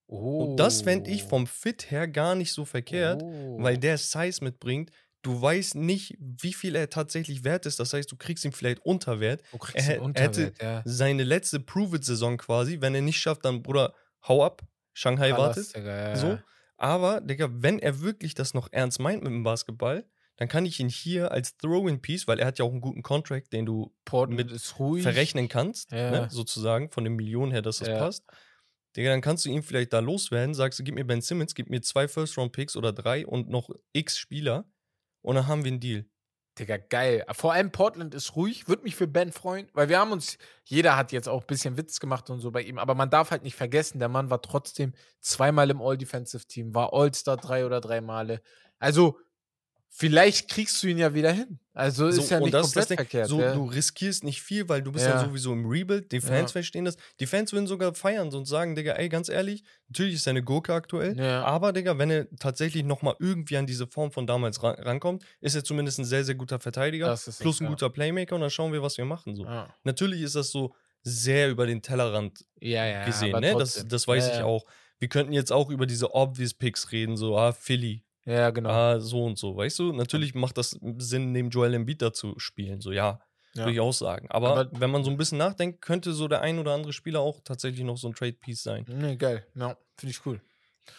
[0.07, 0.45] Oh.
[0.45, 3.63] Und das fände ich vom Fit her gar nicht so verkehrt, oh.
[3.63, 4.91] weil der Size mitbringt.
[5.23, 7.81] Du weißt nicht, wie viel er tatsächlich wert ist.
[7.81, 9.43] Das heißt, du kriegst ihn vielleicht unter Wert.
[9.51, 10.83] Du kriegst er einen hä- hätte ja.
[10.85, 12.81] Seine letzte Prove-It-Saison quasi.
[12.81, 13.93] Wenn er nicht schafft, dann, Bruder,
[14.27, 14.63] hau ab.
[14.95, 15.77] Shanghai Palast, wartet.
[15.77, 16.39] Digga, ja, So.
[16.77, 20.07] Aber, Digga, wenn er wirklich das noch ernst meint mit dem Basketball,
[20.39, 23.53] dann kann ich ihn hier als Throw-in-Piece, weil er hat ja auch einen guten Contract,
[23.53, 25.03] den du Portland mit ist ruhig.
[25.03, 26.11] verrechnen kannst, Ja.
[26.11, 27.99] ne, sozusagen, von den Millionen her, dass das Ja.
[27.99, 28.25] passt.
[28.97, 31.69] Digga, dann kannst du ihn vielleicht da loswerden, sagst du, gib mir Ben Simmons, gib
[31.69, 34.65] mir zwei First-Round-Picks oder drei und noch x Spieler
[35.23, 36.07] und dann haben wir einen Deal.
[36.59, 37.25] Digga, geil.
[37.33, 38.67] Vor allem Portland ist ruhig.
[38.67, 41.77] Würde mich für Ben freuen, weil wir haben uns, jeder hat jetzt auch ein bisschen
[41.77, 44.43] Witz gemacht und so bei ihm, aber man darf halt nicht vergessen, der Mann war
[44.43, 48.41] trotzdem zweimal im All-Defensive-Team, war All-Star drei oder drei Male.
[48.81, 49.19] Also,
[49.91, 51.59] vielleicht kriegst du ihn ja wieder hin.
[51.75, 52.97] Also So, ist ja nicht das das komplett Ding.
[52.99, 53.29] verkehrt.
[53.29, 53.55] So, ja.
[53.55, 55.15] du riskierst nicht viel, weil du bist Ja.
[55.15, 56.11] dann sowieso im Rebuild.
[56.13, 56.55] Die Fans Ja.
[56.55, 56.97] verstehen das.
[57.21, 60.43] Die Fans würden sogar feiern und sagen, Digga, ey, ganz ehrlich, natürlich ist er eine
[60.43, 61.45] Gurke aktuell, Ja.
[61.45, 65.55] aber, Digga, wenn er tatsächlich nochmal irgendwie an diese Form von damals ra rankommt, ist
[65.55, 67.71] er zumindest ein sehr, sehr guter Verteidiger, Das ist plus es, ein ja.
[67.71, 69.37] guter Playmaker und dann schauen wir, was wir machen.
[69.37, 69.45] So.
[69.45, 69.73] ja.
[69.85, 73.55] Natürlich ist das so sehr über den Tellerrand ja, ja, gesehen, ne?
[73.57, 74.45] Das, das weiß ja, ich ja.
[74.45, 74.65] auch.
[74.99, 78.69] Wir könnten jetzt auch über diese Obvious Picks reden, so, ah, Philly, Ja, genau.
[78.71, 79.93] ah, so und so, weißt du?
[79.93, 83.21] Natürlich macht das Sinn, neben Joel Embiid da zu spielen, so, ja,
[83.55, 83.63] Ja.
[83.63, 84.27] würde ich auch sagen.
[84.31, 87.21] Aber, Aber- wenn man so ein bisschen nachdenkt, könnte so der ein oder andere Spieler
[87.21, 88.85] auch tatsächlich noch so ein Trade-Piece sein.
[88.89, 89.47] Nee, geil.
[89.55, 90.41] Ja, finde ich cool.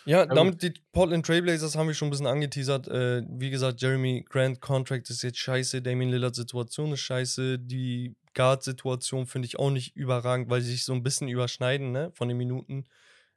[0.06, 0.38] Ja, gut.
[0.38, 2.88] damit die Portland Trailblazers haben wir schon ein bisschen angeteasert.
[2.88, 8.16] Äh, wie gesagt, Jeremy Grant Contract ist jetzt scheiße, Damian Lillard Situation ist scheiße, die
[8.36, 12.28] Guard-Situation finde ich auch nicht überragend, weil sie sich so ein bisschen überschneiden, ne, von
[12.28, 12.86] den Minuten.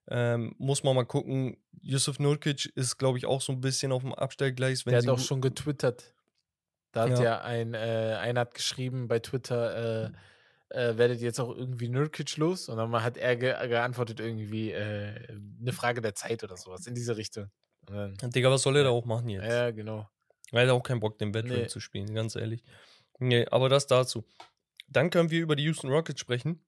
[0.08, 1.56] Ähm, muss man mal gucken.
[1.80, 4.84] Yusuf Nurkic ist, glaube ich, auch so ein bisschen auf dem Abstellgleis.
[4.86, 6.14] Wenn Der hat auch schon getwittert.
[6.92, 7.22] Da hat Ja.
[7.24, 10.10] ja, ein, äh, einer hat geschrieben bei Twitter, äh,
[10.70, 12.68] äh, werdet ihr jetzt auch irgendwie Nurkic los?
[12.68, 16.94] Und dann hat er ge geantwortet irgendwie äh, eine Frage der Zeit oder sowas in
[16.94, 17.50] diese Richtung.
[17.88, 19.44] Und dann, Digga, was soll er da auch machen jetzt?
[19.46, 20.08] ja, genau.
[20.50, 21.66] Er hat auch keinen Bock, den Veteran Nee.
[21.68, 22.62] zu spielen, ganz ehrlich.
[23.18, 24.24] Nee, aber das dazu.
[24.88, 26.62] Dann können wir über die Houston Rockets sprechen.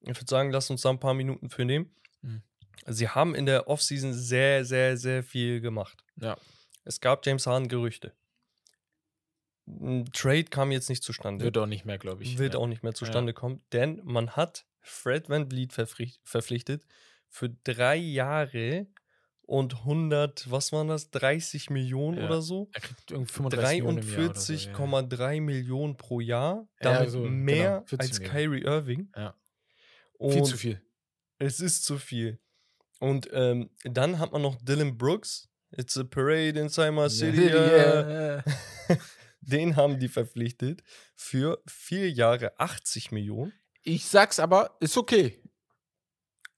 [0.00, 1.94] Ich würde sagen, lass uns da ein paar Minuten für nehmen.
[2.22, 2.42] Mhm.
[2.86, 6.04] Sie haben in der Offseason sehr, sehr, sehr viel gemacht.
[6.16, 6.36] Ja.
[6.84, 8.12] Es gab James Harden Gerüchte.
[9.66, 11.44] Ein Trade kam jetzt nicht zustande.
[11.44, 12.38] Wird auch nicht mehr, glaube ich.
[12.38, 12.60] Wird ja.
[12.60, 16.84] auch nicht mehr zustande kommen, denn man hat Fred Van Vliet verpflicht- verpflichtet
[17.28, 18.88] für drei Jahre
[19.42, 22.26] und 100, was waren das, 30 Millionen Ja.
[22.26, 22.68] oder so?
[22.72, 24.72] Er kriegt irgendwie 35 Millionen im Jahr oder so, ja.
[24.72, 26.68] 43,3 Millionen pro Jahr.
[26.80, 28.20] Ja, Damit so, genau, mehr 40 als.
[28.20, 29.12] Kyrie Irving.
[29.16, 29.36] Ja.
[30.18, 30.82] Und Viel zu viel.
[31.38, 32.40] es ist zu viel.
[33.02, 35.48] Und ähm, dann hat man noch Dylan Brooks.
[35.76, 37.46] It's a parade inside my city.
[37.46, 38.44] Yeah.
[39.40, 40.84] Den haben die verpflichtet
[41.16, 43.52] für vier Jahre 80 Millionen.
[43.82, 45.42] Ich sag's aber, ist okay.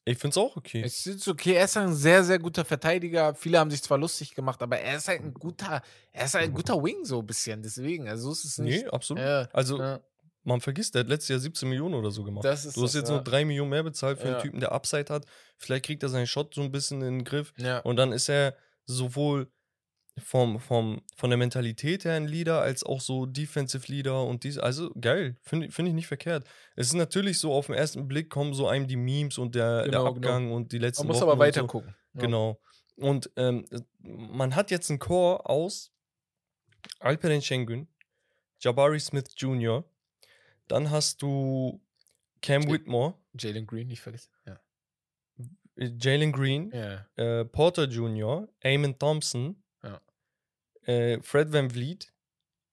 [0.05, 0.83] Ich finde es auch okay.
[0.85, 3.35] Es ist okay, er ist ein sehr, sehr guter Verteidiger.
[3.35, 5.81] Viele haben sich zwar lustig gemacht, aber er ist halt ein guter,
[6.13, 7.63] er ist halt ein guter Wing so ein bisschen.
[7.63, 8.85] Deswegen, also so ist es nicht.
[8.85, 9.23] nee, absolut.
[9.23, 10.01] Ja, also, ja,
[10.45, 12.45] man vergisst, der hat letztes Jahr 17 Millionen oder so gemacht.
[12.45, 13.15] Du hast das, jetzt ja.
[13.15, 14.35] nur 3 Millionen mehr bezahlt für Ja.
[14.35, 15.27] einen Typen, der Upside hat.
[15.57, 17.53] Vielleicht kriegt er seinen Shot so ein bisschen in den Griff.
[17.57, 17.79] Ja.
[17.81, 18.55] Und dann ist er
[18.87, 19.51] sowohl
[20.19, 24.59] vom, vom, von der Mentalität her ein Leader, als auch so Defensive Leader und dies.
[24.59, 26.47] Also geil, finde find ich nicht verkehrt.
[26.77, 29.83] Es ist natürlich so, auf den ersten Blick kommen so einem die Memes und der,
[29.85, 30.29] Genau, der genau.
[30.29, 31.67] Abgang und die letzten Man muss Wochen aber weiter so.
[31.67, 31.95] gucken.
[32.15, 32.61] Genau.
[32.97, 33.67] Und ähm,
[33.99, 35.91] man hat jetzt einen Core aus
[37.01, 37.89] Alperen Şengün,
[38.61, 39.85] Jabari Smith Jr.,
[40.69, 41.81] dann hast du
[42.43, 42.71] Cam Ja.
[42.73, 44.31] Whitmore, Jalen Green, nicht vergessen.
[44.47, 44.61] Ja.
[45.77, 47.07] äh, Jalen Green, ja.
[47.17, 50.01] äh, Porter Jr., Eamon Thompson, Ja.
[50.83, 52.13] äh, Fred Van Vliet.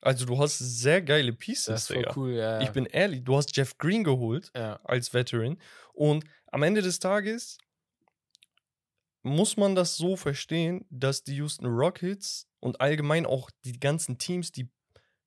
[0.04, 2.14] Also du hast sehr geile Pieces, Das ist voll Digga.
[2.16, 2.62] cool, ja.
[2.62, 4.80] Ich bin ehrlich, du hast Jeff Green geholt ja.
[4.84, 5.58] als Veteran
[5.94, 7.58] und am Ende des Tages
[9.24, 14.52] muss man das so verstehen, dass die Houston Rockets und allgemein auch die ganzen Teams,
[14.52, 14.70] die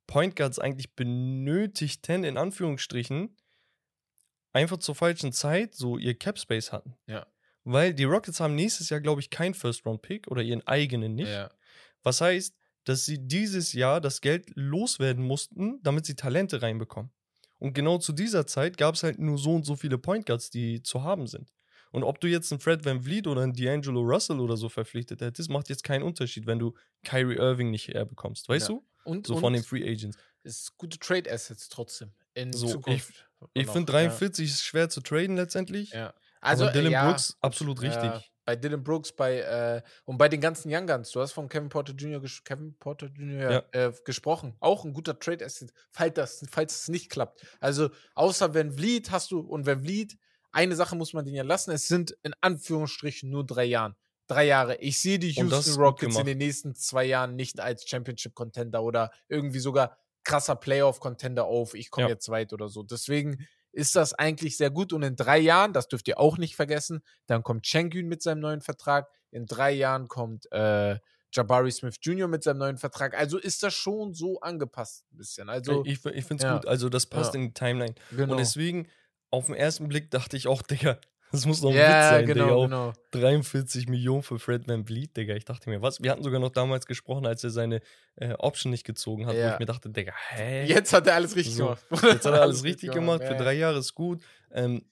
[0.06, 3.36] Point Guards eigentlich benötigten, in Anführungsstrichen,
[4.52, 6.94] einfach zur falschen Zeit so ihr Cap Space hatten.
[7.06, 7.26] Ja.
[7.64, 11.28] Weil die Rockets haben nächstes Jahr, glaube ich, keinen First-Round-Pick oder ihren eigenen nicht.
[11.30, 11.50] ja.
[12.02, 17.10] Was heißt, dass sie dieses Jahr das Geld loswerden mussten, damit sie Talente reinbekommen.
[17.58, 20.50] Und genau zu dieser Zeit gab es halt nur so und so viele Point Guards,
[20.50, 21.50] die zu haben sind.
[21.92, 25.22] Und ob du jetzt einen Fred Van Vliet oder einen D'Angelo Russell oder so verpflichtet
[25.22, 26.74] hättest, macht jetzt keinen Unterschied, wenn du
[27.04, 28.48] Kyrie Irving nicht herbekommst.
[28.50, 28.74] Weißt Ja.
[28.74, 28.84] du?
[29.04, 30.16] Und, So und von den Free Agents.
[30.42, 32.12] es ist gute Trade Assets trotzdem.
[32.34, 33.28] In So, ich- Zukunft.
[33.52, 35.90] Ich noch, finde 43 ist schwer zu traden letztendlich.
[35.90, 35.98] Ja.
[35.98, 36.14] ja.
[36.40, 38.02] Also, aber Dylan ja, Brooks absolut richtig.
[38.04, 41.48] Ja, bei Dylan Brooks, bei äh, und bei den ganzen Young Guns, du hast von
[41.48, 42.22] Kevin Porter Jr.
[42.44, 43.50] Kevin Porter Jr.
[43.50, 43.62] Ja.
[43.72, 44.54] Äh, gesprochen.
[44.60, 47.44] Auch ein guter Trade Asset, falls das, falls es nicht klappt.
[47.60, 50.18] Also, außer Van Vliet hast du und Van Vliet,
[50.52, 53.96] eine Sache muss man den ja lassen, es sind in Anführungsstrichen nur drei Jahren.
[54.26, 54.76] Drei Jahre.
[54.76, 59.58] Ich sehe die Houston Rockets in den nächsten zwei Jahren nicht als Championship-Contender oder irgendwie
[59.60, 61.74] sogar krasser Playoff-Contender auf.
[61.74, 62.12] Ich komme Ja.
[62.14, 62.82] jetzt weit oder so.
[62.82, 64.92] Deswegen ist das eigentlich sehr gut.
[64.92, 68.40] Und in drei Jahren, das dürft ihr auch nicht vergessen, dann kommt Schengen mit seinem
[68.40, 69.08] neuen Vertrag.
[69.30, 70.98] In drei Jahren kommt äh,
[71.32, 72.28] Jabari Smith Jr.
[72.28, 73.14] mit seinem neuen Vertrag.
[73.18, 75.48] Also ist das schon so angepasst ein bisschen.
[75.48, 76.54] Also, ich ich finde es ja.
[76.56, 76.66] gut.
[76.66, 77.40] Also das passt Ja.
[77.40, 77.94] in die Timeline.
[78.12, 78.32] genau.
[78.32, 78.88] Und deswegen,
[79.30, 80.62] auf den ersten Blick dachte ich auch,
[80.92, 80.98] Digga,
[81.34, 82.54] das muss doch ein Witz ja, sein, genau, Digga.
[82.56, 82.92] Auch genau.
[83.10, 85.34] 43 Millionen für Fred Van Vliet, Digga.
[85.34, 86.02] Ich dachte mir, was?
[86.02, 87.80] Wir hatten sogar noch damals gesprochen, als er seine
[88.16, 89.52] äh, Option nicht gezogen hat, wo Ja.
[89.54, 90.64] ich mir dachte, Digga, hä?
[90.66, 91.84] Jetzt hat er alles richtig So, gemacht.
[92.02, 93.22] Jetzt hat er alles richtig gemacht.
[93.24, 94.22] Für drei Jahre ist gut.
[94.52, 94.84] Ähm,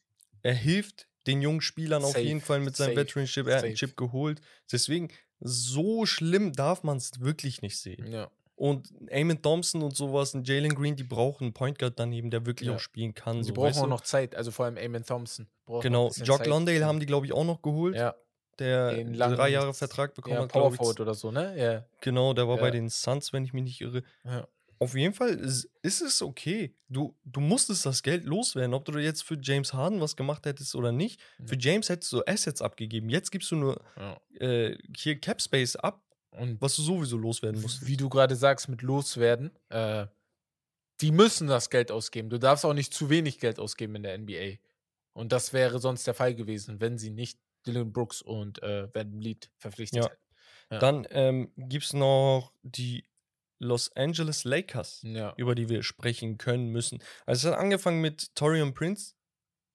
[0.43, 3.47] er hilft den jungen Spielern auf Safe, jeden Fall mit seinem Veteranship.
[3.47, 3.74] Er hat einen.
[3.76, 4.40] Chip geholt.
[4.70, 8.11] Deswegen, so schlimm darf man es wirklich nicht sehen.
[8.12, 8.30] Ja.
[8.55, 12.46] Und Eamon Thompson und sowas und Jalen Green, die brauchen einen Point Guard daneben, der
[12.46, 12.76] wirklich Ja.
[12.76, 13.38] auch spielen kann.
[13.38, 13.88] Die so, brauchen auch du?
[13.88, 15.48] noch Zeit, also vor allem Eamon Thompson.
[15.64, 16.46] braucht Genau, Jock Zeit.
[16.46, 18.14] Londale haben die, glaube ich, auch noch geholt, Ja,
[18.59, 20.70] der den langen- drei Jahre Vertrag bekommen ja hat, Power.
[20.72, 21.55] Forward oder so, ne?
[21.59, 21.86] Ja.
[22.03, 22.70] Genau, der war bei Ja.
[22.72, 24.03] den Suns, wenn ich mich nicht irre.
[24.24, 24.46] ja.
[24.78, 26.74] Auf jeden Fall ist, ist es okay.
[26.88, 30.74] Du, du musstest das Geld loswerden, ob du jetzt für James Harden was gemacht hättest
[30.74, 31.20] oder nicht.
[31.44, 31.61] Für Ja.
[31.72, 33.09] James hättest du Assets abgegeben.
[33.09, 33.80] Jetzt gibst du nur
[34.40, 36.03] äh, hier Cap Space ab,
[36.33, 37.87] Und was du sowieso loswerden musst.
[37.87, 40.07] wie du gerade sagst, mit loswerden, äh,
[41.01, 42.30] die müssen das Geld ausgeben.
[42.30, 44.59] Du darfst auch nicht zu wenig Geld ausgeben in der NBA.
[45.14, 49.12] Und das wäre sonst der Fall gewesen, wenn sie nicht Dylan Brooks und äh, Van
[49.20, 50.11] Vliet verpflichtet Ja.
[50.11, 50.22] hätten.
[50.70, 50.78] Ja.
[50.78, 53.05] Dann ähm, gibt es noch die
[53.59, 55.35] Los Angeles Lakers, Ja.
[55.37, 57.01] über die wir sprechen können müssen.
[57.26, 59.14] Also es hat angefangen mit Torian Prince,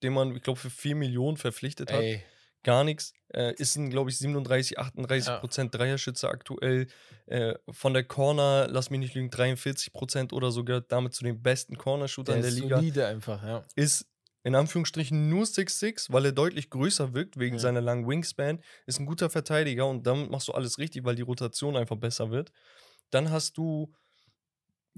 [0.02, 2.00] den man, ich glaube, für 4 Millionen verpflichtet hat.
[2.00, 2.22] Ey,
[2.64, 3.12] Gar nichts.
[3.32, 5.38] Äh, ist ein, glaube ich, 37, 38 Ja.
[5.38, 6.88] Prozent Dreierschütze aktuell.
[7.26, 11.24] Äh, von der Corner, lass mich nicht lügen, 43 Prozent oder so gehört damit zu
[11.24, 12.76] den besten Corner-Shootern der der ist Liga.
[12.78, 13.64] solide einfach, ja.
[13.76, 14.06] Ist
[14.44, 17.60] in Anführungsstrichen nur 6'6, weil er deutlich größer wirkt wegen Ja.
[17.60, 18.62] seiner langen Wingspan.
[18.86, 22.30] Ist ein guter Verteidiger und damit machst du alles richtig, weil die Rotation einfach besser
[22.30, 22.50] wird.
[23.10, 23.92] Dann hast du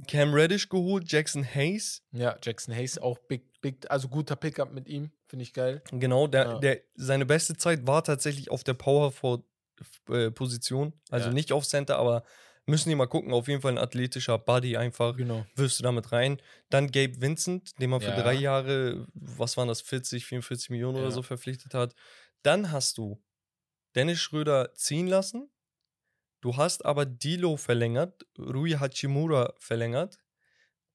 [0.09, 2.03] Cam Reddish geholt, Jackson Hayes.
[2.13, 5.83] Ja, Jackson Hayes auch big, big, also guter Pickup mit ihm, finde ich geil.
[5.93, 6.59] Genau, der, Ja.
[6.59, 10.93] der, seine beste Zeit war tatsächlich auf der Power-Position.
[11.11, 11.33] Also Ja.
[11.35, 12.25] nicht auf Center, aber
[12.67, 13.33] müssen die mal gucken.
[13.33, 15.17] Auf jeden Fall ein athletischer Body einfach.
[15.17, 15.45] Genau.
[15.57, 16.41] Wirfst du damit rein.
[16.69, 18.21] Dann Gabe Vincent, den man für Ja.
[18.23, 21.95] drei Jahre, was waren das, 40, 44 Millionen oder so verpflichtet hat.
[22.43, 23.21] Dann hast du
[23.95, 25.51] Dennis Schröder ziehen lassen.
[26.41, 30.17] Du hast aber Dilo verlängert, Rui Hachimura verlängert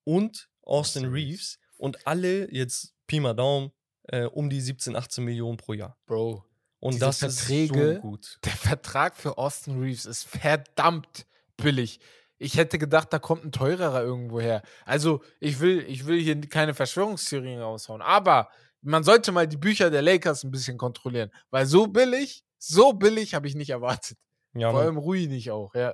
[0.03, 1.59] und Austin Reeves.
[1.77, 3.71] Und alle jetzt Pi mal Daumen
[4.03, 5.97] äh, um die 17, 18 Millionen pro Jahr.
[6.05, 6.43] Bro,
[6.79, 8.39] Und das ist Verträge- so gut.
[8.45, 11.27] der Vertrag für Austin Reeves ist verdammt
[11.57, 11.99] billig.
[12.37, 14.61] Ich hätte gedacht, da kommt ein teurerer irgendwo her.
[14.85, 18.49] Also, ich will, ich will hier keine Verschwörungstheorien raushauen, aber
[18.81, 23.33] man sollte mal die Bücher der Lakers ein bisschen kontrollieren, weil so billig, so billig
[23.33, 24.17] habe ich nicht erwartet.
[24.55, 24.87] Ja, Vor Mann.
[24.87, 25.93] allem Rui nicht auch, ja.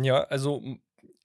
[0.00, 0.62] ja, also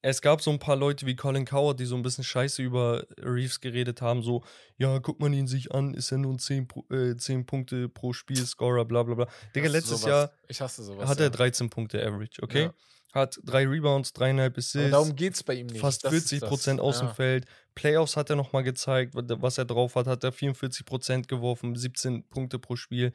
[0.03, 3.05] es gab so ein paar Leute wie Colin Coward, die so ein bisschen scheiße über
[3.19, 4.43] Reeves geredet haben, so,
[4.77, 8.11] ja, guckt man ihn sich an, ist er nur 10, pro- äh, 10 Punkte pro
[8.11, 9.27] Spiel, Scorer, bla bla bla.
[9.55, 10.31] Digga, letztes sowas.
[10.49, 11.07] Jahr sowas.
[11.07, 11.25] hat ja.
[11.25, 12.63] er 13 Punkte Average, okay?
[12.63, 12.73] Ja.
[13.13, 14.89] Hat drei Rebounds, dreieinhalb Assists.
[14.89, 15.81] darum geht es bei ihm nicht.
[15.81, 17.13] fast Das ist 40 Prozent aus dem ja.
[17.13, 17.45] Feld.
[17.75, 20.07] Playoffs hat er nochmal gezeigt, wa- was er drauf hat.
[20.07, 23.11] Hat er 44 Prozent geworfen, 17 Punkte pro Spiel.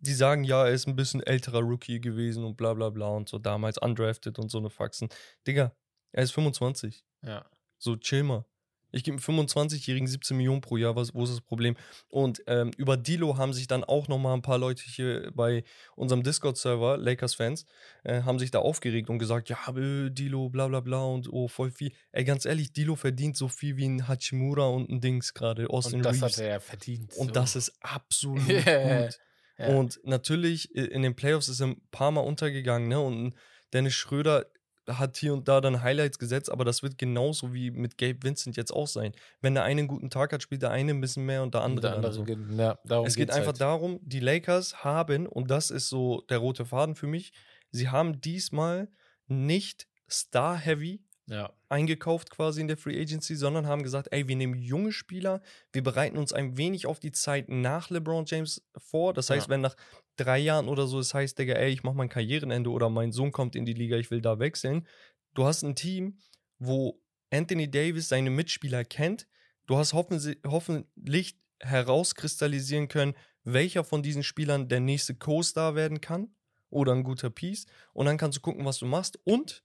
[0.00, 3.28] Die sagen, ja, er ist ein bisschen älterer Rookie gewesen und bla bla bla und
[3.28, 5.08] so damals undrafted und so eine Faxen.
[5.46, 5.72] Digga,
[6.12, 7.04] er ist 25.
[7.22, 7.44] Ja.
[7.78, 8.44] So, chill mal.
[8.92, 11.76] Ich gebe einem 25-Jährigen 17 Millionen pro Jahr, was, wo ist das Problem?
[12.08, 15.64] Und ähm, über Dilo haben sich dann auch nochmal ein paar Leute hier bei
[15.96, 17.66] unserem Discord-Server, Lakers-Fans,
[18.04, 21.70] äh, haben sich da aufgeregt und gesagt, ja, Dilo, bla bla bla und oh, voll
[21.72, 21.92] viel.
[22.12, 25.96] Ey, ganz ehrlich, Dilo verdient so viel wie ein Hachimura und ein Dings gerade, Austin
[25.96, 26.32] Und das Reeves.
[26.38, 27.12] hat er ja verdient.
[27.16, 27.32] und so.
[27.32, 29.18] das ist absolut Ja, gut.
[29.58, 29.68] Ja.
[29.68, 33.00] Und natürlich, in den Playoffs ist er ein paar Mal untergegangen, ne?
[33.00, 33.34] Und
[33.72, 34.46] Dennis Schröder
[34.88, 38.56] hat hier und da dann Highlights gesetzt, aber das wird genauso wie mit Gabe Vincent
[38.56, 39.12] jetzt auch sein.
[39.40, 41.62] Wenn der eine einen guten Tag hat, spielt der eine ein bisschen mehr und der
[41.62, 43.60] Und andere, der dann andere geht- ja, darum Es geht einfach halt.
[43.60, 47.32] darum, die Lakers haben, und das ist so der rote Faden für mich,
[47.72, 48.88] sie haben diesmal
[49.26, 51.52] nicht Star-Heavy Ja.
[51.68, 55.82] eingekauft quasi in der Free Agency, sondern haben gesagt, ey, wir nehmen junge Spieler, wir
[55.82, 59.12] bereiten uns ein wenig auf die Zeit nach LeBron James vor.
[59.12, 59.50] Das heißt, Ja.
[59.50, 59.76] wenn nach
[60.16, 63.32] drei Jahren oder so es heißt, Digga, ey, ich mache mein Karrierenende oder mein Sohn
[63.32, 64.86] kommt in die Liga, ich will da wechseln.
[65.34, 66.18] Du hast ein Team,
[66.58, 69.26] wo Anthony Davis seine Mitspieler kennt.
[69.66, 76.34] Du hast hoffen, hoffentlich herauskristallisieren können, welcher von diesen Spielern der nächste Co-Star werden kann
[76.70, 77.66] oder ein guter Piece.
[77.92, 79.18] Und dann kannst du gucken, was du machst.
[79.24, 79.64] Und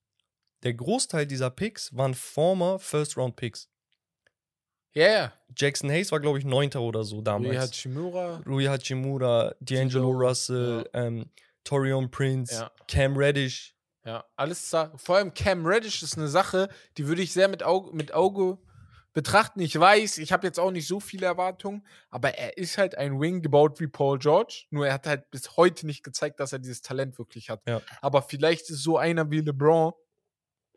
[0.63, 3.69] der Großteil dieser Picks waren former First-Round-Picks.
[4.93, 5.33] Ja, ja.
[5.55, 7.57] Jackson Hayes war, glaube ich, Neunter oder so Rui damals.
[7.57, 8.41] Hachimura.
[8.45, 11.29] Rui Hachimura, D'Angelo Russell, ähm,
[11.63, 12.71] Torion Prince, Ja.
[12.87, 13.75] Cam Reddish.
[14.03, 14.75] Ja, alles.
[14.95, 18.57] Vor allem Cam Reddish ist eine Sache, die würde ich sehr mit Auge, mit Auge
[19.13, 19.59] betrachten.
[19.59, 23.19] Ich weiß, ich habe jetzt auch nicht so viele Erwartungen, aber er ist halt ein
[23.19, 24.65] Wing gebaut wie Paul George.
[24.71, 27.61] Nur er hat halt bis heute nicht gezeigt, dass er dieses Talent wirklich hat.
[27.67, 27.81] Ja.
[28.01, 29.93] Aber vielleicht ist so einer wie LeBron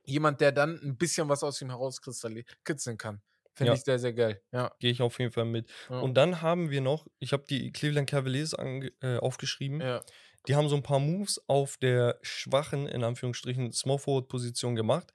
[0.05, 3.22] jemand, der dann ein bisschen was aus ihm herauskitzeln kann.
[3.55, 3.74] Finde Ja.
[3.74, 4.43] ich sehr, sehr geil.
[4.52, 4.72] Ja.
[4.81, 5.68] Gehe ich auf jeden Fall mit.
[5.89, 6.01] Ja.
[6.01, 8.55] Und dann haben wir noch, ich habe die Cleveland Cavaliers
[9.01, 9.81] äh, aufgeschrieben.
[9.81, 10.02] ja.
[10.47, 15.10] Die haben so ein paar Moves auf der schwachen, in Anführungsstrichen, Small Forward Position gemacht.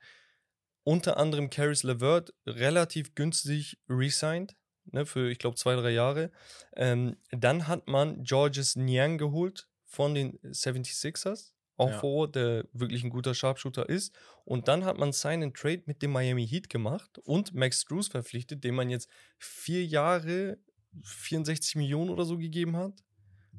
[0.84, 4.56] Unter anderem Caris LeVert relativ günstig resigned,
[4.86, 6.32] ne, für ich glaube zwei, drei Jahre.
[6.76, 12.00] Ähm, dann hat man Georges Niang geholt von den 76ers auch Ja.
[12.00, 14.14] vor Ort, der wirklich ein guter Sharpshooter ist.
[14.46, 18.08] Und dann hat man Sign and Trade mit dem Miami Heat gemacht und Max Drews
[18.10, 20.58] verpflichtet, dem man jetzt vier Jahre
[21.04, 23.04] 64 Millionen oder so gegeben hat.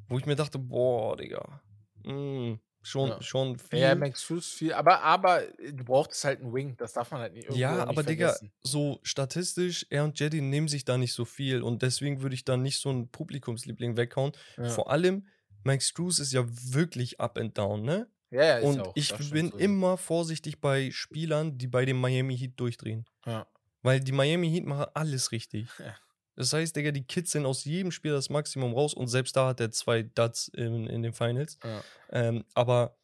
[0.09, 1.63] Wo ich mir dachte, boah, Digga,
[2.05, 3.23] mm, schon, Ja.
[3.23, 3.79] schon viel.
[3.79, 7.21] Ja, Max Drews viel, aber, aber äh, du brauchst halt einen Wing, das darf man
[7.21, 10.85] halt nicht irgendwo Ja, auch nicht aber Digga, so statistisch, er und Jetty nehmen sich
[10.85, 14.33] da nicht so viel und deswegen würde ich da nicht so einen Publikumsliebling weghauen.
[14.57, 15.27] Ja, Vor allem,
[15.65, 18.09] Max Drews ist ja wirklich up and down, ne?
[18.31, 19.57] ja, ja ist Und auch, ich bin so.
[19.59, 23.05] immer vorsichtig bei Spielern, die bei dem Miami Heat durchdrehen.
[23.27, 23.47] Ja.
[23.83, 25.69] Weil die Miami Heat machen alles richtig.
[25.79, 25.95] Ja.
[26.37, 29.49] Das heißt, Digga, die Kids sind aus jedem Spiel das Maximum raus und selbst da
[29.49, 31.59] hat er zwei Duds in, in den Finals.
[31.63, 31.83] Ja.
[32.11, 32.97] Ähm, aber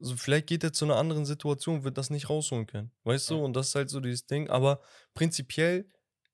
[0.00, 2.90] so vielleicht geht er zu einer anderen Situation, wird das nicht rausholen können.
[3.04, 3.36] Weißt Ja.
[3.36, 3.44] du?
[3.44, 4.50] Und das ist halt so dieses Ding.
[4.50, 4.80] Aber
[5.14, 5.86] prinzipiell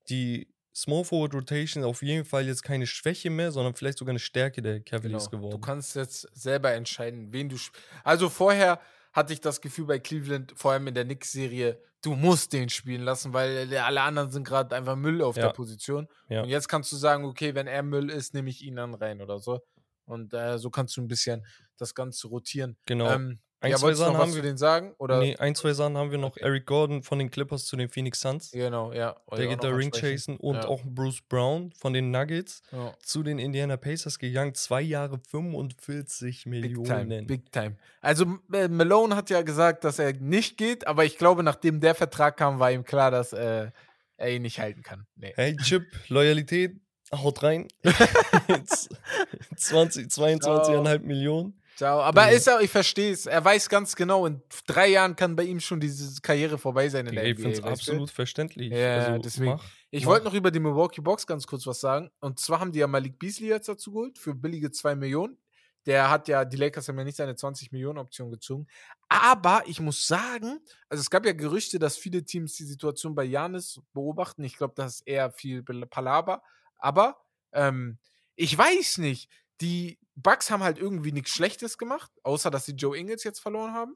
[0.09, 0.51] die
[0.81, 4.19] Small Forward Rotation ist auf jeden Fall jetzt keine Schwäche mehr, sondern vielleicht sogar eine
[4.19, 5.41] Stärke der Cavaliers Genau.
[5.43, 5.61] Du geworden.
[5.61, 7.57] kannst jetzt selber entscheiden, wen du.
[8.03, 8.79] Also vorher
[9.13, 13.01] hatte ich das Gefühl bei Cleveland, vor allem in der Knicks-Serie, du musst den spielen
[13.01, 15.47] lassen, weil alle anderen sind gerade einfach Müll auf Ja.
[15.47, 16.07] der Position.
[16.29, 16.43] Ja.
[16.43, 19.21] Und jetzt kannst du sagen, okay, wenn er Müll ist, nehme ich ihn dann rein
[19.21, 19.59] oder so.
[20.05, 21.45] Und äh, so kannst du ein bisschen
[21.77, 22.77] das Ganze rotieren.
[22.85, 23.11] Genau.
[23.11, 24.43] Ähm, Ein, ja, zwei wolltest du Sachen noch was haben zu wir.
[24.43, 24.95] denen sagen?
[24.99, 25.19] Oder?
[25.19, 26.29] Nee, ein, zwei Sachen haben wir noch.
[26.31, 26.43] Okay.
[26.45, 28.51] Eric Gordon von den Clippers zu den Phoenix Suns.
[28.51, 29.17] Genau, ja.
[29.35, 30.65] Der geht da Ring chasen und Ja.
[30.67, 32.93] auch Bruce Brown von den Nuggets Ja.
[33.03, 34.53] zu den Indiana Pacers gegangen.
[34.55, 37.27] Zwei Jahre 45 Big time, Millionen.
[37.27, 37.75] big time.
[38.01, 41.95] Also äh, Malone hat ja gesagt, dass er nicht geht, aber ich glaube, nachdem der
[41.95, 43.71] Vertrag kam, war ihm klar, dass äh,
[44.17, 45.05] er ihn nicht halten kann.
[45.15, 45.33] Nee.
[45.35, 46.77] Hey Chip, Loyalität,
[47.13, 47.67] haut rein.
[49.55, 51.58] 20, 22,5 Millionen.
[51.79, 52.01] Ciao.
[52.01, 52.35] Aber Ja.
[52.35, 53.25] ist er, ich verstehe es.
[53.25, 57.07] Er weiß ganz genau, in drei Jahren kann bei ihm schon diese Karriere vorbei sein
[57.07, 57.41] in der ich NBA.
[57.41, 58.73] finde es absolut verständlich.
[58.73, 59.51] Ja, also, deswegen.
[59.53, 59.63] Mach.
[59.89, 62.11] Ich wollte noch über die Milwaukee Bucks ganz kurz was sagen.
[62.19, 65.37] Und zwar haben die ja Malik Beasley jetzt dazu geholt für billige 2 Millionen.
[65.85, 68.67] Der hat ja, die Lakers haben ja nicht seine 20 Millionen Option gezogen.
[69.07, 73.23] Aber ich muss sagen, also es gab ja Gerüchte, dass viele Teams die Situation bei
[73.23, 74.43] Janis beobachten.
[74.43, 76.43] Ich glaube, das ist eher viel Palaber.
[76.77, 77.21] Aber
[77.53, 77.99] ähm,
[78.35, 79.29] ich weiß nicht.
[79.61, 83.73] Die Bucks haben halt irgendwie nichts Schlechtes gemacht, außer dass sie Joe Ingles jetzt verloren
[83.73, 83.95] haben.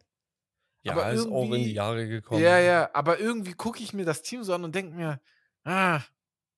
[0.84, 2.42] Ja, aber ist auch in die Jahre gekommen.
[2.42, 5.22] Ja, ja, aber irgendwie gucke ich mir das Team so an und denke mir,
[5.64, 6.02] ah,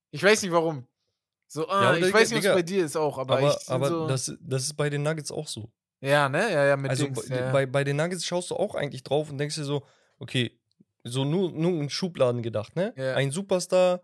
[0.10, 0.88] ich weiß nicht warum.
[1.48, 3.57] So, ah, aber ich Digga, weiß nicht, was Digga, bei dir ist auch, aber, Aber,
[3.61, 5.72] ich aber so, das, das ist bei den Nuggets auch so.
[6.02, 7.52] ja, ne, ja, ja, mit Also Dings, bei, ja.
[7.52, 9.86] bei, bei den Nuggets schaust du auch eigentlich drauf und denkst dir so,
[10.18, 10.60] okay,
[11.03, 12.94] so nur, nur in Schubladen gedacht, ne?
[12.98, 13.14] Ja.
[13.14, 14.02] Ein Superstar,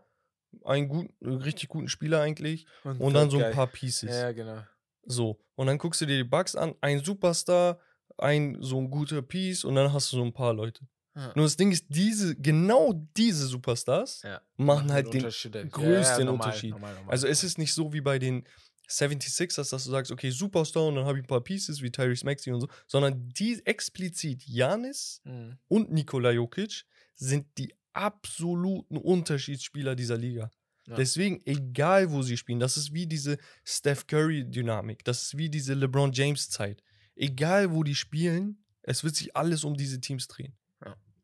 [0.63, 3.53] einen guten, richtig guten Spieler eigentlich und dann so ein geil.
[3.53, 4.11] paar Pieces.
[4.11, 4.61] Ja, genau.
[5.05, 5.39] So.
[5.55, 7.79] Und dann guckst du dir die Bugs an, ein Superstar,
[8.17, 10.85] ein so ein guter Piece und dann hast du so ein paar Leute.
[11.15, 11.33] Ja.
[11.35, 14.41] Nur das Ding ist, diese, genau diese Superstars Ja.
[14.57, 15.21] machen halt den.
[15.23, 16.71] Ja, größten normal, Unterschied.
[16.71, 17.11] Normal, normal.
[17.11, 18.45] Also es ist nicht so wie bei den
[18.87, 22.25] 76ers, dass du sagst, okay, Superstar und dann habe ich ein paar Pieces wie Tyrese
[22.25, 25.57] Maxey und so, sondern die explizit Janis Mhm.
[25.67, 26.83] und Nikola Jokic
[27.15, 30.49] sind die absoluten Unterschiedsspieler dieser Liga.
[30.87, 30.95] Ja.
[30.95, 35.73] Deswegen, egal wo sie spielen, das ist wie diese Steph Curry-Dynamik, das ist wie diese
[35.73, 36.83] LeBron James-Zeit.
[37.15, 40.55] Egal wo die spielen, es wird sich alles um diese Teams drehen.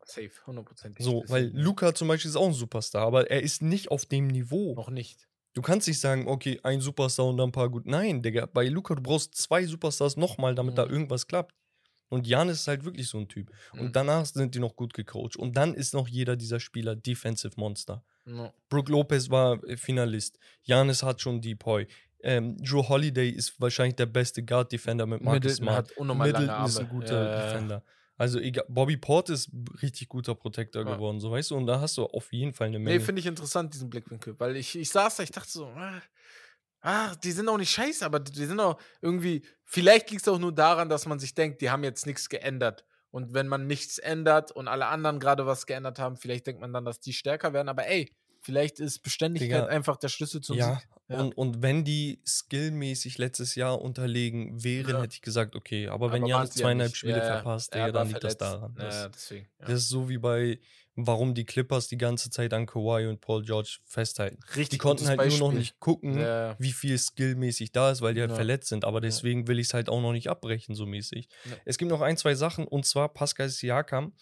[0.09, 1.03] Safe, hundertprozentig.
[1.03, 4.27] So, weil Luca zum Beispiel ist auch ein Superstar, aber er ist nicht auf dem
[4.27, 4.73] Niveau.
[4.73, 5.27] Noch nicht.
[5.53, 7.85] Du kannst nicht sagen, okay, ein Superstar und dann ein paar gut.
[7.88, 10.91] Nein, Digga, bei Luca, du brauchst zwei Superstars nochmal, damit da Mhm.
[10.91, 11.53] irgendwas klappt.
[12.07, 13.51] Und Janis ist halt wirklich so ein Typ.
[13.73, 13.79] Mhm.
[13.81, 15.35] Und danach sind die noch gut gecoacht.
[15.35, 18.01] Und dann ist noch jeder dieser Spieler Defensive Monster.
[18.28, 18.54] No.
[18.70, 20.38] Brook Lopez war äh, Finalist.
[20.64, 21.88] Janis hat schon Depoy.
[22.22, 25.78] Ähm, Drew Holiday ist wahrscheinlich der beste Guard-Defender mit Marcus Middleton Smart.
[25.91, 26.99] hat unnormal lange Middleton ist ein Arme.
[26.99, 27.45] guter Ja.
[27.45, 27.84] Defender.
[28.18, 29.49] Also egal, Bobby Port ist
[29.82, 30.95] richtig guter Protector Ja.
[30.95, 31.56] geworden, so weißt du.
[31.56, 32.98] Und da hast du auf jeden Fall eine Menge.
[32.98, 34.38] Nee, finde ich interessant, diesen Blickwinkel.
[34.40, 36.02] Weil ich, ich saß da, ich dachte so, ah,
[36.82, 40.40] ah, die sind auch nicht scheiße, aber die sind auch irgendwie, vielleicht liegt es auch
[40.40, 42.84] nur daran, dass man sich denkt, die haben jetzt nichts geändert.
[43.11, 46.73] Und wenn man nichts ändert und alle anderen gerade was geändert haben, vielleicht denkt man
[46.73, 47.69] dann, dass die stärker werden.
[47.69, 48.11] Aber ey,
[48.41, 50.88] vielleicht ist Beständigkeit Digga, einfach der Schlüssel zum ja, Sieg.
[51.09, 51.21] Ja.
[51.21, 55.01] Und, und wenn die skillmäßig letztes Jahr unterlegen wären, Ja.
[55.01, 55.88] hätte ich gesagt, okay.
[55.88, 56.95] Aber wenn Aber Janis waren's ja zweieinhalb.
[56.95, 57.34] Spiele Ja, ja.
[57.35, 58.75] verpasst, Er war dann liegt das daran.
[58.77, 59.47] Ja, Das, ja, deswegen.
[59.59, 59.65] Ja.
[59.67, 60.59] das ist so wie bei,
[60.95, 64.39] warum die Clippers die ganze Zeit an Kawhi und Paul George festhalten.
[64.55, 65.59] Richtig Die konnten halt nur noch Beispiel.
[65.59, 68.35] nicht gucken, Ja, wie viel skillmäßig da ist, weil die halt Ja.
[68.35, 68.84] verletzt sind.
[68.84, 71.29] Aber deswegen will ich es halt auch noch nicht abbrechen, so mäßig.
[71.45, 71.51] Ja.
[71.65, 74.13] Es gibt noch ein, zwei Sachen, und zwar Pascal Siakam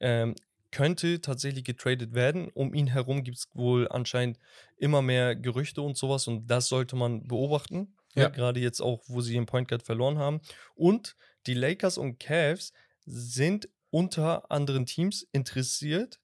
[0.00, 0.34] ähm,
[0.74, 2.50] könnte tatsächlich getradet werden.
[2.52, 4.40] Um ihn herum gibt es wohl anscheinend
[4.76, 7.94] immer mehr Gerüchte und sowas und das sollte man beobachten.
[8.16, 8.24] Ja.
[8.24, 8.28] Ja.
[8.28, 10.40] Gerade jetzt auch, wo sie den Point Guard verloren haben.
[10.74, 12.72] Und die Lakers und Cavs
[13.06, 16.18] sind unter anderen Teams interessiert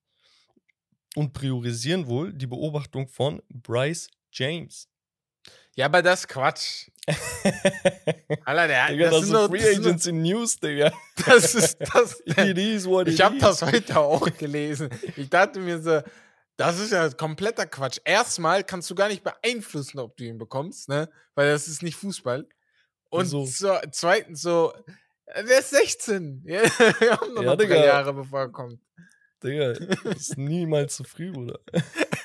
[1.14, 4.89] und priorisieren wohl die Beobachtung von Bryce James.
[5.76, 6.88] Ja, aber das ist Quatsch.
[8.44, 10.92] Alter, der, Digga, das, sind Free das sind nur- Agency News, Digga.
[11.26, 12.20] Das ist das.
[12.26, 14.88] It is what it Ich habe das heute auch gelesen.
[15.16, 16.01] Ich dachte mir so,
[16.56, 17.98] das ist ja kompletter Quatsch.
[18.05, 21.09] Erstmal kannst du gar nicht beeinflussen, ob du ihn bekommst, ne?
[21.34, 22.47] Weil das ist nicht Fußball.
[23.10, 23.44] Und Wieso?
[23.47, 24.72] so, zweitens so,
[25.34, 26.42] der ist 16.
[26.47, 26.62] Ja,
[27.01, 27.84] Wir haben noch, Ja, noch drei.
[27.86, 28.78] Jahre, bevor er kommt.
[29.43, 29.73] Digga,
[30.11, 31.61] ist niemals zu früh, Bruder.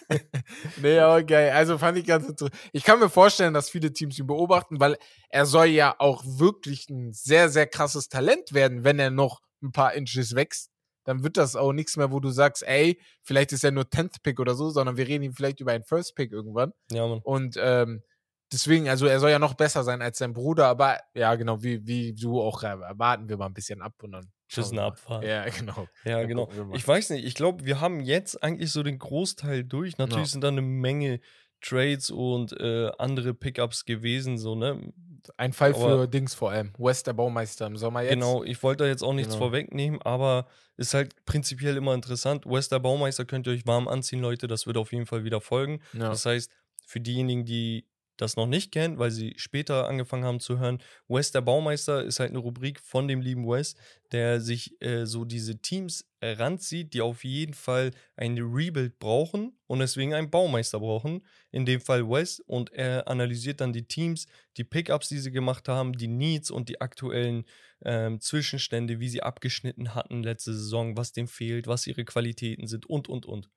[0.81, 1.49] Nee, aber geil.
[1.51, 2.55] Also fand ich ganz interessant.
[2.73, 4.97] Ich kann mir vorstellen, dass viele Teams ihn beobachten, weil
[5.29, 9.71] er soll ja auch wirklich ein sehr, sehr krasses Talent werden, wenn er noch ein
[9.71, 10.69] paar Inches wächst.
[11.05, 14.21] Dann wird das auch nichts mehr, wo du sagst, ey, vielleicht ist er nur 10th
[14.23, 16.71] Pick oder so, sondern wir reden ihn vielleicht über einen First Pick irgendwann.
[16.91, 17.21] Ja, Mann.
[17.23, 18.03] Und ähm,
[18.51, 21.85] deswegen, also er soll ja noch besser sein als sein Bruder, aber ja, genau, wie,
[21.85, 24.31] wie du auch, äh, warten wir mal ein bisschen ab und dann.
[24.71, 24.79] Mal.
[24.85, 25.23] Abfahrt.
[25.23, 25.87] Ja, genau.
[26.05, 26.47] Ja, genau.
[26.73, 29.97] Ich weiß nicht, ich glaube, wir haben jetzt eigentlich so den Großteil durch.
[29.97, 30.31] Natürlich Ja.
[30.31, 31.19] sind da eine Menge
[31.61, 34.93] Trades und äh, andere Pickups gewesen, so, ne?
[35.37, 36.73] Ein Fall Aber- für Dings vor allem.
[36.77, 38.11] West der Baumeister im Sommer jetzt.
[38.11, 39.45] Genau, ich wollte da jetzt auch nichts Genau.
[39.45, 40.45] vorwegnehmen, aber
[40.77, 42.45] ist halt prinzipiell immer interessant.
[42.45, 44.45] Wester Baumeister könnt ihr euch warm anziehen, Leute.
[44.47, 45.81] Das wird auf jeden Fall wieder folgen.
[45.93, 46.09] Ja.
[46.09, 46.51] Das heißt,
[46.85, 47.87] für diejenigen, die
[48.17, 52.19] das noch nicht kennen, weil sie später angefangen haben zu hören, Wes der Baumeister ist
[52.19, 53.75] halt eine Rubrik von dem lieben Wes,
[54.11, 59.57] der sich äh, so diese Teams äh, ranzieht, die auf jeden Fall ein Rebuild brauchen
[59.67, 61.25] und deswegen einen Baumeister brauchen.
[61.51, 64.27] In dem Fall Wes und er analysiert dann die Teams,
[64.57, 67.45] die Pickups, die sie gemacht haben, die Needs und die aktuellen
[67.83, 72.85] ähm, Zwischenstände, wie sie abgeschnitten hatten letzte Saison, was dem fehlt, was ihre Qualitäten sind
[72.85, 73.49] und und und.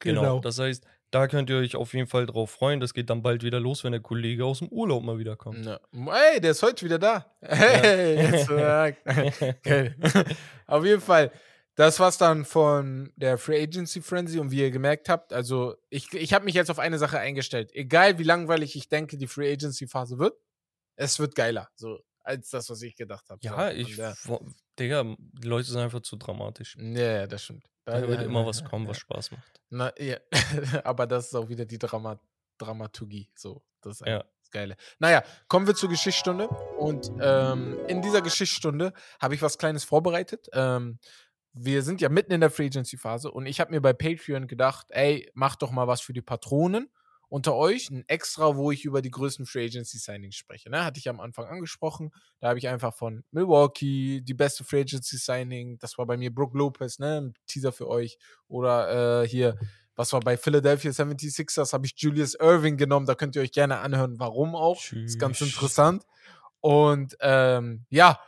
[0.00, 0.40] Genau.
[0.40, 2.80] Das heißt, da könnt ihr euch auf jeden Fall drauf freuen.
[2.80, 5.64] Das geht dann bald wieder los, wenn der Kollege aus dem Urlaub mal wiederkommt.
[5.64, 5.78] Ja.
[6.32, 7.32] Ey, der ist heute wieder da.
[7.40, 8.98] Hey, jetzt sagt.
[9.06, 9.94] Okay.
[10.66, 11.30] Auf jeden Fall.
[11.74, 16.12] Das war's dann von der Free Agency Frenzy und wie ihr gemerkt habt, also ich,
[16.12, 17.70] ich habe mich jetzt auf eine Sache eingestellt.
[17.72, 20.34] Egal wie langweilig ich denke, die Free Agency Phase wird,
[20.96, 23.40] es wird geiler, so als das, was ich gedacht habe.
[23.42, 23.76] Ja, so.
[23.76, 23.98] ich.
[23.98, 24.46] Äh, wo-
[24.78, 26.76] Digga, die Leute sind einfach zu dramatisch.
[26.78, 27.64] ja, ja, das stimmt.
[27.84, 29.60] Da wird ja, immer ja, was kommen, was Spaß macht.
[29.70, 30.18] Na, ja.
[30.84, 32.20] aber das ist auch wieder die Drama
[32.58, 33.30] Dramaturgie.
[33.34, 34.18] So, das ist Ja.
[34.40, 34.76] das Geile.
[34.98, 36.48] Naja, kommen wir zur Geschichtsstunde.
[36.48, 40.48] Und ähm, in dieser Geschichtsstunde habe ich was Kleines vorbereitet.
[40.52, 40.98] Ähm,
[41.54, 44.46] wir sind ja mitten in der Free Agency Phase und ich habe mir bei Patreon
[44.46, 46.90] gedacht, ey, mach doch mal was für die Patronen
[47.32, 50.68] unter euch, ein extra, wo ich über die größten Free Agency Signings spreche.
[50.68, 50.84] Ne?
[50.84, 52.12] Hatte ich am Anfang angesprochen.
[52.40, 55.78] Da habe ich einfach von Milwaukee die beste Free Agency Signing.
[55.78, 57.22] Das war bei mir Brook Lopez, ne?
[57.22, 58.18] Ein Teaser für euch.
[58.48, 59.56] Oder äh, hier,
[59.96, 63.06] was war bei Philadelphia 76ers, habe ich Julius Irving genommen.
[63.06, 64.84] Da könnt ihr euch gerne anhören, warum auch.
[64.92, 65.54] Ist ganz Tschüss.
[65.54, 66.04] interessant.
[66.60, 68.20] Und ähm, ja,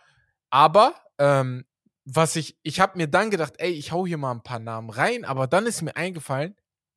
[0.49, 1.67] aber ähm,
[2.07, 4.89] was ich, ich habe mir dann gedacht, ey, ich hau hier mal ein paar Namen
[4.89, 6.57] rein, aber dann ist mir eingefallen,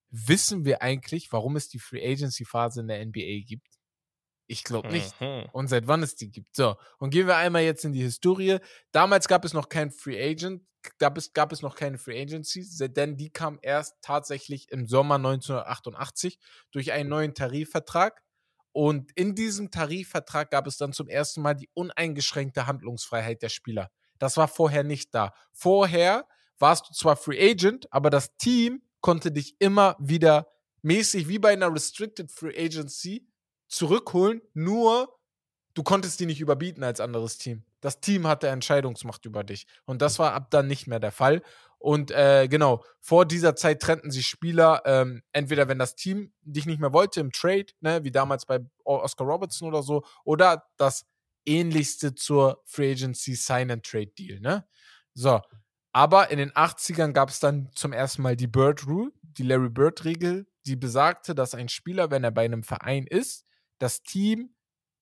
[0.10, 3.68] wissen wir eigentlich, warum es die Free Agency Phase in der NBA gibt?
[4.48, 5.20] Ich glaube nicht.
[5.20, 5.46] Mhm.
[5.52, 6.56] Und seit wann es die gibt.
[6.56, 8.60] So, und gehen wir einmal jetzt in die Historie.
[8.92, 10.64] Damals gab es noch kein Free Agent,
[11.00, 15.16] gab es, gab es noch keine Free Agency, denn die kam erst tatsächlich im Sommer
[15.16, 16.40] 1988
[16.72, 18.24] durch einen neuen Tarifvertrag.
[18.72, 23.90] Und in diesem Tarifvertrag gab es dann zum ersten Mal die uneingeschränkte Handlungsfreiheit der Spieler.
[24.18, 25.34] Das war vorher nicht da.
[25.52, 26.28] Vorher
[26.60, 30.48] warst du zwar Free Agent, aber das Team konnte dich immer wieder
[30.82, 33.28] mäßig wie bei einer Restricted Free Agency
[33.68, 35.18] zurückholen, nur
[35.74, 37.64] du konntest die nicht überbieten als anderes Team.
[37.82, 39.68] Das Team hatte Entscheidungsmacht über dich.
[39.86, 41.44] Und das war ab dann nicht mehr der Fall.
[41.78, 46.66] Und äh, genau, vor dieser Zeit trennten sich Spieler, ähm, entweder wenn das Team dich
[46.66, 51.06] nicht mehr wollte im Trade, ne, wie damals bei Oscar Robertson oder so, oder das
[51.46, 54.68] ähnlichste zur Free Agency Sign and Trade Deal, ne?
[55.14, 55.40] So.
[55.98, 59.70] Aber in den 80ern gab es dann zum ersten Mal die Bird Rule, die Larry
[59.70, 63.48] Bird Regel, die besagte, dass ein Spieler, wenn er bei einem Verein ist,
[63.80, 64.54] das Team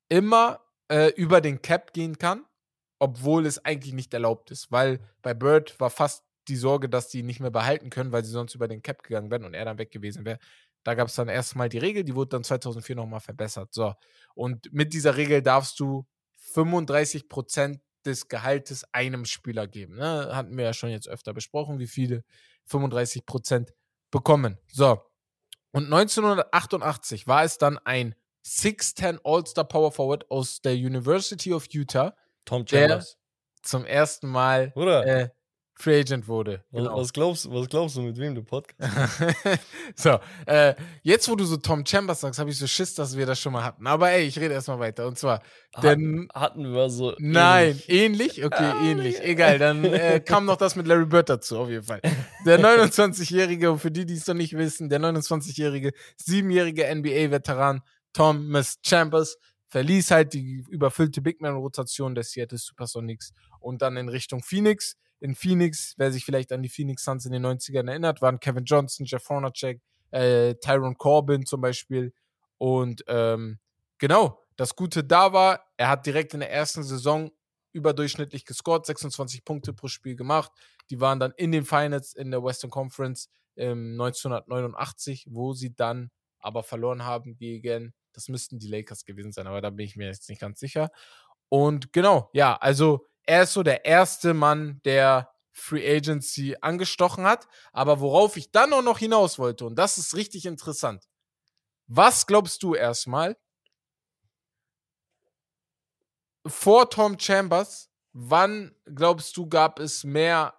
[0.07, 2.45] immer äh, über den Cap gehen kann,
[2.97, 7.23] obwohl es eigentlich nicht erlaubt ist, weil bei Bird war fast die Sorge, dass die
[7.23, 9.77] nicht mehr behalten können, weil sie sonst über den Cap gegangen wären und er dann
[9.77, 10.39] weg gewesen wäre.
[10.85, 13.73] Da gab es dann erstmal die Regel, die wurde dann 2004 nochmal verbessert.
[13.73, 13.95] So.
[14.33, 16.07] Und mit dieser Regel darfst du
[16.53, 19.95] 35% des Gehaltes einem Spieler geben.
[19.95, 20.29] Ne?
[20.35, 22.23] Hatten wir ja schon jetzt öfter besprochen, wie viele
[22.69, 23.69] 35%
[24.11, 24.57] bekommen.
[24.67, 25.01] So.
[25.71, 28.15] Und 1988 war es dann ein
[28.45, 32.15] 6'10 All-Star Power Forward aus der University of Utah,
[32.45, 33.17] Tom Der- Chambers.
[33.63, 35.05] zum ersten Mal Oder?
[35.05, 35.29] äh,
[35.77, 36.63] Free Agent wurde.
[36.71, 36.97] was, Genau.
[36.97, 38.79] was, glaubst, was glaubst du, mit wem du Podcast?
[39.95, 40.73] so, äh,
[41.03, 43.51] jetzt wo du so Tom Chambers sagst, habe ich so Schiss, dass wir das schon
[43.53, 43.85] mal hatten.
[43.85, 45.05] Aber ey, ich rede erstmal weiter.
[45.05, 45.41] Und zwar,
[45.81, 47.13] denn, Hatten wir so.
[47.19, 48.37] nein, ähnlich.
[48.37, 48.43] ähnlich?
[48.45, 49.19] Okay, Ah, ähnlich.
[49.21, 52.01] Egal, dann äh, kam noch das mit Larry Bird dazu, auf jeden Fall.
[52.45, 57.81] Der 29-Jährige, und für die, die es noch nicht wissen, der 29-Jährige, siebenjährige NBA-Veteran,
[58.13, 59.37] Thomas Chambers
[59.67, 64.95] verließ halt die überfüllte Big Man-Rotation der Seattle Supersonics und dann in Richtung Phoenix.
[65.25, 68.63] In Phoenix, wer sich vielleicht an die Phoenix Suns in den 90ern erinnert, waren Kevin
[68.63, 69.81] Johnson, Jeff Hornacek,
[70.11, 72.13] äh, Tyron Corbin zum Beispiel.
[72.59, 73.57] Und ähm,
[73.97, 77.31] genau, das Gute da war, er hat direkt in der ersten Saison
[77.71, 80.51] überdurchschnittlich gescored, 26 Punkte pro Spiel gemacht.
[80.91, 86.11] Die waren dann in den Finals in der Western Conference ähm, 1989, wo sie dann
[86.37, 90.05] aber verloren haben gegen, das müssten die Lakers gewesen sein, aber da bin ich mir
[90.05, 90.91] jetzt nicht ganz sicher.
[91.49, 97.47] Und genau, ja, also er ist so der erste Mann, der Free Agency angestochen hat.
[97.71, 101.07] Aber worauf ich dann auch noch hinaus wollte, und das ist richtig interessant.
[101.87, 103.37] Was glaubst du erstmal,
[106.45, 110.53] vor Tom Chambers, wann glaubst du, gab es mehr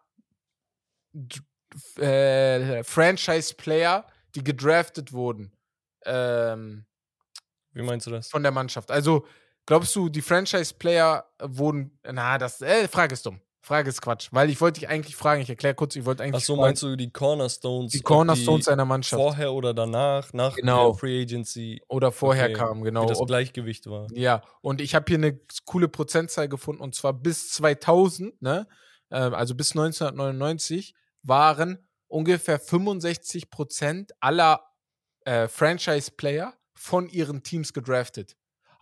[1.96, 5.52] äh, Franchise-Player, die gedraftet wurden?
[6.04, 6.86] Ähm,
[7.72, 8.28] Wie meinst du das?
[8.28, 8.90] Von der Mannschaft.
[8.90, 9.26] Also,
[9.66, 11.98] glaubst du, die Franchise-Player wurden.
[12.04, 12.62] Na, das.
[12.62, 13.40] Äh, Frage ist dumm.
[13.66, 16.44] Frage ist Quatsch, weil ich wollte dich eigentlich fragen, ich erkläre kurz, ich wollte eigentlich.
[16.44, 17.90] Ach so, meinst du die Cornerstones?
[17.90, 19.20] Die Cornerstones einer Mannschaft.
[19.20, 20.92] Vorher oder danach, nach genau.
[20.92, 21.82] der Free Agency.
[21.88, 22.54] Oder vorher okay.
[22.54, 23.02] kam, genau.
[23.02, 24.06] Wie das Gleichgewicht war.
[24.12, 28.68] Ja, und ich habe hier eine coole Prozentzahl gefunden, und zwar bis 2000, ne?
[29.10, 30.94] Ähm, also bis 1999,
[31.24, 34.62] waren ungefähr 65 Prozent aller
[35.24, 38.36] äh, Franchise-Player von ihren Teams gedraftet.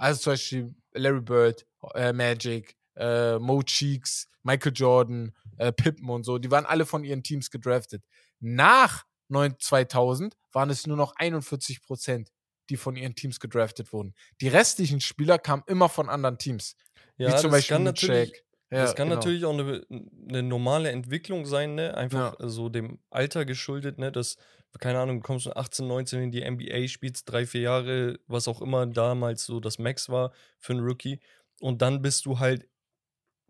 [0.05, 6.25] Also zum Beispiel Larry Bird, äh, Magic, äh, Mo Cheeks, Michael Jordan, äh, Pippen und
[6.25, 8.05] so, die waren alle von ihren Teams gedraftet.
[8.39, 12.31] Nach 2000 waren es nur noch 41 Prozent,
[12.69, 14.15] die von ihren Teams gedraftet wurden.
[14.43, 16.77] Die restlichen Spieler kamen immer von anderen Teams.
[17.17, 19.21] Ja, wie zum Beispiel kann natürlich, ja, das kann genau.
[19.21, 19.87] natürlich auch eine,
[20.29, 21.97] eine, normale Entwicklung sein, ne?
[21.97, 22.49] Einfach ja.
[22.49, 24.13] so dem Alter geschuldet, ne?
[24.13, 24.37] Dass,
[24.79, 28.49] keine Ahnung, du kommst von 18, 19 in die NBA, spielst drei, vier Jahre, was
[28.49, 31.21] auch immer damals so das Max war für einen Rookie.
[31.61, 32.69] Und dann bist du halt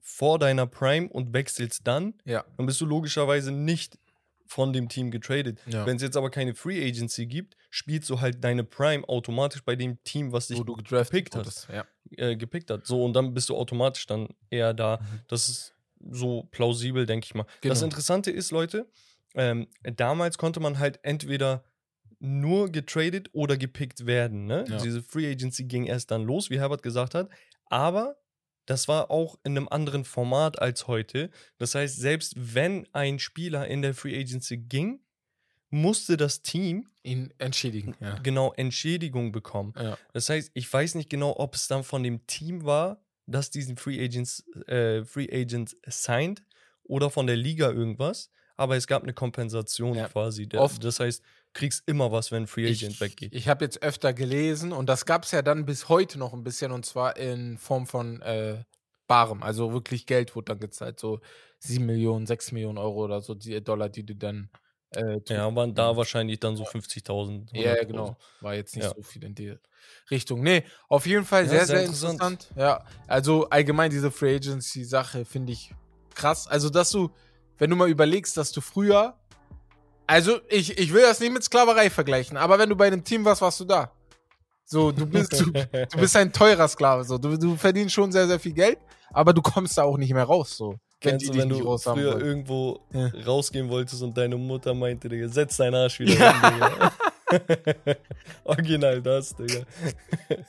[0.01, 2.45] vor deiner Prime und wechselst dann, ja.
[2.57, 3.99] dann bist du logischerweise nicht
[4.47, 5.59] von dem Team getradet.
[5.67, 5.87] Ja.
[5.87, 9.77] Wenn es jetzt aber keine Free Agency gibt, spielst du halt deine Prime automatisch bei
[9.77, 11.87] dem Team, was dich du gepickt hast, ja.
[12.17, 12.87] äh, gepickt hat.
[12.87, 14.99] So und dann bist du automatisch dann eher da.
[15.01, 15.21] Mhm.
[15.29, 15.75] Das ist
[16.11, 17.47] so plausibel, denke ich mal.
[17.63, 17.73] Genau.
[17.73, 18.87] Das Interessante ist, Leute,
[19.35, 21.65] ähm, damals konnte man halt entweder
[22.19, 24.47] nur getradet oder gepickt werden.
[24.47, 24.65] Ne?
[24.69, 24.79] Ja.
[24.79, 27.29] Diese Free Agency ging erst dann los, wie Herbert gesagt hat.
[27.67, 28.17] Aber
[28.67, 31.31] das war auch in einem anderen Format als heute.
[31.59, 35.01] Das heißt, selbst wenn ein Spieler in der Free Agency ging,
[35.71, 37.95] musste das Team ihn entschädigen.
[38.01, 38.19] Ja.
[38.23, 39.75] Genau, Entschädigung bekommen.
[39.77, 39.99] Ja.
[40.13, 43.77] Das heißt, ich weiß nicht genau, ob es dann von dem Team war, das diesen
[43.77, 46.43] Free Agents, äh, Free Agent signed
[46.85, 50.09] oder von der Liga irgendwas, aber es gab eine Kompensation ja.
[50.09, 50.47] quasi.
[50.47, 50.83] Der, Oft.
[50.85, 51.23] Das heißt,
[51.53, 53.35] kriegst immer was, wenn ein Free Agent ich, weggeht.
[53.35, 56.45] Ich habe jetzt öfter gelesen und das gab es ja dann bis heute noch ein
[56.45, 58.65] bisschen und zwar in Form von äh,
[59.07, 59.43] Barem.
[59.43, 60.99] Also wirklich Geld wurde dann gezahlt.
[60.99, 61.21] So
[61.61, 64.51] 7 Millionen, 6 Millionen Euro oder so die Dollar, die du dann.
[64.91, 67.49] Äh, ja, waren da wahrscheinlich dann so 50.000.
[67.53, 68.17] Ja, genau.
[68.41, 68.95] War jetzt nicht ja.
[68.95, 69.57] so viel in die
[70.11, 70.43] Richtung.
[70.43, 72.23] Nee, auf jeden Fall ja, sehr, sehr, sehr interessant.
[72.23, 72.49] interessant.
[72.57, 75.75] Ja, also allgemein diese Free Agency-Sache finde ich
[76.15, 76.47] krass.
[76.47, 77.11] Also, dass du,
[77.59, 79.15] wenn du mal überlegst, dass du früher
[80.07, 83.25] also, ich, ich will das nicht mit Sklaverei vergleichen, aber wenn du bei einem Team
[83.25, 83.91] warst, warst du da.
[84.67, 87.05] So, du bist, du, du bist ein teurer Sklave.
[87.05, 87.19] So.
[87.19, 88.79] Du, du verdienst schon sehr, sehr viel Geld,
[89.13, 90.57] aber du kommst da auch nicht mehr raus.
[90.57, 90.77] So.
[91.03, 92.21] Wenn, du, wenn du früher wollen.
[92.21, 93.11] irgendwo ja.
[93.27, 96.33] rausgehen wolltest und deine Mutter meinte, Digga, setz deinen Arsch wieder ja.
[96.33, 96.93] hin, Digga.
[98.45, 99.61] Original das, Digga.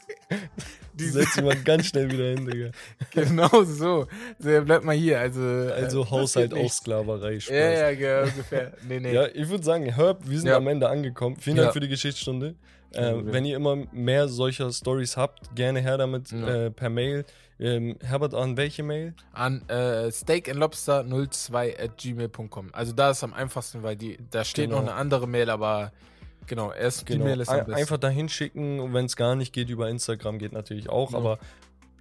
[0.93, 2.71] Die setzt mal ganz schnell wieder hin, Digga.
[3.11, 4.07] Genau so.
[4.39, 5.19] Der bleibt mal hier.
[5.19, 7.39] Also, also äh, Haushalt auch Sklaverei.
[7.39, 7.55] Spaß.
[7.55, 8.73] Ja, ja, ungefähr.
[8.87, 9.13] Nee, nee.
[9.13, 10.57] Ja, ich würde sagen, Herb, wir sind ja.
[10.57, 11.35] am Ende angekommen.
[11.37, 11.73] Vielen Dank ja.
[11.73, 12.55] für die Geschichtsstunde.
[12.91, 17.25] Äh, wenn ihr immer mehr solcher Stories habt, gerne her damit äh, per Mail.
[17.59, 19.13] Ähm, Herbert, an welche Mail?
[19.33, 22.69] An äh, steakandlobster02 at gmail.com.
[22.73, 24.81] Also da ist am einfachsten, weil die, da steht genau.
[24.81, 25.91] noch eine andere Mail, aber
[26.47, 27.23] Genau, erst genau.
[27.23, 27.73] die Mail ist am besten.
[27.73, 31.17] Einfach dahin schicken und wenn es gar nicht geht, über Instagram geht natürlich auch, ja.
[31.17, 31.39] aber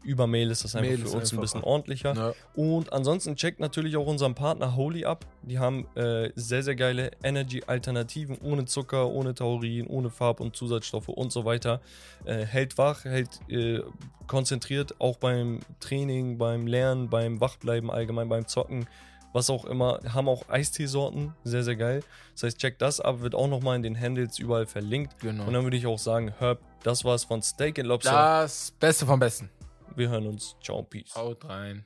[0.04, 2.14] über Mail ist das einfach Mail für uns ein bisschen ordentlicher.
[2.14, 2.34] Ja.
[2.54, 5.24] Und ansonsten checkt natürlich auch unseren Partner Holy ab.
[5.42, 11.08] Die haben äh, sehr, sehr geile Energy-Alternativen ohne Zucker, ohne Taurin, ohne Farb- und Zusatzstoffe
[11.08, 11.80] und so weiter.
[12.24, 13.80] Äh, hält wach, hält äh,
[14.26, 18.86] konzentriert, auch beim Training, beim Lernen, beim Wachbleiben allgemein, beim Zocken
[19.34, 22.02] was auch immer, haben auch Eisteesorten, sehr, sehr geil.
[22.32, 25.18] Das heißt, check das ab, wird auch nochmal in den Handles überall verlinkt.
[25.18, 25.44] Genau.
[25.44, 28.12] Und dann würde ich auch sagen, Herb, das war's von Steak and Lobster.
[28.12, 29.50] Das Beste vom Besten.
[29.96, 30.56] Wir hören uns.
[30.62, 31.14] Ciao, Peace.
[31.16, 31.84] Haut rein.